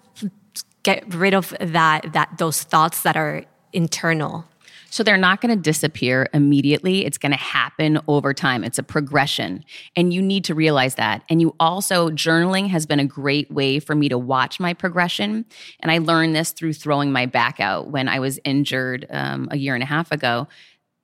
get 0.83 1.15
rid 1.15 1.33
of 1.33 1.55
that 1.61 2.13
that 2.13 2.39
those 2.39 2.65
thoughts 2.65 3.03
that 3.03 3.17
are 3.17 3.45
internal? 3.73 4.47
So 4.93 5.03
they're 5.03 5.17
not 5.17 5.41
going 5.41 5.57
to 5.57 5.61
disappear 5.61 6.29
immediately. 6.35 7.07
It's 7.07 7.17
going 7.17 7.33
to 7.33 7.39
happen 7.39 7.99
over 8.09 8.35
time. 8.35 8.63
It's 8.63 8.79
a 8.79 8.83
progression. 8.83 9.65
And 9.97 10.13
you 10.13 10.21
need 10.21 10.45
to 10.45 10.55
realize 10.55 10.97
that. 10.97 11.23
And 11.31 11.41
you 11.41 11.57
also, 11.59 12.11
journaling 12.11 12.69
has 12.69 12.85
been 12.85 13.01
a 13.01 13.07
great 13.07 13.51
way 13.51 13.81
for 13.81 13.95
me 13.95 14.11
to 14.11 14.19
watch 14.19 14.61
my 14.61 14.75
progression. 14.75 15.47
And 15.81 15.91
I 15.91 15.97
learned 15.97 16.37
this 16.37 16.51
through 16.53 16.75
throwing 16.75 17.11
my 17.11 17.25
back 17.25 17.59
out 17.59 17.89
when 17.89 18.07
I 18.07 18.21
was 18.21 18.39
injured 18.45 19.07
um, 19.09 19.49
a 19.51 19.57
year 19.57 19.73
and 19.73 19.83
a 19.83 19.87
half 19.87 20.13
ago 20.13 20.47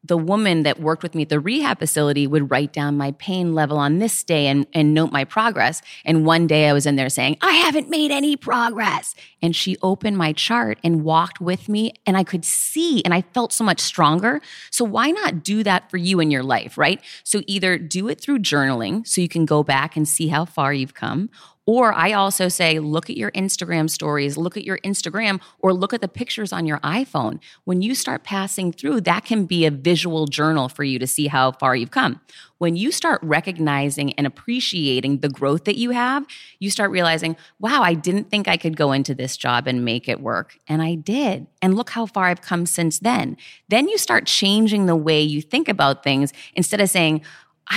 the 0.04 0.16
woman 0.16 0.62
that 0.62 0.80
worked 0.80 1.02
with 1.02 1.14
me 1.14 1.22
at 1.22 1.28
the 1.28 1.40
rehab 1.40 1.78
facility 1.78 2.26
would 2.26 2.50
write 2.50 2.72
down 2.72 2.96
my 2.96 3.11
pain 3.12 3.54
level 3.54 3.78
on 3.78 3.98
this 3.98 4.22
day 4.22 4.46
and, 4.46 4.66
and 4.72 4.94
note 4.94 5.11
my 5.11 5.24
progress. 5.24 5.82
And 6.04 6.24
one 6.24 6.46
day 6.46 6.68
I 6.68 6.72
was 6.72 6.87
in 6.87 6.96
there 6.96 7.08
saying, 7.08 7.37
I 7.40 7.52
haven't 7.52 7.90
made 7.90 8.11
any 8.11 8.37
progress. 8.37 9.14
And 9.42 9.54
she 9.54 9.76
opened 9.82 10.16
my 10.16 10.32
chart 10.32 10.78
and 10.84 11.04
walked 11.04 11.40
with 11.40 11.68
me, 11.68 11.92
and 12.06 12.16
I 12.16 12.24
could 12.24 12.44
see 12.44 13.02
and 13.04 13.12
I 13.12 13.22
felt 13.22 13.52
so 13.52 13.64
much 13.64 13.80
stronger. 13.80 14.40
So, 14.70 14.84
why 14.84 15.11
not 15.11 15.42
do 15.42 15.62
that 15.62 15.90
for 15.90 15.96
you 15.96 16.20
in 16.20 16.30
your 16.30 16.42
life, 16.42 16.76
right? 16.78 17.00
So, 17.24 17.42
either 17.46 17.78
do 17.78 18.08
it 18.08 18.20
through 18.20 18.40
journaling 18.40 19.06
so 19.06 19.20
you 19.20 19.28
can 19.28 19.44
go 19.44 19.62
back 19.62 19.96
and 19.96 20.08
see 20.08 20.28
how 20.28 20.44
far 20.44 20.72
you've 20.72 20.94
come, 20.94 21.30
or 21.68 21.92
I 21.92 22.12
also 22.12 22.48
say, 22.48 22.78
look 22.78 23.11
at 23.11 23.18
your 23.18 23.31
Instagram 23.33 23.90
stories, 23.90 24.38
look 24.38 24.57
at 24.57 24.64
your 24.64 24.78
Instagram, 24.78 25.38
or 25.59 25.74
look 25.74 25.92
at 25.92 26.00
the 26.00 26.09
pictures 26.09 26.50
on 26.50 26.64
your 26.64 26.78
iPhone. 26.78 27.40
When 27.64 27.83
you 27.83 27.94
start 27.94 28.24
passing 28.24 28.72
through, 28.72 29.02
that 29.02 29.26
can 29.26 29.44
be 29.44 29.66
a 29.66 29.70
visual 29.70 30.24
journal 30.24 30.70
for 30.70 30.83
you 30.83 30.98
to 30.98 31.07
see 31.07 31.26
how 31.26 31.52
far 31.52 31.76
you've 31.76 31.90
come. 31.90 32.22
When 32.57 32.74
you 32.74 32.90
start 32.90 33.20
recognizing 33.22 34.14
and 34.14 34.26
appreciating 34.26 35.18
the 35.18 35.28
growth 35.28 35.64
that 35.64 35.76
you 35.76 35.90
have, 35.90 36.24
you 36.59 36.70
start 36.70 36.90
realizing, 36.90 37.37
wow, 37.61 37.83
I 37.83 37.92
didn't 37.92 38.31
think 38.31 38.48
I 38.48 38.57
could 38.57 38.74
go 38.74 38.92
into 38.92 39.14
this 39.14 39.37
job 39.37 39.66
and 39.66 39.85
make 39.85 40.09
it 40.09 40.22
work. 40.22 40.57
And 40.68 40.81
I 40.81 40.94
did. 40.94 41.48
And 41.61 41.76
look 41.76 41.90
how 41.90 42.07
far 42.07 42.24
I've 42.24 42.40
come 42.40 42.64
since 42.64 42.98
then. 42.98 43.37
Then 43.68 43.88
you 43.88 43.98
start 43.98 44.24
changing 44.24 44.87
the 44.87 44.96
way 44.96 45.20
you 45.20 45.42
think 45.42 45.68
about 45.68 46.02
things 46.02 46.33
instead 46.54 46.81
of 46.81 46.88
saying, 46.88 47.20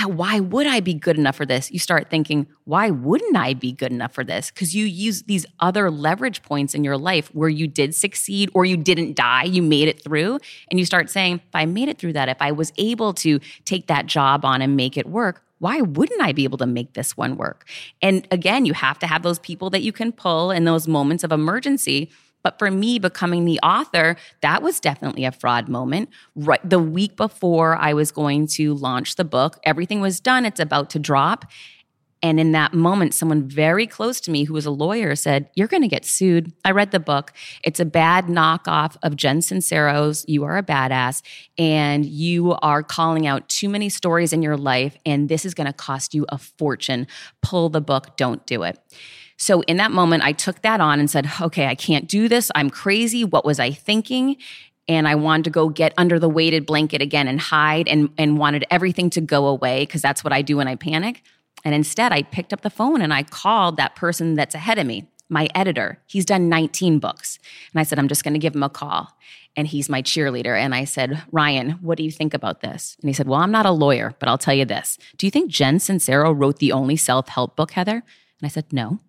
why 0.06 0.40
would 0.40 0.66
I 0.66 0.80
be 0.80 0.94
good 0.94 1.18
enough 1.18 1.36
for 1.36 1.46
this? 1.46 1.70
You 1.70 1.78
start 1.78 2.08
thinking, 2.08 2.46
why 2.64 2.90
wouldn't 2.90 3.36
I 3.36 3.54
be 3.54 3.72
good 3.72 3.92
enough 3.92 4.12
for 4.12 4.24
this? 4.24 4.50
Because 4.50 4.74
you 4.74 4.86
use 4.86 5.24
these 5.24 5.44
other 5.60 5.90
leverage 5.90 6.42
points 6.42 6.74
in 6.74 6.82
your 6.82 6.96
life 6.96 7.28
where 7.34 7.48
you 7.48 7.66
did 7.66 7.94
succeed 7.94 8.50
or 8.54 8.64
you 8.64 8.76
didn't 8.76 9.16
die, 9.16 9.44
you 9.44 9.62
made 9.62 9.88
it 9.88 10.02
through. 10.02 10.38
And 10.70 10.78
you 10.80 10.86
start 10.86 11.10
saying, 11.10 11.36
if 11.36 11.54
I 11.54 11.66
made 11.66 11.88
it 11.88 11.98
through 11.98 12.14
that, 12.14 12.28
if 12.28 12.40
I 12.40 12.52
was 12.52 12.72
able 12.78 13.12
to 13.14 13.38
take 13.64 13.86
that 13.88 14.06
job 14.06 14.44
on 14.44 14.62
and 14.62 14.76
make 14.76 14.96
it 14.96 15.06
work, 15.06 15.44
why 15.58 15.80
wouldn't 15.80 16.20
I 16.20 16.32
be 16.32 16.44
able 16.44 16.58
to 16.58 16.66
make 16.66 16.94
this 16.94 17.16
one 17.16 17.36
work? 17.36 17.68
And 18.00 18.26
again, 18.30 18.66
you 18.66 18.74
have 18.74 18.98
to 19.00 19.06
have 19.06 19.22
those 19.22 19.38
people 19.38 19.70
that 19.70 19.82
you 19.82 19.92
can 19.92 20.10
pull 20.10 20.50
in 20.50 20.64
those 20.64 20.88
moments 20.88 21.22
of 21.22 21.30
emergency 21.30 22.10
but 22.42 22.58
for 22.58 22.70
me, 22.70 22.98
becoming 22.98 23.44
the 23.44 23.60
author, 23.60 24.16
that 24.40 24.62
was 24.62 24.80
definitely 24.80 25.24
a 25.24 25.32
fraud 25.32 25.68
moment. 25.68 26.08
Right 26.34 26.60
the 26.68 26.78
week 26.78 27.16
before 27.16 27.76
I 27.76 27.94
was 27.94 28.10
going 28.12 28.46
to 28.48 28.74
launch 28.74 29.16
the 29.16 29.24
book, 29.24 29.58
everything 29.64 30.00
was 30.00 30.20
done, 30.20 30.44
it's 30.44 30.60
about 30.60 30.90
to 30.90 30.98
drop. 30.98 31.46
And 32.24 32.38
in 32.38 32.52
that 32.52 32.72
moment, 32.72 33.14
someone 33.14 33.48
very 33.48 33.86
close 33.86 34.20
to 34.20 34.30
me 34.30 34.44
who 34.44 34.54
was 34.54 34.64
a 34.64 34.70
lawyer 34.70 35.16
said, 35.16 35.50
You're 35.56 35.66
going 35.66 35.82
to 35.82 35.88
get 35.88 36.04
sued. 36.04 36.52
I 36.64 36.70
read 36.70 36.92
the 36.92 37.00
book. 37.00 37.32
It's 37.64 37.80
a 37.80 37.84
bad 37.84 38.26
knockoff 38.26 38.96
of 39.02 39.16
Jen 39.16 39.42
Sincero's 39.42 40.24
You 40.28 40.44
Are 40.44 40.56
a 40.56 40.62
Badass. 40.62 41.22
And 41.58 42.06
you 42.06 42.52
are 42.62 42.84
calling 42.84 43.26
out 43.26 43.48
too 43.48 43.68
many 43.68 43.88
stories 43.88 44.32
in 44.32 44.40
your 44.40 44.56
life. 44.56 44.96
And 45.04 45.28
this 45.28 45.44
is 45.44 45.52
going 45.52 45.66
to 45.66 45.72
cost 45.72 46.14
you 46.14 46.24
a 46.28 46.38
fortune. 46.38 47.08
Pull 47.42 47.70
the 47.70 47.80
book. 47.80 48.16
Don't 48.16 48.46
do 48.46 48.62
it. 48.62 48.78
So 49.42 49.62
in 49.62 49.78
that 49.78 49.90
moment, 49.90 50.22
I 50.22 50.30
took 50.30 50.62
that 50.62 50.80
on 50.80 51.00
and 51.00 51.10
said, 51.10 51.28
okay, 51.40 51.66
I 51.66 51.74
can't 51.74 52.06
do 52.06 52.28
this. 52.28 52.48
I'm 52.54 52.70
crazy. 52.70 53.24
What 53.24 53.44
was 53.44 53.58
I 53.58 53.72
thinking? 53.72 54.36
And 54.86 55.08
I 55.08 55.16
wanted 55.16 55.42
to 55.46 55.50
go 55.50 55.68
get 55.68 55.92
under 55.98 56.20
the 56.20 56.28
weighted 56.28 56.64
blanket 56.64 57.02
again 57.02 57.26
and 57.26 57.40
hide 57.40 57.88
and, 57.88 58.10
and 58.16 58.38
wanted 58.38 58.64
everything 58.70 59.10
to 59.10 59.20
go 59.20 59.48
away 59.48 59.80
because 59.82 60.00
that's 60.00 60.22
what 60.22 60.32
I 60.32 60.42
do 60.42 60.58
when 60.58 60.68
I 60.68 60.76
panic. 60.76 61.24
And 61.64 61.74
instead, 61.74 62.12
I 62.12 62.22
picked 62.22 62.52
up 62.52 62.60
the 62.60 62.70
phone 62.70 63.02
and 63.02 63.12
I 63.12 63.24
called 63.24 63.78
that 63.78 63.96
person 63.96 64.36
that's 64.36 64.54
ahead 64.54 64.78
of 64.78 64.86
me, 64.86 65.08
my 65.28 65.48
editor. 65.56 65.98
He's 66.06 66.24
done 66.24 66.48
19 66.48 67.00
books. 67.00 67.40
And 67.74 67.80
I 67.80 67.82
said, 67.82 67.98
I'm 67.98 68.06
just 68.06 68.22
going 68.22 68.34
to 68.34 68.38
give 68.38 68.54
him 68.54 68.62
a 68.62 68.70
call. 68.70 69.08
And 69.56 69.66
he's 69.66 69.88
my 69.88 70.02
cheerleader. 70.02 70.56
And 70.56 70.72
I 70.72 70.84
said, 70.84 71.20
Ryan, 71.32 71.70
what 71.80 71.98
do 71.98 72.04
you 72.04 72.12
think 72.12 72.32
about 72.32 72.60
this? 72.60 72.96
And 73.02 73.08
he 73.08 73.12
said, 73.12 73.26
Well, 73.26 73.40
I'm 73.40 73.50
not 73.50 73.66
a 73.66 73.72
lawyer, 73.72 74.14
but 74.20 74.28
I'll 74.28 74.38
tell 74.38 74.54
you 74.54 74.64
this. 74.64 74.98
Do 75.16 75.26
you 75.26 75.32
think 75.32 75.50
Jen 75.50 75.78
Sincero 75.78 76.32
wrote 76.32 76.60
the 76.60 76.70
only 76.70 76.96
self 76.96 77.26
help 77.26 77.56
book, 77.56 77.72
Heather? 77.72 77.96
And 77.96 78.44
I 78.44 78.48
said, 78.48 78.72
No. 78.72 79.00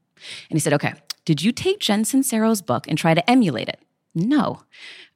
And 0.50 0.58
he 0.58 0.60
said, 0.60 0.74
Okay, 0.74 0.94
did 1.26 1.42
you 1.42 1.52
take 1.52 1.80
Jen 1.80 2.04
Sincero's 2.04 2.62
book 2.62 2.88
and 2.88 2.98
try 2.98 3.14
to 3.14 3.30
emulate 3.30 3.70
it? 3.70 3.80
No. 4.16 4.64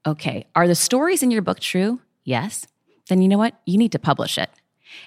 Okay, 0.06 0.46
are 0.56 0.68
the 0.68 0.76
stories 0.76 1.22
in 1.22 1.32
your 1.32 1.42
book 1.42 1.60
true? 1.60 2.02
Yes. 2.24 2.66
Then 3.10 3.22
you 3.22 3.28
know 3.28 3.38
what? 3.38 3.60
You 3.66 3.78
need 3.78 3.92
to 3.94 4.00
publish 4.00 4.38
it. 4.38 4.50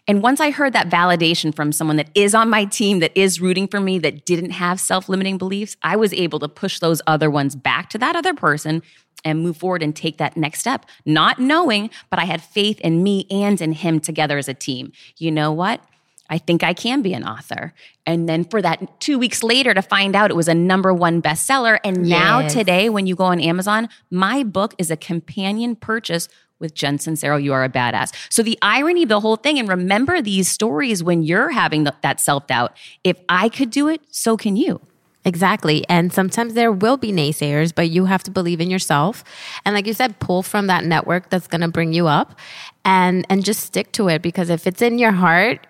And 0.07 0.23
once 0.23 0.41
I 0.41 0.51
heard 0.51 0.73
that 0.73 0.91
validation 0.91 1.55
from 1.55 1.73
someone 1.73 1.97
that 1.97 2.11
is 2.15 2.35
on 2.35 2.51
my 2.51 2.65
team, 2.65 3.01
that 3.01 3.13
is 3.15 3.41
rooting 3.41 3.67
for 3.67 3.81
me, 3.81 3.99
that 3.99 4.25
didn't 4.25 4.51
have 4.51 4.81
self 4.81 5.09
limiting 5.09 5.39
beliefs, 5.39 5.77
I 5.83 5.97
was 5.97 6.13
able 6.13 6.39
to 6.41 6.49
push 6.49 6.79
those 6.79 7.01
other 7.07 7.31
ones 7.31 7.57
back 7.57 7.91
to 7.91 7.99
that 7.99 8.17
other 8.17 8.35
person 8.35 8.83
and 9.25 9.43
move 9.43 9.57
forward 9.57 9.83
and 9.83 9.95
take 9.95 10.19
that 10.19 10.37
next 10.37 10.61
step, 10.61 10.87
not 11.05 11.39
knowing, 11.39 11.91
but 12.09 12.19
I 12.19 12.25
had 12.25 12.43
faith 12.43 12.81
in 12.81 13.03
me 13.03 13.27
and 13.31 13.61
in 13.61 13.73
him 13.73 14.01
together 14.01 14.39
as 14.39 14.49
a 14.49 14.55
team. 14.55 14.93
You 15.19 15.31
know 15.31 15.53
what? 15.53 15.85
I 16.31 16.39
think 16.39 16.63
I 16.63 16.73
can 16.73 17.03
be 17.03 17.13
an 17.13 17.25
author. 17.25 17.75
And 18.07 18.29
then 18.29 18.45
for 18.45 18.63
that 18.63 19.01
two 19.01 19.19
weeks 19.19 19.43
later 19.43 19.75
to 19.75 19.83
find 19.83 20.17
out 20.17 20.31
it 20.31 20.37
was 20.37 20.49
a 20.49 20.55
number 20.55 20.95
one 20.95 21.21
bestseller. 21.21 21.79
And 21.85 22.09
now 22.09 22.47
today, 22.49 22.89
when 22.89 23.07
you 23.07 23.17
go 23.17 23.25
on 23.25 23.41
Amazon, 23.41 23.89
my 24.11 24.45
book 24.45 24.75
is 24.79 24.91
a 24.91 24.97
companion 24.97 25.77
purchase 25.77 26.29
with 26.61 26.75
Jen 26.75 26.99
Sincero, 26.99 27.43
you 27.43 27.53
are 27.55 27.65
a 27.65 27.71
badass. 27.71 28.13
So 28.29 28.43
the 28.43 28.59
irony 28.63 29.05
of 29.05 29.09
the 29.09 29.21
whole 29.21 29.37
thing, 29.37 29.59
and 29.59 29.67
remember 29.69 30.21
these 30.21 30.47
stories 30.47 31.03
when 31.03 31.23
you're 31.23 31.51
having 31.51 31.85
the, 31.85 31.95
that 32.03 32.21
self 32.21 32.47
doubt. 32.47 32.77
If 33.03 33.17
I 33.29 33.49
could 33.49 33.71
do 33.71 33.89
it, 33.89 34.03
so 34.11 34.37
can 34.37 34.57
you. 34.57 34.81
Exactly. 35.25 35.85
And 35.89 36.13
sometimes 36.13 36.55
there 36.55 36.73
will 36.73 36.97
be 36.97 37.13
naysayers, 37.13 37.75
but 37.75 37.91
you 37.91 38.07
have 38.07 38.23
to 38.23 38.31
believe 38.31 38.61
in 38.61 38.71
yourself. 38.71 39.23
And 39.67 39.75
like 39.75 39.87
you 39.87 39.93
said, 39.93 40.19
pull 40.19 40.43
from 40.43 40.67
that 40.69 40.85
network 40.85 41.29
that's 41.29 41.47
going 41.47 41.61
to 41.61 41.69
bring 41.69 41.93
you 41.93 42.07
up 42.07 42.39
and 42.85 43.27
and 43.29 43.45
just 43.45 43.61
stick 43.61 43.93
to 43.93 44.09
it 44.09 44.23
because 44.23 44.49
if 44.49 44.67
it's 44.67 44.81
in 44.81 44.99
your 44.99 45.13
heart, 45.13 45.67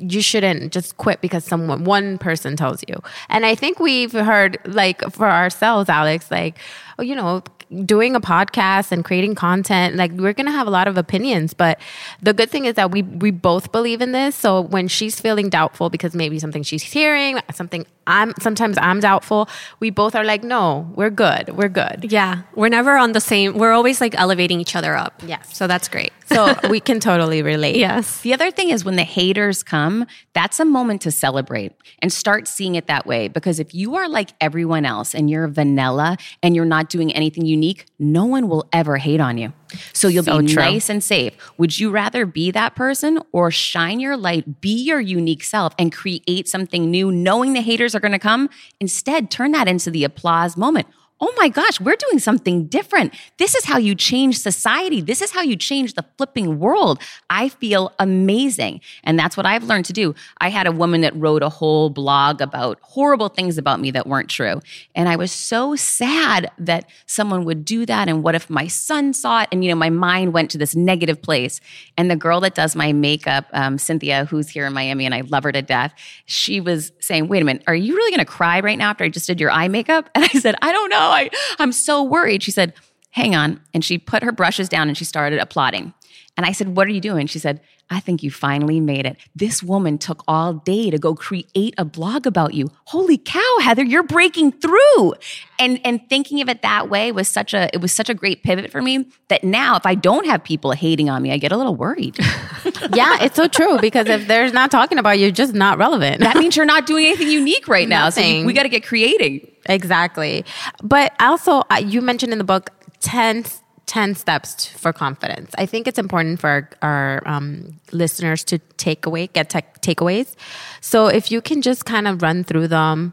you 0.00 0.22
shouldn't 0.22 0.72
just 0.72 0.96
quit 0.96 1.20
because 1.20 1.44
someone 1.44 1.84
one 1.84 2.18
person 2.18 2.56
tells 2.56 2.82
you. 2.88 2.96
And 3.28 3.44
i 3.44 3.54
think 3.54 3.78
we've 3.78 4.12
heard 4.12 4.58
like 4.66 5.02
for 5.12 5.28
ourselves 5.28 5.88
alex 5.88 6.30
like 6.30 6.58
oh, 6.98 7.02
you 7.02 7.14
know 7.14 7.42
doing 7.84 8.14
a 8.14 8.20
podcast 8.20 8.92
and 8.92 9.02
creating 9.02 9.34
content 9.34 9.96
like 9.96 10.12
we're 10.12 10.34
going 10.34 10.46
to 10.46 10.52
have 10.52 10.66
a 10.66 10.70
lot 10.70 10.86
of 10.86 10.98
opinions 10.98 11.54
but 11.54 11.80
the 12.20 12.34
good 12.34 12.50
thing 12.50 12.66
is 12.66 12.74
that 12.74 12.90
we 12.90 13.02
we 13.02 13.30
both 13.30 13.72
believe 13.72 14.00
in 14.00 14.12
this. 14.12 14.34
So 14.34 14.60
when 14.60 14.88
she's 14.88 15.20
feeling 15.20 15.48
doubtful 15.48 15.90
because 15.90 16.14
maybe 16.14 16.38
something 16.38 16.62
she's 16.62 16.82
hearing 16.82 17.38
something 17.52 17.86
i'm 18.06 18.32
sometimes 18.40 18.76
i'm 18.78 19.00
doubtful. 19.00 19.48
We 19.80 19.90
both 19.90 20.14
are 20.14 20.24
like 20.24 20.44
no 20.44 20.90
we're 20.94 21.10
good 21.10 21.56
we're 21.56 21.68
good. 21.68 22.10
Yeah 22.10 22.42
we're 22.54 22.68
never 22.68 22.96
on 22.96 23.12
the 23.12 23.20
same 23.20 23.58
we're 23.58 23.72
always 23.72 24.00
like 24.00 24.14
elevating 24.18 24.60
each 24.60 24.76
other 24.76 24.96
up. 24.96 25.22
Yes. 25.26 25.56
So 25.56 25.66
that's 25.66 25.88
great. 25.88 26.12
So 26.26 26.54
we 26.68 26.80
can 26.80 27.00
totally 27.00 27.42
relate. 27.42 27.76
Yes. 27.76 28.20
The 28.22 28.34
other 28.34 28.50
thing 28.50 28.70
is 28.70 28.84
when 28.84 28.96
the 28.96 29.04
haters 29.04 29.62
come 29.62 30.06
that's 30.32 30.60
a 30.60 30.64
moment 30.64 31.02
to 31.02 31.10
celebrate 31.10 31.72
and 31.98 32.12
start 32.12 32.48
seeing 32.48 32.74
it 32.74 32.86
that 32.86 33.06
way. 33.06 33.28
Because 33.28 33.60
if 33.60 33.74
you 33.74 33.96
are 33.96 34.08
like 34.08 34.30
everyone 34.40 34.84
else 34.84 35.14
and 35.14 35.28
you're 35.30 35.48
vanilla 35.48 36.16
and 36.42 36.56
you're 36.56 36.64
not 36.64 36.88
doing 36.88 37.12
anything 37.14 37.44
unique, 37.44 37.86
no 37.98 38.24
one 38.24 38.48
will 38.48 38.66
ever 38.72 38.96
hate 38.96 39.20
on 39.20 39.38
you. 39.38 39.52
So 39.92 40.08
you'll 40.08 40.24
so 40.24 40.40
be 40.40 40.46
true. 40.46 40.62
nice 40.62 40.88
and 40.88 41.02
safe. 41.02 41.34
Would 41.58 41.78
you 41.78 41.90
rather 41.90 42.26
be 42.26 42.50
that 42.50 42.74
person 42.74 43.18
or 43.32 43.50
shine 43.50 44.00
your 44.00 44.16
light, 44.16 44.60
be 44.60 44.82
your 44.82 45.00
unique 45.00 45.44
self, 45.44 45.74
and 45.78 45.92
create 45.92 46.48
something 46.48 46.90
new, 46.90 47.10
knowing 47.10 47.52
the 47.52 47.60
haters 47.60 47.94
are 47.94 48.00
going 48.00 48.12
to 48.12 48.18
come? 48.18 48.48
Instead, 48.80 49.30
turn 49.30 49.52
that 49.52 49.68
into 49.68 49.90
the 49.90 50.04
applause 50.04 50.56
moment 50.56 50.86
oh 51.22 51.32
my 51.36 51.48
gosh, 51.48 51.80
we're 51.80 51.96
doing 51.96 52.18
something 52.18 52.66
different. 52.66 53.14
This 53.38 53.54
is 53.54 53.64
how 53.64 53.78
you 53.78 53.94
change 53.94 54.40
society. 54.40 55.00
This 55.00 55.22
is 55.22 55.30
how 55.30 55.40
you 55.40 55.54
change 55.54 55.94
the 55.94 56.04
flipping 56.18 56.58
world. 56.58 57.00
I 57.30 57.48
feel 57.48 57.92
amazing. 58.00 58.80
And 59.04 59.16
that's 59.16 59.36
what 59.36 59.46
I've 59.46 59.62
learned 59.62 59.84
to 59.84 59.92
do. 59.92 60.16
I 60.40 60.48
had 60.48 60.66
a 60.66 60.72
woman 60.72 61.00
that 61.02 61.14
wrote 61.14 61.44
a 61.44 61.48
whole 61.48 61.90
blog 61.90 62.40
about 62.40 62.80
horrible 62.82 63.28
things 63.28 63.56
about 63.56 63.78
me 63.78 63.92
that 63.92 64.08
weren't 64.08 64.28
true. 64.28 64.60
And 64.96 65.08
I 65.08 65.14
was 65.14 65.30
so 65.30 65.76
sad 65.76 66.50
that 66.58 66.90
someone 67.06 67.44
would 67.44 67.64
do 67.64 67.86
that. 67.86 68.08
And 68.08 68.24
what 68.24 68.34
if 68.34 68.50
my 68.50 68.66
son 68.66 69.12
saw 69.12 69.42
it? 69.42 69.48
And, 69.52 69.64
you 69.64 69.70
know, 69.70 69.76
my 69.76 69.90
mind 69.90 70.32
went 70.32 70.50
to 70.50 70.58
this 70.58 70.74
negative 70.74 71.22
place. 71.22 71.60
And 71.96 72.10
the 72.10 72.16
girl 72.16 72.40
that 72.40 72.56
does 72.56 72.74
my 72.74 72.92
makeup, 72.92 73.46
um, 73.52 73.78
Cynthia, 73.78 74.24
who's 74.24 74.48
here 74.48 74.66
in 74.66 74.72
Miami, 74.72 75.06
and 75.06 75.14
I 75.14 75.20
love 75.20 75.44
her 75.44 75.52
to 75.52 75.62
death, 75.62 75.94
she 76.24 76.60
was 76.60 76.90
saying, 77.02 77.28
wait 77.28 77.42
a 77.42 77.44
minute, 77.44 77.62
are 77.66 77.74
you 77.74 77.94
really 77.94 78.10
going 78.10 78.24
to 78.24 78.30
cry 78.30 78.60
right 78.60 78.78
now 78.78 78.90
after 78.90 79.04
I 79.04 79.08
just 79.08 79.26
did 79.26 79.40
your 79.40 79.50
eye 79.50 79.68
makeup? 79.68 80.08
And 80.14 80.24
I 80.24 80.38
said, 80.38 80.54
I 80.62 80.72
don't 80.72 80.90
know. 80.90 80.98
I, 80.98 81.30
I'm 81.58 81.72
so 81.72 82.02
worried. 82.02 82.42
She 82.42 82.50
said, 82.50 82.74
hang 83.10 83.34
on. 83.34 83.60
And 83.74 83.84
she 83.84 83.98
put 83.98 84.22
her 84.22 84.32
brushes 84.32 84.68
down 84.68 84.88
and 84.88 84.96
she 84.96 85.04
started 85.04 85.38
applauding. 85.38 85.94
And 86.36 86.46
I 86.46 86.52
said, 86.52 86.76
What 86.76 86.86
are 86.86 86.90
you 86.90 87.00
doing? 87.00 87.26
She 87.26 87.38
said, 87.38 87.60
I 87.90 88.00
think 88.00 88.22
you 88.22 88.30
finally 88.30 88.80
made 88.80 89.04
it. 89.04 89.18
This 89.34 89.62
woman 89.62 89.98
took 89.98 90.24
all 90.26 90.54
day 90.54 90.90
to 90.90 90.98
go 90.98 91.14
create 91.14 91.74
a 91.76 91.84
blog 91.84 92.26
about 92.26 92.54
you. 92.54 92.70
Holy 92.86 93.18
cow, 93.18 93.58
Heather, 93.60 93.84
you're 93.84 94.02
breaking 94.02 94.52
through. 94.52 95.14
And 95.58 95.78
and 95.84 96.00
thinking 96.08 96.40
of 96.40 96.48
it 96.48 96.62
that 96.62 96.88
way 96.88 97.12
was 97.12 97.28
such 97.28 97.52
a 97.52 97.68
it 97.74 97.82
was 97.82 97.92
such 97.92 98.08
a 98.08 98.14
great 98.14 98.42
pivot 98.42 98.70
for 98.70 98.80
me 98.80 99.06
that 99.28 99.44
now 99.44 99.76
if 99.76 99.84
I 99.84 99.94
don't 99.94 100.26
have 100.26 100.42
people 100.42 100.72
hating 100.72 101.10
on 101.10 101.22
me, 101.22 101.32
I 101.32 101.36
get 101.36 101.52
a 101.52 101.56
little 101.56 101.76
worried. 101.76 102.18
yeah, 102.94 103.22
it's 103.22 103.36
so 103.36 103.46
true 103.46 103.78
because 103.78 104.08
if 104.08 104.26
they're 104.26 104.50
not 104.52 104.70
talking 104.70 104.98
about 104.98 105.18
you, 105.18 105.22
you're 105.24 105.30
just 105.30 105.52
not 105.52 105.76
relevant. 105.76 106.20
that 106.20 106.36
means 106.36 106.56
you're 106.56 106.64
not 106.64 106.86
doing 106.86 107.06
anything 107.06 107.28
unique 107.28 107.68
right 107.68 107.88
now. 107.88 108.08
So 108.08 108.22
you, 108.22 108.46
we 108.46 108.54
got 108.54 108.62
to 108.62 108.68
get 108.70 108.84
creating. 108.84 109.46
Exactly. 109.66 110.44
But 110.82 111.12
also, 111.20 111.62
you 111.84 112.00
mentioned 112.00 112.32
in 112.32 112.38
the 112.38 112.44
book 112.44 112.70
10 113.00 113.44
10 113.92 114.14
steps 114.14 114.64
for 114.68 114.90
confidence. 114.90 115.50
I 115.58 115.66
think 115.66 115.86
it's 115.86 115.98
important 115.98 116.40
for 116.40 116.48
our, 116.48 116.70
our 116.80 117.22
um, 117.26 117.78
listeners 117.92 118.42
to 118.44 118.58
take 118.78 119.04
away, 119.04 119.26
get 119.26 119.50
takeaways. 119.50 120.34
So 120.80 121.08
if 121.08 121.30
you 121.30 121.42
can 121.42 121.60
just 121.60 121.84
kind 121.84 122.08
of 122.08 122.22
run 122.22 122.42
through 122.42 122.68
them 122.68 123.12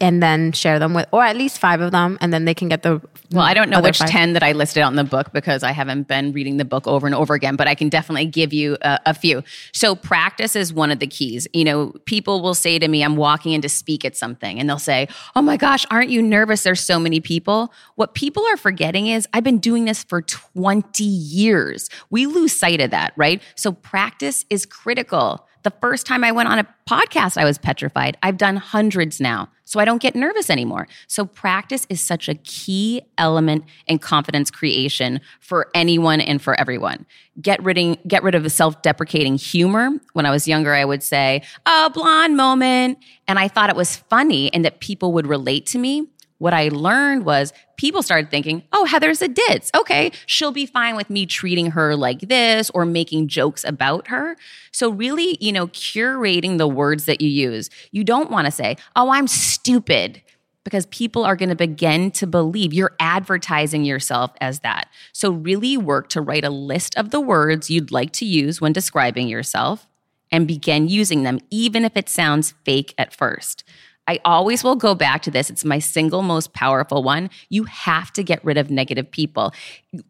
and 0.00 0.22
then 0.22 0.52
share 0.52 0.78
them 0.78 0.94
with, 0.94 1.06
or 1.12 1.22
at 1.22 1.36
least 1.36 1.58
five 1.58 1.80
of 1.80 1.92
them, 1.92 2.18
and 2.20 2.32
then 2.32 2.44
they 2.44 2.54
can 2.54 2.68
get 2.68 2.82
the. 2.82 3.00
Well, 3.30 3.42
I 3.42 3.54
don't 3.54 3.70
know 3.70 3.80
which 3.80 3.98
five. 3.98 4.08
10 4.08 4.32
that 4.34 4.42
I 4.42 4.52
listed 4.52 4.82
out 4.82 4.90
in 4.90 4.96
the 4.96 5.04
book 5.04 5.32
because 5.32 5.62
I 5.62 5.72
haven't 5.72 6.08
been 6.08 6.32
reading 6.32 6.56
the 6.56 6.64
book 6.64 6.86
over 6.86 7.06
and 7.06 7.14
over 7.14 7.34
again, 7.34 7.56
but 7.56 7.66
I 7.66 7.74
can 7.74 7.88
definitely 7.88 8.26
give 8.26 8.52
you 8.52 8.76
a, 8.82 9.00
a 9.06 9.14
few. 9.14 9.42
So, 9.72 9.94
practice 9.94 10.56
is 10.56 10.72
one 10.72 10.90
of 10.90 10.98
the 10.98 11.06
keys. 11.06 11.46
You 11.52 11.64
know, 11.64 11.92
people 12.04 12.42
will 12.42 12.54
say 12.54 12.78
to 12.78 12.88
me, 12.88 13.02
I'm 13.02 13.16
walking 13.16 13.52
in 13.52 13.60
to 13.62 13.68
speak 13.68 14.04
at 14.04 14.16
something, 14.16 14.58
and 14.58 14.68
they'll 14.68 14.78
say, 14.78 15.08
Oh 15.34 15.42
my 15.42 15.56
gosh, 15.56 15.86
aren't 15.90 16.10
you 16.10 16.22
nervous? 16.22 16.62
There's 16.62 16.80
so 16.80 16.98
many 16.98 17.20
people. 17.20 17.72
What 17.94 18.14
people 18.14 18.44
are 18.46 18.56
forgetting 18.56 19.06
is 19.06 19.28
I've 19.32 19.44
been 19.44 19.58
doing 19.58 19.84
this 19.84 20.02
for 20.04 20.22
20 20.22 21.04
years. 21.04 21.88
We 22.10 22.26
lose 22.26 22.58
sight 22.58 22.80
of 22.80 22.90
that, 22.90 23.12
right? 23.16 23.42
So, 23.54 23.72
practice 23.72 24.44
is 24.50 24.66
critical. 24.66 25.46
The 25.64 25.72
first 25.80 26.06
time 26.06 26.24
I 26.24 26.30
went 26.30 26.50
on 26.50 26.58
a 26.58 26.66
podcast, 26.86 27.38
I 27.38 27.44
was 27.44 27.56
petrified. 27.56 28.18
I've 28.22 28.36
done 28.36 28.56
hundreds 28.56 29.18
now, 29.18 29.48
so 29.64 29.80
I 29.80 29.86
don't 29.86 30.00
get 30.00 30.14
nervous 30.14 30.50
anymore. 30.50 30.86
So, 31.06 31.24
practice 31.24 31.86
is 31.88 32.02
such 32.02 32.28
a 32.28 32.34
key 32.34 33.00
element 33.16 33.64
in 33.86 33.98
confidence 33.98 34.50
creation 34.50 35.22
for 35.40 35.70
anyone 35.74 36.20
and 36.20 36.42
for 36.42 36.58
everyone. 36.60 37.06
Get 37.40 37.62
rid, 37.64 37.98
get 38.06 38.22
rid 38.22 38.34
of 38.34 38.42
the 38.42 38.50
self 38.50 38.82
deprecating 38.82 39.36
humor. 39.36 39.88
When 40.12 40.26
I 40.26 40.30
was 40.30 40.46
younger, 40.46 40.74
I 40.74 40.84
would 40.84 41.02
say, 41.02 41.42
a 41.64 41.88
blonde 41.88 42.36
moment. 42.36 42.98
And 43.26 43.38
I 43.38 43.48
thought 43.48 43.70
it 43.70 43.76
was 43.76 43.96
funny 43.96 44.52
and 44.52 44.66
that 44.66 44.80
people 44.80 45.14
would 45.14 45.26
relate 45.26 45.64
to 45.68 45.78
me 45.78 46.06
what 46.44 46.52
I 46.52 46.68
learned 46.68 47.24
was 47.24 47.54
people 47.78 48.02
started 48.02 48.30
thinking, 48.30 48.64
oh, 48.70 48.84
Heather's 48.84 49.22
a 49.22 49.28
ditz. 49.28 49.70
Okay, 49.74 50.12
she'll 50.26 50.52
be 50.52 50.66
fine 50.66 50.94
with 50.94 51.08
me 51.08 51.24
treating 51.24 51.70
her 51.70 51.96
like 51.96 52.20
this 52.20 52.68
or 52.74 52.84
making 52.84 53.28
jokes 53.28 53.64
about 53.64 54.08
her. 54.08 54.36
So, 54.70 54.90
really, 54.90 55.38
you 55.40 55.52
know, 55.52 55.68
curating 55.68 56.58
the 56.58 56.68
words 56.68 57.06
that 57.06 57.22
you 57.22 57.30
use. 57.30 57.70
You 57.92 58.04
don't 58.04 58.30
want 58.30 58.44
to 58.44 58.50
say, 58.50 58.76
oh, 58.94 59.08
I'm 59.08 59.26
stupid, 59.26 60.20
because 60.64 60.84
people 60.86 61.24
are 61.24 61.34
going 61.34 61.48
to 61.48 61.56
begin 61.56 62.10
to 62.10 62.26
believe 62.26 62.74
you're 62.74 62.94
advertising 63.00 63.86
yourself 63.86 64.30
as 64.42 64.60
that. 64.60 64.90
So, 65.14 65.30
really 65.30 65.78
work 65.78 66.10
to 66.10 66.20
write 66.20 66.44
a 66.44 66.50
list 66.50 66.94
of 66.98 67.08
the 67.08 67.22
words 67.22 67.70
you'd 67.70 67.90
like 67.90 68.12
to 68.12 68.26
use 68.26 68.60
when 68.60 68.74
describing 68.74 69.28
yourself 69.28 69.86
and 70.30 70.46
begin 70.46 70.88
using 70.88 71.22
them, 71.22 71.40
even 71.48 71.86
if 71.86 71.96
it 71.96 72.10
sounds 72.10 72.52
fake 72.66 72.92
at 72.98 73.14
first. 73.14 73.64
I 74.06 74.20
always 74.24 74.62
will 74.62 74.76
go 74.76 74.94
back 74.94 75.22
to 75.22 75.30
this. 75.30 75.48
It's 75.48 75.64
my 75.64 75.78
single 75.78 76.22
most 76.22 76.52
powerful 76.52 77.02
one. 77.02 77.30
You 77.48 77.64
have 77.64 78.12
to 78.12 78.22
get 78.22 78.44
rid 78.44 78.58
of 78.58 78.70
negative 78.70 79.10
people. 79.10 79.54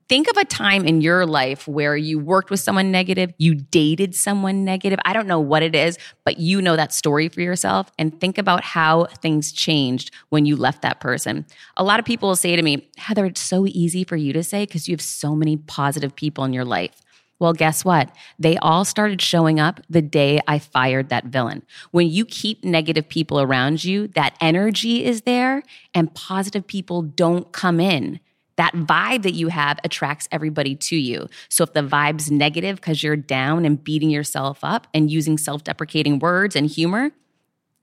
Think 0.09 0.28
of 0.28 0.36
a 0.36 0.45
time 0.45 0.84
in 0.84 1.01
your 1.01 1.26
life 1.26 1.68
where 1.68 1.97
you 1.97 2.18
worked 2.18 2.51
with 2.51 2.59
someone 2.59 2.90
negative, 2.90 3.32
you 3.38 3.55
dated 3.55 4.14
someone 4.14 4.64
negative. 4.64 4.99
I 5.05 5.12
don't 5.12 5.28
know 5.28 5.38
what 5.38 5.62
it 5.62 5.76
is, 5.76 5.97
but 6.24 6.38
you 6.38 6.61
know 6.61 6.74
that 6.74 6.92
story 6.92 7.28
for 7.28 7.40
yourself 7.40 7.92
and 7.99 8.18
think 8.20 8.36
about 8.36 8.64
how 8.64 9.05
things 9.22 9.53
changed 9.53 10.11
when 10.30 10.45
you 10.45 10.57
left 10.57 10.82
that 10.82 11.01
person. 11.01 11.47
A 11.76 11.84
lot 11.84 12.01
of 12.01 12.05
people 12.05 12.28
will 12.28 12.36
say 12.36 12.57
to 12.57 12.62
me, 12.62 12.88
Heather, 12.97 13.26
it's 13.26 13.40
so 13.40 13.66
easy 13.66 14.03
for 14.03 14.16
you 14.16 14.32
to 14.32 14.42
say 14.42 14.64
because 14.64 14.88
you 14.88 14.95
have 14.95 15.03
so 15.03 15.36
many 15.36 15.57
positive 15.57 16.16
people 16.16 16.45
in 16.45 16.53
your 16.53 16.64
life. 16.64 17.03
Well, 17.41 17.53
guess 17.53 17.85
what? 17.85 18.14
They 18.39 18.57
all 18.59 18.85
started 18.85 19.20
showing 19.20 19.59
up 19.59 19.80
the 19.91 20.03
day 20.03 20.41
I 20.47 20.59
fired 20.59 21.09
that 21.09 21.26
villain. 21.26 21.62
When 21.91 22.09
you 22.09 22.24
keep 22.24 22.64
negative 22.64 23.09
people 23.09 23.41
around 23.41 23.85
you, 23.85 24.09
that 24.09 24.37
energy 24.41 25.05
is 25.05 25.22
there 25.22 25.62
and 25.95 26.14
positive 26.14 26.66
people 26.66 27.03
don't 27.03 27.53
come 27.53 27.80
in. 27.80 28.20
That 28.57 28.72
vibe 28.74 29.22
that 29.22 29.35
you 29.35 29.49
have 29.49 29.80
attracts 29.82 30.28
everybody 30.30 30.76
to 30.76 30.97
you. 30.97 31.26
So 31.49 31.64
if 31.64 31.72
the 31.72 31.82
vibe's 31.82 32.30
negative 32.30 32.76
because 32.76 33.03
you're 33.03 33.16
down 33.16 33.64
and 33.64 33.82
beating 33.82 34.11
yourself 34.11 34.61
up 34.62 34.87
and 34.95 35.11
using 35.11 35.37
self 35.37 35.64
deprecating 35.64 36.20
words 36.20 36.55
and 36.55 36.68
humor, 36.68 37.11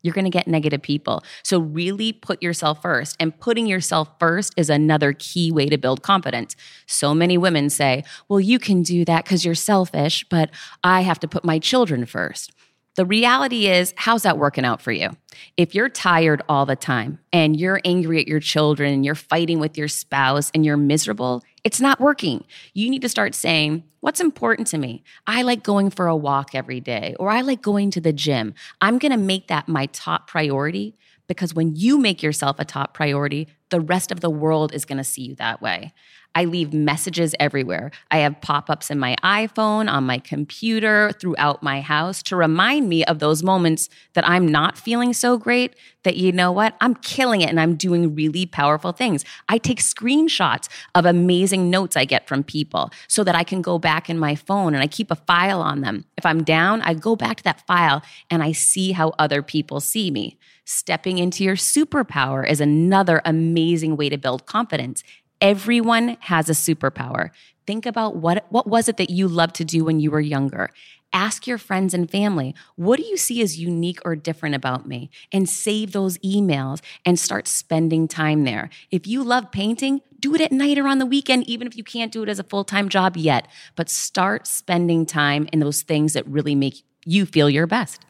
you're 0.01 0.13
going 0.13 0.25
to 0.25 0.31
get 0.31 0.47
negative 0.47 0.81
people. 0.81 1.23
So, 1.43 1.59
really 1.59 2.13
put 2.13 2.41
yourself 2.41 2.81
first. 2.81 3.15
And 3.19 3.37
putting 3.39 3.67
yourself 3.67 4.09
first 4.19 4.53
is 4.57 4.69
another 4.69 5.13
key 5.13 5.51
way 5.51 5.67
to 5.67 5.77
build 5.77 6.01
confidence. 6.01 6.55
So 6.85 7.13
many 7.13 7.37
women 7.37 7.69
say, 7.69 8.03
Well, 8.27 8.39
you 8.39 8.59
can 8.59 8.83
do 8.83 9.05
that 9.05 9.25
because 9.25 9.45
you're 9.45 9.55
selfish, 9.55 10.25
but 10.29 10.49
I 10.83 11.01
have 11.01 11.19
to 11.19 11.27
put 11.27 11.43
my 11.43 11.59
children 11.59 12.05
first. 12.05 12.51
The 12.95 13.05
reality 13.05 13.67
is, 13.67 13.93
how's 13.95 14.23
that 14.23 14.37
working 14.37 14.65
out 14.65 14.81
for 14.81 14.91
you? 14.91 15.11
If 15.55 15.73
you're 15.73 15.87
tired 15.87 16.41
all 16.49 16.65
the 16.65 16.75
time 16.75 17.19
and 17.31 17.57
you're 17.57 17.79
angry 17.85 18.19
at 18.19 18.27
your 18.27 18.41
children 18.41 18.93
and 18.93 19.05
you're 19.05 19.15
fighting 19.15 19.59
with 19.59 19.77
your 19.77 19.87
spouse 19.87 20.51
and 20.53 20.65
you're 20.65 20.75
miserable, 20.75 21.41
it's 21.63 21.81
not 21.81 21.99
working. 21.99 22.43
You 22.73 22.89
need 22.89 23.01
to 23.01 23.09
start 23.09 23.35
saying, 23.35 23.83
What's 23.99 24.19
important 24.19 24.67
to 24.69 24.79
me? 24.79 25.03
I 25.27 25.43
like 25.43 25.61
going 25.61 25.91
for 25.91 26.07
a 26.07 26.15
walk 26.15 26.55
every 26.55 26.79
day, 26.79 27.15
or 27.19 27.29
I 27.29 27.41
like 27.41 27.61
going 27.61 27.91
to 27.91 28.01
the 28.01 28.11
gym. 28.11 28.55
I'm 28.81 28.97
gonna 28.97 29.17
make 29.17 29.47
that 29.47 29.67
my 29.67 29.85
top 29.87 30.27
priority 30.27 30.95
because 31.27 31.53
when 31.53 31.75
you 31.75 31.99
make 31.99 32.23
yourself 32.23 32.57
a 32.59 32.65
top 32.65 32.93
priority, 32.93 33.47
the 33.69 33.79
rest 33.79 34.11
of 34.11 34.19
the 34.19 34.29
world 34.29 34.73
is 34.73 34.85
gonna 34.85 35.03
see 35.03 35.21
you 35.21 35.35
that 35.35 35.61
way. 35.61 35.93
I 36.33 36.45
leave 36.45 36.73
messages 36.73 37.35
everywhere. 37.39 37.91
I 38.09 38.19
have 38.19 38.39
pop 38.41 38.69
ups 38.69 38.89
in 38.89 38.97
my 38.99 39.15
iPhone, 39.23 39.91
on 39.91 40.05
my 40.05 40.17
computer, 40.17 41.11
throughout 41.19 41.61
my 41.61 41.81
house 41.81 42.23
to 42.23 42.35
remind 42.35 42.87
me 42.87 43.03
of 43.05 43.19
those 43.19 43.43
moments 43.43 43.89
that 44.13 44.27
I'm 44.27 44.47
not 44.47 44.77
feeling 44.77 45.13
so 45.13 45.37
great. 45.37 45.75
That 46.03 46.17
you 46.17 46.31
know 46.31 46.51
what? 46.51 46.75
I'm 46.81 46.95
killing 46.95 47.41
it 47.41 47.49
and 47.49 47.59
I'm 47.59 47.75
doing 47.75 48.15
really 48.15 48.45
powerful 48.45 48.91
things. 48.91 49.23
I 49.49 49.57
take 49.57 49.79
screenshots 49.79 50.67
of 50.95 51.05
amazing 51.05 51.69
notes 51.69 51.95
I 51.95 52.05
get 52.05 52.27
from 52.27 52.43
people 52.43 52.91
so 53.07 53.23
that 53.23 53.35
I 53.35 53.43
can 53.43 53.61
go 53.61 53.77
back 53.77 54.09
in 54.09 54.17
my 54.17 54.33
phone 54.33 54.73
and 54.73 54.81
I 54.81 54.87
keep 54.87 55.11
a 55.11 55.15
file 55.15 55.61
on 55.61 55.81
them. 55.81 56.05
If 56.17 56.25
I'm 56.25 56.43
down, 56.43 56.81
I 56.81 56.95
go 56.95 57.15
back 57.15 57.37
to 57.37 57.43
that 57.43 57.67
file 57.67 58.01
and 58.31 58.41
I 58.41 58.51
see 58.51 58.93
how 58.93 59.13
other 59.19 59.43
people 59.43 59.79
see 59.79 60.09
me. 60.09 60.39
Stepping 60.65 61.17
into 61.17 61.43
your 61.43 61.55
superpower 61.55 62.49
is 62.49 62.61
another 62.61 63.21
amazing 63.25 63.97
way 63.97 64.09
to 64.09 64.17
build 64.17 64.45
confidence. 64.45 65.03
Everyone 65.41 66.17
has 66.19 66.49
a 66.49 66.53
superpower. 66.53 67.31
Think 67.65 67.87
about 67.87 68.15
what, 68.15 68.45
what 68.49 68.67
was 68.67 68.87
it 68.87 68.97
that 68.97 69.09
you 69.09 69.27
loved 69.27 69.55
to 69.55 69.65
do 69.65 69.83
when 69.83 69.99
you 69.99 70.11
were 70.11 70.21
younger? 70.21 70.69
Ask 71.13 71.47
your 71.47 71.57
friends 71.57 71.95
and 71.95 72.09
family, 72.09 72.53
what 72.75 72.97
do 72.97 73.03
you 73.03 73.17
see 73.17 73.41
as 73.41 73.59
unique 73.59 73.97
or 74.05 74.15
different 74.15 74.53
about 74.53 74.87
me? 74.87 75.09
And 75.31 75.49
save 75.49 75.93
those 75.93 76.19
emails 76.19 76.79
and 77.03 77.17
start 77.17 77.47
spending 77.47 78.07
time 78.07 78.43
there. 78.43 78.69
If 78.91 79.07
you 79.07 79.23
love 79.23 79.51
painting, 79.51 80.01
do 80.19 80.35
it 80.35 80.41
at 80.41 80.51
night 80.51 80.77
or 80.77 80.87
on 80.87 80.99
the 80.99 81.07
weekend, 81.07 81.49
even 81.49 81.65
if 81.65 81.75
you 81.75 81.83
can't 81.83 82.11
do 82.11 82.21
it 82.21 82.29
as 82.29 82.37
a 82.37 82.43
full 82.43 82.63
time 82.63 82.87
job 82.87 83.17
yet. 83.17 83.47
But 83.75 83.89
start 83.89 84.45
spending 84.45 85.07
time 85.07 85.49
in 85.51 85.59
those 85.59 85.81
things 85.81 86.13
that 86.13 86.27
really 86.27 86.53
make 86.53 86.83
you 87.03 87.25
feel 87.25 87.49
your 87.49 87.65
best. 87.65 88.05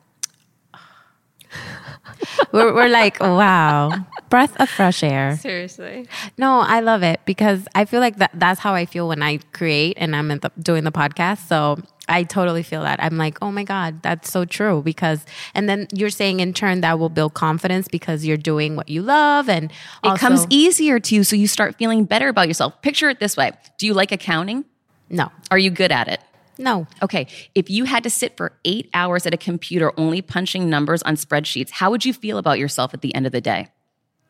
We're, 2.51 2.73
we're 2.73 2.89
like, 2.89 3.19
wow, 3.19 3.91
breath 4.29 4.59
of 4.59 4.69
fresh 4.69 5.03
air. 5.03 5.37
Seriously. 5.37 6.07
No, 6.37 6.59
I 6.59 6.79
love 6.79 7.03
it 7.03 7.21
because 7.25 7.67
I 7.75 7.85
feel 7.85 7.99
like 7.99 8.17
that, 8.17 8.31
that's 8.33 8.59
how 8.59 8.73
I 8.73 8.85
feel 8.85 9.07
when 9.07 9.21
I 9.21 9.37
create 9.53 9.97
and 9.97 10.15
I'm 10.15 10.27
the, 10.27 10.51
doing 10.61 10.83
the 10.83 10.91
podcast. 10.91 11.47
So 11.47 11.79
I 12.07 12.23
totally 12.23 12.63
feel 12.63 12.81
that. 12.83 13.01
I'm 13.01 13.17
like, 13.17 13.37
oh 13.41 13.51
my 13.51 13.63
God, 13.63 14.01
that's 14.01 14.31
so 14.31 14.45
true. 14.45 14.81
Because, 14.83 15.25
and 15.53 15.69
then 15.69 15.87
you're 15.93 16.09
saying 16.09 16.39
in 16.39 16.53
turn 16.53 16.81
that 16.81 16.99
will 16.99 17.09
build 17.09 17.33
confidence 17.33 17.87
because 17.87 18.25
you're 18.25 18.37
doing 18.37 18.75
what 18.75 18.89
you 18.89 19.01
love 19.01 19.49
and 19.49 19.71
also, 20.03 20.15
it 20.15 20.19
comes 20.19 20.45
easier 20.49 20.99
to 20.99 21.15
you. 21.15 21.23
So 21.23 21.35
you 21.35 21.47
start 21.47 21.75
feeling 21.75 22.05
better 22.05 22.29
about 22.29 22.47
yourself. 22.47 22.81
Picture 22.81 23.09
it 23.09 23.19
this 23.19 23.37
way 23.37 23.51
Do 23.77 23.85
you 23.85 23.93
like 23.93 24.11
accounting? 24.11 24.65
No. 25.09 25.31
Are 25.49 25.59
you 25.59 25.69
good 25.69 25.91
at 25.91 26.07
it? 26.07 26.21
No. 26.61 26.87
Okay. 27.01 27.27
If 27.55 27.69
you 27.69 27.85
had 27.85 28.03
to 28.03 28.09
sit 28.09 28.37
for 28.37 28.53
eight 28.63 28.89
hours 28.93 29.25
at 29.25 29.33
a 29.33 29.37
computer 29.37 29.91
only 29.97 30.21
punching 30.21 30.69
numbers 30.69 31.01
on 31.03 31.15
spreadsheets, 31.15 31.71
how 31.71 31.89
would 31.89 32.05
you 32.05 32.13
feel 32.13 32.37
about 32.37 32.59
yourself 32.59 32.93
at 32.93 33.01
the 33.01 33.13
end 33.15 33.25
of 33.25 33.31
the 33.31 33.41
day? 33.41 33.67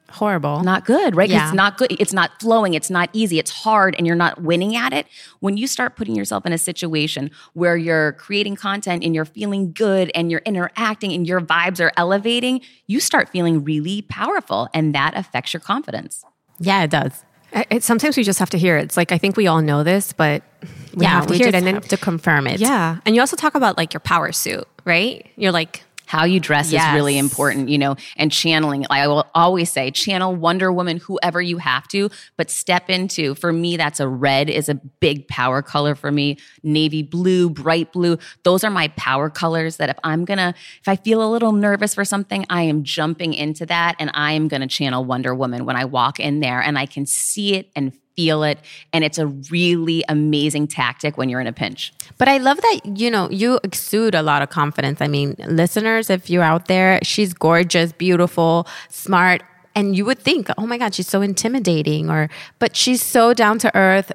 Horrible. 0.10 0.62
Not 0.62 0.86
good, 0.86 1.16
right? 1.16 1.30
Yeah. 1.30 1.48
It's 1.48 1.56
not 1.56 1.78
good. 1.78 1.96
It's 2.00 2.14
not 2.14 2.32
flowing. 2.42 2.74
It's 2.74 2.90
not 2.90 3.10
easy. 3.14 3.40
It's 3.40 3.52
hard 3.52 3.96
and 3.98 4.06
you're 4.06 4.16
not 4.16 4.42
winning 4.42 4.76
at 4.76 4.92
it. 4.92 5.08
When 5.40 5.56
you 5.58 5.68
start 5.68 5.96
putting 5.96 6.16
yourself 6.16 6.46
in 6.46 6.52
a 6.52 6.58
situation 6.58 7.32
where 7.54 7.78
you're 7.78 8.14
creating 8.14 8.58
content 8.58 9.04
and 9.04 9.16
you're 9.16 9.26
feeling 9.26 9.72
good 9.72 10.12
and 10.14 10.30
you're 10.30 10.42
interacting 10.46 11.14
and 11.14 11.26
your 11.26 11.40
vibes 11.40 11.80
are 11.80 11.94
elevating, 11.96 12.62
you 12.88 13.00
start 13.00 13.30
feeling 13.30 13.64
really 13.64 14.02
powerful 14.04 14.68
and 14.74 14.94
that 14.96 15.16
affects 15.16 15.54
your 15.54 15.62
confidence. 15.62 16.26
Yeah, 16.60 16.84
it 16.84 16.92
does. 16.92 17.24
It, 17.54 17.84
sometimes 17.84 18.16
we 18.18 18.24
just 18.24 18.40
have 18.40 18.50
to 18.52 18.58
hear 18.58 18.78
it. 18.78 18.84
It's 18.84 18.98
like 18.98 19.12
I 19.12 19.18
think 19.18 19.36
we 19.36 19.48
all 19.48 19.62
know 19.62 19.84
this, 19.84 20.14
but 20.14 20.44
we 20.94 21.04
yeah, 21.04 21.10
have 21.10 21.28
to 21.28 21.34
hear 21.34 21.48
it. 21.48 21.56
And 21.56 21.66
then 21.66 21.76
have 21.76 21.88
to 21.90 21.98
confirm 21.98 22.48
it. 22.48 22.60
yeah, 22.60 22.98
and 23.06 23.16
you 23.16 23.22
also 23.22 23.36
talk 23.36 23.56
about 23.56 23.78
like 23.78 23.94
your 23.94 24.00
power 24.00 24.32
suit, 24.32 24.68
right? 24.86 25.26
You're 25.36 25.52
like 25.52 25.84
how 26.12 26.26
you 26.26 26.42
dress 26.42 26.74
Yes. 26.74 26.90
is 26.90 26.94
really 26.94 27.18
important, 27.18 27.70
you 27.70 27.78
know, 27.78 27.96
and 28.18 28.30
channeling. 28.34 28.86
I 28.90 29.08
will 29.08 29.26
always 29.34 29.72
say, 29.72 29.92
channel 29.92 30.36
Wonder 30.36 30.70
Woman, 30.70 30.98
whoever 30.98 31.42
you 31.42 31.58
have 31.58 31.88
to, 31.88 32.10
but 32.36 32.52
step 32.52 32.90
into. 32.90 33.34
For 33.36 33.54
me, 33.54 33.78
that's 33.78 34.02
a 34.02 34.10
red 34.10 34.50
is 34.50 34.68
a 34.68 34.76
big 34.76 35.30
power 35.30 35.62
color 35.62 35.96
for 35.96 36.12
me. 36.12 36.38
Navy 36.64 37.02
blue, 37.02 37.50
bright 37.50 37.94
blue. 37.94 38.18
Those 38.44 38.66
are 38.66 38.70
my 38.70 38.90
power 38.98 39.30
colors. 39.30 39.78
That 39.78 39.88
if 39.90 39.98
I'm 40.04 40.26
gonna, 40.26 40.54
if 40.82 40.88
I 40.90 40.98
feel 40.98 41.24
a 41.26 41.30
little 41.32 41.54
nervous 41.54 41.96
for 41.96 42.04
something, 42.04 42.46
I 42.50 42.64
am 42.64 42.84
jumping 42.84 43.34
into 43.34 43.66
that, 43.68 43.96
and 43.98 44.12
I 44.14 44.34
am 44.34 44.50
gonna 44.50 44.68
channel 44.68 45.06
Wonder 45.06 45.34
Woman 45.34 45.64
when 45.66 45.78
I 45.78 45.86
walk 45.86 46.20
in 46.20 46.42
there, 46.42 46.60
and 46.62 46.78
I 46.78 46.88
can 46.88 47.06
see 47.06 47.56
it 47.56 47.70
and 47.74 47.94
feel 48.16 48.44
it, 48.44 48.60
and 48.94 49.04
it's 49.04 49.18
a 49.18 49.28
really 49.28 50.04
amazing 50.10 50.68
tactic 50.68 51.18
when 51.18 51.30
you're 51.30 51.42
in 51.42 51.48
a 51.48 51.54
pinch. 51.54 51.94
But 52.18 52.28
I 52.28 52.38
love 52.38 52.58
that, 52.58 52.80
you 52.98 53.10
know, 53.10 53.30
you 53.30 53.60
exude 53.64 54.16
a 54.16 54.22
lot 54.22 54.42
of 54.42 54.50
confidence. 54.50 55.02
I 55.02 55.08
mean, 55.08 55.36
listeners, 55.48 56.10
if 56.10 56.30
you're 56.30 56.44
out 56.44 56.68
there, 56.68 57.00
she's 57.04 57.34
gorgeous, 57.34 57.92
beautiful, 57.92 58.68
smart. 58.90 59.44
And 59.74 59.96
you 59.96 60.04
would 60.04 60.20
think, 60.20 60.50
oh 60.58 60.68
my 60.68 60.78
God, 60.78 60.94
she's 60.94 61.08
so 61.08 61.22
intimidating 61.22 62.10
or, 62.10 62.30
but 62.60 62.76
she's 62.76 63.02
so 63.02 63.34
down 63.34 63.58
to 63.60 63.74
earth, 63.76 64.12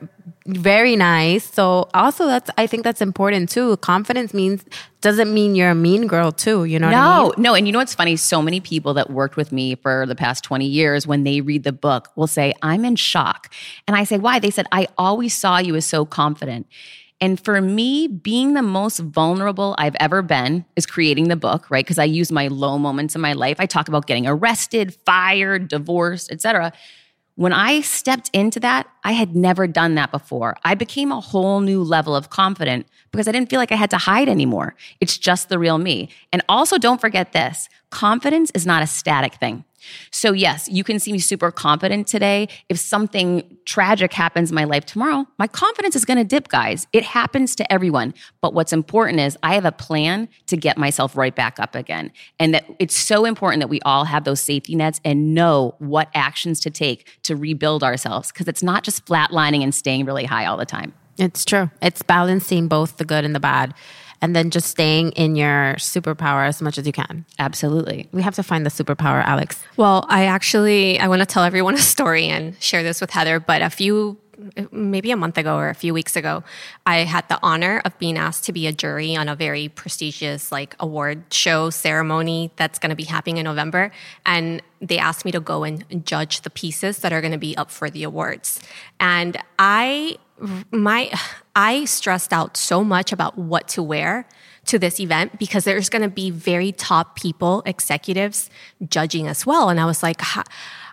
very 0.46 0.96
nice. 0.96 1.44
So 1.44 1.88
also 1.92 2.26
that's, 2.26 2.50
I 2.56 2.66
think 2.66 2.84
that's 2.84 3.00
important 3.00 3.48
too. 3.48 3.76
Confidence 3.78 4.32
means, 4.32 4.64
doesn't 5.00 5.32
mean 5.32 5.54
you're 5.54 5.70
a 5.70 5.74
mean 5.74 6.06
girl 6.06 6.32
too. 6.32 6.64
You 6.64 6.78
know 6.78 6.88
what 6.88 6.96
I 6.96 7.20
mean? 7.20 7.32
No, 7.36 7.50
no. 7.50 7.54
And 7.54 7.66
you 7.66 7.72
know 7.72 7.78
what's 7.78 7.94
funny? 7.94 8.16
So 8.16 8.40
many 8.40 8.60
people 8.60 8.94
that 8.94 9.10
worked 9.10 9.36
with 9.36 9.52
me 9.52 9.74
for 9.74 10.06
the 10.06 10.14
past 10.14 10.44
20 10.44 10.66
years, 10.66 11.06
when 11.06 11.24
they 11.24 11.40
read 11.40 11.64
the 11.64 11.72
book, 11.72 12.10
will 12.16 12.26
say, 12.26 12.52
I'm 12.62 12.84
in 12.84 12.96
shock. 12.96 13.52
And 13.86 13.96
I 13.96 14.04
say, 14.04 14.18
why? 14.18 14.38
They 14.38 14.50
said, 14.50 14.66
I 14.72 14.88
always 14.96 15.36
saw 15.36 15.58
you 15.58 15.76
as 15.76 15.84
so 15.84 16.04
confident. 16.04 16.66
And 17.20 17.40
for 17.40 17.60
me, 17.60 18.08
being 18.08 18.54
the 18.54 18.62
most 18.62 18.98
vulnerable 18.98 19.74
I've 19.78 19.96
ever 19.98 20.20
been 20.20 20.66
is 20.76 20.84
creating 20.84 21.28
the 21.28 21.36
book, 21.36 21.70
right? 21.70 21.84
Because 21.84 21.98
I 21.98 22.04
use 22.04 22.30
my 22.30 22.48
low 22.48 22.78
moments 22.78 23.14
in 23.14 23.22
my 23.22 23.32
life. 23.32 23.56
I 23.58 23.66
talk 23.66 23.88
about 23.88 24.06
getting 24.06 24.26
arrested, 24.26 24.96
fired, 25.06 25.68
divorced, 25.68 26.30
etc. 26.30 26.72
When 27.36 27.52
I 27.52 27.82
stepped 27.82 28.30
into 28.32 28.58
that, 28.60 28.88
I 29.04 29.12
had 29.12 29.36
never 29.36 29.66
done 29.66 29.94
that 29.96 30.10
before. 30.10 30.56
I 30.64 30.74
became 30.74 31.12
a 31.12 31.20
whole 31.20 31.60
new 31.60 31.82
level 31.82 32.16
of 32.16 32.30
confident 32.30 32.86
because 33.12 33.28
I 33.28 33.32
didn't 33.32 33.50
feel 33.50 33.60
like 33.60 33.72
I 33.72 33.76
had 33.76 33.90
to 33.90 33.98
hide 33.98 34.30
anymore. 34.30 34.74
It's 35.00 35.18
just 35.18 35.50
the 35.50 35.58
real 35.58 35.76
me. 35.76 36.08
And 36.32 36.42
also, 36.48 36.78
don't 36.78 37.00
forget 37.00 37.32
this 37.32 37.68
confidence 37.90 38.50
is 38.52 38.64
not 38.64 38.82
a 38.82 38.86
static 38.86 39.34
thing. 39.34 39.64
So, 40.10 40.32
yes, 40.32 40.68
you 40.68 40.84
can 40.84 40.98
see 40.98 41.12
me 41.12 41.18
super 41.18 41.50
confident 41.50 42.06
today. 42.06 42.48
If 42.68 42.78
something 42.78 43.58
tragic 43.64 44.12
happens 44.12 44.50
in 44.50 44.54
my 44.54 44.64
life 44.64 44.86
tomorrow, 44.86 45.26
my 45.38 45.46
confidence 45.46 45.96
is 45.96 46.04
going 46.04 46.18
to 46.18 46.24
dip, 46.24 46.48
guys. 46.48 46.86
It 46.92 47.04
happens 47.04 47.54
to 47.56 47.72
everyone. 47.72 48.14
But 48.40 48.54
what's 48.54 48.72
important 48.72 49.20
is 49.20 49.36
I 49.42 49.54
have 49.54 49.64
a 49.64 49.72
plan 49.72 50.28
to 50.46 50.56
get 50.56 50.78
myself 50.78 51.16
right 51.16 51.34
back 51.34 51.58
up 51.58 51.74
again. 51.74 52.12
And 52.38 52.54
that 52.54 52.64
it's 52.78 52.96
so 52.96 53.24
important 53.24 53.60
that 53.60 53.68
we 53.68 53.80
all 53.82 54.04
have 54.04 54.24
those 54.24 54.40
safety 54.40 54.74
nets 54.74 55.00
and 55.04 55.34
know 55.34 55.74
what 55.78 56.08
actions 56.14 56.60
to 56.60 56.70
take 56.70 57.08
to 57.22 57.36
rebuild 57.36 57.82
ourselves 57.82 58.32
because 58.32 58.48
it's 58.48 58.62
not 58.62 58.84
just 58.84 59.04
flatlining 59.06 59.62
and 59.62 59.74
staying 59.74 60.04
really 60.04 60.24
high 60.24 60.46
all 60.46 60.56
the 60.56 60.66
time. 60.66 60.92
It's 61.18 61.44
true. 61.44 61.70
It's 61.80 62.02
balancing 62.02 62.68
both 62.68 62.98
the 62.98 63.04
good 63.04 63.24
and 63.24 63.34
the 63.34 63.40
bad. 63.40 63.74
And 64.22 64.34
then 64.34 64.50
just 64.50 64.68
staying 64.68 65.12
in 65.12 65.36
your 65.36 65.74
superpower 65.76 66.46
as 66.46 66.62
much 66.62 66.78
as 66.78 66.86
you 66.86 66.92
can. 66.92 67.24
Absolutely. 67.38 68.08
We 68.12 68.22
have 68.22 68.34
to 68.36 68.42
find 68.42 68.64
the 68.64 68.70
superpower, 68.70 69.24
Alex. 69.24 69.62
Well, 69.76 70.06
I 70.08 70.24
actually 70.26 70.98
I 70.98 71.08
want 71.08 71.20
to 71.20 71.26
tell 71.26 71.44
everyone 71.44 71.74
a 71.74 71.78
story 71.78 72.26
and 72.28 72.60
share 72.62 72.82
this 72.82 73.00
with 73.00 73.10
Heather, 73.10 73.40
but 73.40 73.62
a 73.62 73.70
few 73.70 74.18
maybe 74.70 75.10
a 75.10 75.16
month 75.16 75.38
ago 75.38 75.56
or 75.56 75.68
a 75.68 75.74
few 75.74 75.94
weeks 75.94 76.16
ago, 76.16 76.44
I 76.84 76.98
had 76.98 77.28
the 77.28 77.38
honor 77.42 77.80
of 77.84 77.98
being 77.98 78.18
asked 78.18 78.44
to 78.44 78.52
be 78.52 78.66
a 78.66 78.72
jury 78.72 79.16
on 79.16 79.28
a 79.28 79.36
very 79.36 79.68
prestigious 79.68 80.52
like 80.52 80.76
award 80.78 81.32
show 81.32 81.70
ceremony 81.70 82.50
that's 82.56 82.78
going 82.78 82.90
to 82.90 82.96
be 82.96 83.04
happening 83.04 83.38
in 83.38 83.44
November 83.44 83.90
and 84.24 84.62
they 84.80 84.98
asked 84.98 85.24
me 85.24 85.32
to 85.32 85.40
go 85.40 85.64
and 85.64 86.04
judge 86.04 86.42
the 86.42 86.50
pieces 86.50 86.98
that 86.98 87.12
are 87.12 87.20
going 87.20 87.32
to 87.32 87.38
be 87.38 87.56
up 87.56 87.70
for 87.70 87.88
the 87.88 88.02
awards. 88.02 88.60
And 89.00 89.38
I 89.58 90.18
my 90.70 91.10
I 91.54 91.84
stressed 91.86 92.32
out 92.32 92.56
so 92.56 92.84
much 92.84 93.12
about 93.12 93.38
what 93.38 93.68
to 93.68 93.82
wear 93.82 94.28
to 94.66 94.78
this 94.78 94.98
event 95.00 95.38
because 95.38 95.64
there's 95.64 95.88
going 95.88 96.02
to 96.02 96.08
be 96.08 96.30
very 96.30 96.72
top 96.72 97.16
people, 97.16 97.62
executives 97.66 98.50
judging 98.88 99.28
as 99.28 99.46
well. 99.46 99.68
And 99.68 99.78
I 99.80 99.86
was 99.86 100.02
like, 100.02 100.20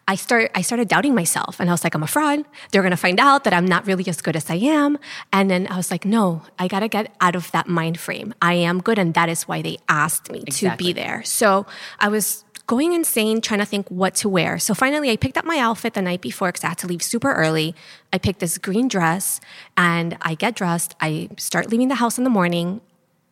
I 0.08 0.16
start 0.16 0.52
I 0.54 0.62
started 0.62 0.88
doubting 0.90 1.16
myself 1.16 1.60
and 1.60 1.70
I 1.70 1.74
was 1.74 1.84
like, 1.84 1.96
I'm 1.96 2.04
a 2.04 2.08
fraud. 2.08 2.44
They're 2.72 2.84
gonna 2.84 2.98
find 2.98 3.20
out 3.20 3.46
that 3.46 3.54
I'm 3.54 3.66
not 3.66 3.88
really 3.88 4.06
as 4.08 4.22
good 4.22 4.36
as 4.36 4.50
I 4.50 4.56
am. 4.56 4.98
And 5.32 5.50
then 5.50 5.66
I 5.70 5.78
was 5.78 5.92
like, 5.92 6.04
no, 6.06 6.42
I 6.60 6.68
gotta 6.68 6.90
get 6.90 7.16
out 7.22 7.36
of 7.36 7.50
that 7.52 7.68
mind 7.70 7.98
frame. 8.00 8.34
I 8.42 8.56
am 8.56 8.82
good, 8.82 9.00
and 9.00 9.14
that 9.14 9.30
is 9.30 9.44
why 9.48 9.62
they 9.62 9.78
asked 9.88 10.30
me 10.30 10.44
Exactly. 10.46 10.70
to 10.70 10.78
be 10.78 10.94
there. 10.94 11.24
So 11.24 11.66
I 12.00 12.10
was 12.10 12.43
going 12.68 12.94
insane 12.94 13.42
trying 13.42 13.60
to 13.60 13.66
think 13.66 13.90
what 13.90 14.16
to 14.16 14.30
wear. 14.30 14.58
So 14.58 14.74
finally 14.74 15.10
I 15.10 15.18
picked 15.18 15.38
up 15.38 15.46
my 15.46 15.58
outfit 15.60 15.94
the 15.94 16.02
night 16.02 16.22
before 16.22 16.50
because 16.50 16.64
I 16.64 16.70
had 16.70 16.78
to 16.80 16.88
leave 16.88 17.04
super 17.04 17.34
early. 17.34 17.76
I 18.12 18.18
picked 18.18 18.40
this 18.40 18.58
green 18.58 18.88
dress 18.88 19.42
and 19.76 20.18
I 20.22 20.36
get 20.36 20.56
dressed. 20.56 20.96
I 21.02 21.30
start 21.38 21.70
leaving 21.70 21.90
the 21.90 21.96
house 21.96 22.18
in 22.18 22.24
the 22.24 22.30
morning. 22.30 22.82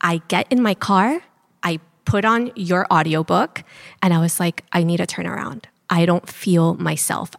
I 0.01 0.21
get 0.27 0.51
in 0.51 0.61
my 0.61 0.73
car, 0.73 1.21
I 1.63 1.79
put 2.05 2.25
on 2.25 2.51
your 2.55 2.91
audiobook, 2.91 3.63
and 4.01 4.13
I 4.13 4.19
was 4.19 4.39
like, 4.39 4.65
I 4.73 4.83
need 4.83 4.99
a 4.99 5.05
turn 5.05 5.27
around. 5.27 5.67
I 5.89 6.05
don't 6.05 6.27
feel 6.27 6.73
myself. 6.75 7.31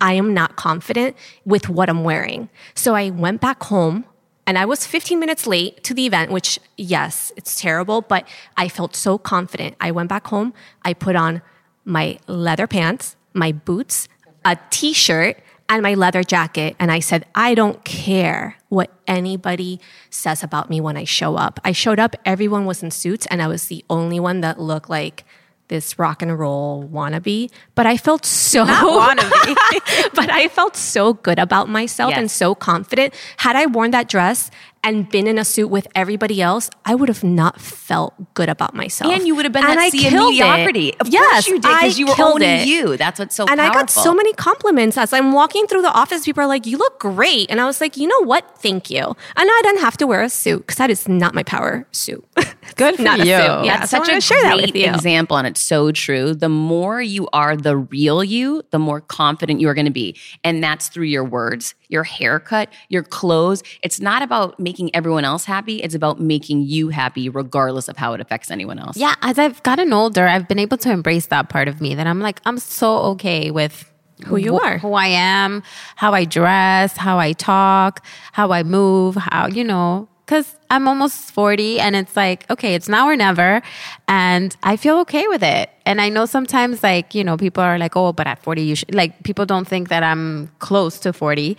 I 0.00 0.14
am 0.14 0.32
not 0.32 0.56
confident 0.56 1.16
with 1.44 1.68
what 1.68 1.90
I'm 1.90 2.02
wearing. 2.02 2.48
So 2.74 2.94
I 2.94 3.10
went 3.10 3.40
back 3.40 3.62
home 3.64 4.06
and 4.46 4.56
I 4.58 4.64
was 4.64 4.86
15 4.86 5.18
minutes 5.18 5.46
late 5.46 5.82
to 5.84 5.94
the 5.94 6.06
event, 6.06 6.30
which, 6.30 6.60
yes, 6.76 7.32
it's 7.36 7.60
terrible, 7.60 8.00
but 8.00 8.26
I 8.56 8.68
felt 8.68 8.94
so 8.94 9.18
confident. 9.18 9.76
I 9.80 9.90
went 9.90 10.08
back 10.08 10.28
home, 10.28 10.54
I 10.82 10.94
put 10.94 11.16
on 11.16 11.42
my 11.84 12.18
leather 12.26 12.66
pants, 12.66 13.16
my 13.32 13.52
boots, 13.52 14.08
a 14.44 14.56
t 14.70 14.92
shirt, 14.92 15.38
and 15.68 15.82
my 15.82 15.94
leather 15.94 16.22
jacket. 16.22 16.76
And 16.78 16.92
I 16.92 17.00
said, 17.00 17.26
I 17.34 17.54
don't 17.54 17.82
care 17.84 18.56
what 18.68 18.90
anybody 19.06 19.80
says 20.10 20.42
about 20.42 20.70
me 20.70 20.80
when 20.80 20.96
I 20.96 21.04
show 21.04 21.36
up. 21.36 21.58
I 21.64 21.72
showed 21.72 21.98
up, 21.98 22.14
everyone 22.24 22.66
was 22.66 22.82
in 22.82 22.90
suits, 22.90 23.26
and 23.26 23.42
I 23.42 23.48
was 23.48 23.66
the 23.66 23.84
only 23.90 24.20
one 24.20 24.40
that 24.42 24.60
looked 24.60 24.88
like 24.88 25.24
this 25.68 25.98
rock 25.98 26.22
and 26.22 26.38
roll 26.38 26.88
wannabe. 26.88 27.50
But 27.74 27.86
I 27.86 27.96
felt 27.96 28.24
so 28.24 28.64
wannabe. 28.66 30.10
but 30.14 30.30
I 30.30 30.48
felt 30.48 30.76
so 30.76 31.14
good 31.14 31.38
about 31.38 31.68
myself 31.68 32.12
and 32.14 32.30
so 32.30 32.54
confident. 32.54 33.14
Had 33.38 33.56
I 33.56 33.66
worn 33.66 33.90
that 33.90 34.08
dress 34.08 34.50
and 34.86 35.08
been 35.10 35.26
in 35.26 35.36
a 35.38 35.44
suit 35.44 35.68
with 35.68 35.86
everybody 35.94 36.40
else, 36.40 36.70
I 36.84 36.94
would 36.94 37.08
have 37.08 37.24
not 37.24 37.60
felt 37.60 38.14
good 38.34 38.48
about 38.48 38.74
myself. 38.74 39.12
And 39.12 39.26
you 39.26 39.34
would 39.34 39.44
have 39.44 39.52
been 39.52 39.64
And 39.64 39.72
that 39.78 39.78
I 39.78 39.88
sea 39.90 39.98
killed 40.08 40.32
it. 40.34 40.96
Of 41.00 41.08
yes, 41.08 41.30
course 41.32 41.48
you 41.48 41.54
did, 41.54 41.62
because 41.62 41.98
you 41.98 42.06
were 42.06 42.14
owning 42.18 42.48
it. 42.60 42.66
you. 42.68 42.96
That's 42.96 43.18
what's 43.18 43.34
so 43.34 43.46
And 43.48 43.60
I 43.60 43.72
got 43.72 43.90
so 43.90 44.14
many 44.14 44.32
compliments 44.34 44.96
as 44.96 45.12
I'm 45.12 45.32
walking 45.32 45.66
through 45.66 45.82
the 45.82 45.92
office. 45.92 46.24
People 46.24 46.42
are 46.44 46.46
like, 46.46 46.66
"You 46.66 46.78
look 46.78 47.00
great," 47.00 47.50
and 47.50 47.60
I 47.60 47.66
was 47.66 47.80
like, 47.80 47.96
"You 47.96 48.06
know 48.06 48.22
what? 48.24 48.58
Thank 48.58 48.90
you." 48.90 49.02
And 49.02 49.16
I 49.36 49.60
didn't 49.64 49.80
have 49.80 49.96
to 49.98 50.06
wear 50.06 50.22
a 50.22 50.28
suit 50.30 50.60
because 50.60 50.76
that 50.76 50.90
is 50.90 51.08
not 51.08 51.34
my 51.34 51.42
power 51.42 51.86
suit. 51.92 52.24
Good 52.76 52.96
for 52.96 53.02
not 53.02 53.20
a 53.20 53.26
you. 53.26 53.36
suit. 53.36 53.64
Yeah, 53.66 53.78
That's 53.78 53.90
such 53.90 54.08
a 54.08 54.20
share 54.20 54.40
that 54.42 54.54
great 54.54 54.66
with 54.74 54.76
you. 54.76 54.86
example, 54.92 55.36
and 55.36 55.46
it's 55.46 55.60
so 55.60 55.90
true. 55.92 56.34
The 56.34 56.48
more 56.48 57.00
you 57.00 57.28
are 57.32 57.56
the 57.56 57.76
real 57.76 58.22
you, 58.22 58.62
the 58.70 58.78
more 58.78 59.00
confident 59.00 59.60
you 59.60 59.68
are 59.68 59.74
going 59.74 59.86
to 59.86 59.98
be, 60.04 60.16
and 60.44 60.62
that's 60.62 60.88
through 60.88 61.06
your 61.06 61.24
words, 61.24 61.74
your 61.88 62.04
haircut, 62.04 62.68
your 62.88 63.02
clothes. 63.02 63.62
It's 63.82 64.00
not 64.00 64.22
about 64.22 64.58
making 64.60 64.75
everyone 64.94 65.24
else 65.24 65.44
happy; 65.44 65.82
it's 65.82 65.94
about 65.94 66.20
making 66.20 66.62
you 66.62 66.88
happy, 66.90 67.28
regardless 67.28 67.88
of 67.88 67.96
how 67.96 68.12
it 68.14 68.20
affects 68.20 68.50
anyone 68.50 68.78
else. 68.78 68.96
Yeah, 68.96 69.14
as 69.22 69.38
I've 69.38 69.62
gotten 69.62 69.92
older, 69.92 70.26
I've 70.26 70.46
been 70.48 70.58
able 70.58 70.76
to 70.78 70.90
embrace 70.90 71.26
that 71.26 71.48
part 71.48 71.68
of 71.68 71.80
me 71.80 71.94
that 71.94 72.06
I'm 72.06 72.20
like, 72.20 72.40
I'm 72.46 72.58
so 72.58 72.98
okay 73.12 73.50
with 73.50 73.90
Who 74.26 74.36
you 74.36 74.58
are. 74.58 74.78
who 74.78 74.94
I 74.94 75.06
am, 75.08 75.62
how 75.96 76.12
I 76.12 76.24
dress, 76.24 76.96
how 76.96 77.18
I 77.18 77.32
talk, 77.32 78.04
how 78.32 78.52
I 78.52 78.62
move, 78.62 79.16
how, 79.16 79.46
you 79.48 79.64
know, 79.64 80.08
because 80.26 80.56
I'm 80.70 80.88
almost 80.88 81.30
40 81.30 81.78
and 81.78 81.94
it's 81.94 82.16
like, 82.16 82.50
okay, 82.50 82.74
it's 82.74 82.88
now 82.88 83.06
or 83.06 83.14
never. 83.14 83.62
And 84.08 84.56
I 84.64 84.76
feel 84.76 84.98
okay 85.00 85.28
with 85.28 85.44
it. 85.44 85.70
And 85.84 86.00
I 86.00 86.08
know 86.08 86.26
sometimes, 86.26 86.82
like, 86.82 87.14
you 87.14 87.22
know, 87.22 87.36
people 87.36 87.62
are 87.62 87.78
like, 87.78 87.94
oh, 87.94 88.12
but 88.12 88.26
at 88.26 88.42
40, 88.42 88.62
you 88.62 88.74
should, 88.74 88.92
like, 88.92 89.22
people 89.22 89.46
don't 89.46 89.68
think 89.68 89.88
that 89.88 90.02
I'm 90.02 90.50
close 90.58 90.98
to 91.00 91.12
40 91.12 91.56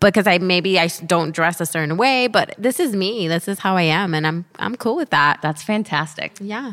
because 0.00 0.26
I 0.26 0.36
maybe 0.36 0.78
I 0.78 0.88
don't 1.06 1.34
dress 1.34 1.62
a 1.62 1.66
certain 1.66 1.96
way, 1.96 2.26
but 2.26 2.54
this 2.58 2.78
is 2.78 2.94
me. 2.94 3.26
This 3.26 3.48
is 3.48 3.60
how 3.60 3.74
I 3.74 3.82
am. 3.82 4.12
And 4.12 4.26
I'm, 4.26 4.44
I'm 4.58 4.76
cool 4.76 4.96
with 4.96 5.08
that. 5.10 5.40
That's 5.40 5.62
fantastic. 5.62 6.36
Yeah. 6.42 6.72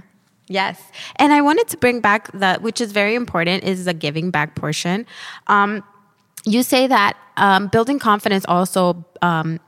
Yes. 0.50 0.82
And 1.16 1.32
I 1.32 1.40
wanted 1.40 1.70
to 1.70 1.78
bring 1.78 2.02
back 2.02 2.30
that, 2.34 2.62
which 2.62 2.82
is 2.82 2.92
very 2.92 3.16
important, 3.16 3.64
is 3.64 3.86
the 3.86 3.94
giving 3.94 4.32
back 4.32 4.56
portion. 4.56 5.06
Um, 5.48 5.82
you 6.44 6.62
say 6.64 6.88
that 6.88 7.18
um, 7.38 7.68
building 7.68 8.00
confidence 8.00 8.44
also 8.48 9.06
um, 9.22 9.60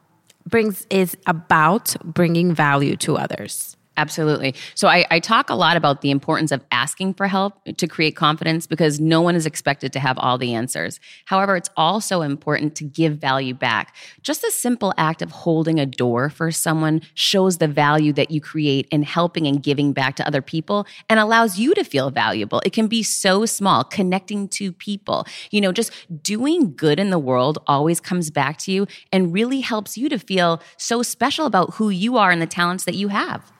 brings 0.50 0.86
is 0.90 1.16
about 1.26 1.96
bringing 2.04 2.54
value 2.54 2.96
to 2.98 3.18
others. 3.18 3.78
Absolutely. 4.00 4.56
So 4.76 4.88
I, 4.88 5.06
I, 5.12 5.20
talk 5.20 5.50
a 5.50 5.56
lot 5.56 5.76
about 5.76 6.00
the 6.00 6.10
importance 6.10 6.54
of 6.54 6.64
asking 6.72 7.16
for 7.16 7.28
help 7.28 7.62
to 7.66 7.86
create 7.86 8.16
confidence 8.16 8.66
because 8.66 8.98
no 8.98 9.20
one 9.20 9.36
is 9.36 9.46
expected 9.46 9.92
to 9.92 10.00
have 10.00 10.18
all 10.18 10.38
the 10.38 10.54
answers. 10.54 11.02
However, 11.26 11.58
it's 11.58 11.70
also 11.76 12.22
important 12.22 12.76
to 12.76 12.86
give 12.86 13.18
value 13.18 13.54
back. 13.54 13.94
Just 14.22 14.46
a 14.46 14.52
simple 14.52 14.94
act 14.98 15.22
of 15.22 15.32
holding 15.32 15.82
a 15.82 15.86
door 15.86 16.30
for 16.30 16.50
someone 16.50 17.02
shows 17.14 17.58
the 17.58 17.68
value 17.68 18.14
that 18.14 18.32
you 18.32 18.40
create 18.40 18.88
in 18.90 19.04
helping 19.04 19.46
and 19.46 19.62
giving 19.62 19.92
back 19.92 20.16
to 20.16 20.26
other 20.26 20.42
people 20.42 20.88
and 21.10 21.20
allows 21.20 21.60
you 21.60 21.74
to 21.74 21.84
feel 21.84 22.10
valuable. 22.10 22.62
It 22.64 22.72
can 22.72 22.88
be 22.88 23.04
so 23.04 23.46
small, 23.46 23.84
connecting 23.84 24.48
to 24.60 24.72
people. 24.72 25.28
You 25.52 25.60
know, 25.60 25.74
just 25.74 25.92
doing 26.24 26.74
good 26.74 27.02
in 27.02 27.10
the 27.10 27.20
world 27.20 27.60
always 27.68 28.00
comes 28.00 28.32
back 28.32 28.60
to 28.60 28.72
you 28.72 28.88
and 29.12 29.34
really 29.34 29.60
helps 29.60 29.98
you 29.98 30.08
to 30.08 30.18
feel 30.18 30.62
so 30.78 31.04
special 31.04 31.46
about 31.46 31.74
who 31.74 31.90
you 31.90 32.16
are 32.16 32.32
and 32.32 32.42
the 32.42 32.48
talents 32.48 32.86
that 32.86 32.96
you 32.96 33.10
have. 33.10 33.52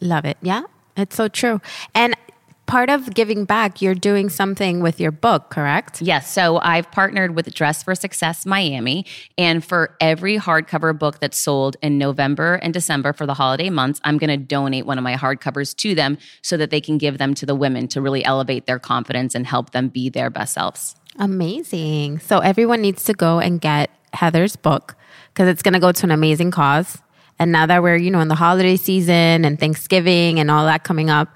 Love 0.00 0.24
it. 0.24 0.36
Yeah, 0.42 0.62
it's 0.96 1.16
so 1.16 1.28
true. 1.28 1.60
And 1.94 2.14
part 2.66 2.88
of 2.88 3.12
giving 3.12 3.44
back, 3.44 3.82
you're 3.82 3.94
doing 3.94 4.30
something 4.30 4.80
with 4.80 4.98
your 4.98 5.10
book, 5.10 5.50
correct? 5.50 6.00
Yes. 6.00 6.32
So 6.32 6.58
I've 6.58 6.90
partnered 6.90 7.36
with 7.36 7.52
Dress 7.52 7.82
for 7.82 7.94
Success 7.94 8.46
Miami. 8.46 9.04
And 9.36 9.62
for 9.62 9.94
every 10.00 10.38
hardcover 10.38 10.98
book 10.98 11.20
that's 11.20 11.36
sold 11.36 11.76
in 11.82 11.98
November 11.98 12.54
and 12.54 12.72
December 12.72 13.12
for 13.12 13.26
the 13.26 13.34
holiday 13.34 13.68
months, 13.68 14.00
I'm 14.04 14.16
going 14.16 14.30
to 14.30 14.38
donate 14.38 14.86
one 14.86 14.96
of 14.96 15.04
my 15.04 15.16
hardcovers 15.16 15.76
to 15.76 15.94
them 15.94 16.16
so 16.40 16.56
that 16.56 16.70
they 16.70 16.80
can 16.80 16.96
give 16.96 17.18
them 17.18 17.34
to 17.34 17.46
the 17.46 17.54
women 17.54 17.88
to 17.88 18.00
really 18.00 18.24
elevate 18.24 18.66
their 18.66 18.78
confidence 18.78 19.34
and 19.34 19.46
help 19.46 19.72
them 19.72 19.88
be 19.88 20.08
their 20.08 20.30
best 20.30 20.54
selves. 20.54 20.96
Amazing. 21.18 22.20
So 22.20 22.38
everyone 22.38 22.80
needs 22.80 23.04
to 23.04 23.12
go 23.12 23.38
and 23.38 23.60
get 23.60 23.90
Heather's 24.14 24.56
book 24.56 24.96
because 25.34 25.48
it's 25.48 25.62
going 25.62 25.74
to 25.74 25.80
go 25.80 25.92
to 25.92 26.06
an 26.06 26.10
amazing 26.10 26.50
cause. 26.50 26.98
And 27.42 27.50
now 27.50 27.66
that 27.66 27.82
we're, 27.82 27.96
you 27.96 28.12
know, 28.12 28.20
in 28.20 28.28
the 28.28 28.36
holiday 28.36 28.76
season 28.76 29.44
and 29.44 29.58
Thanksgiving 29.58 30.38
and 30.38 30.48
all 30.48 30.64
that 30.64 30.84
coming 30.84 31.10
up, 31.10 31.34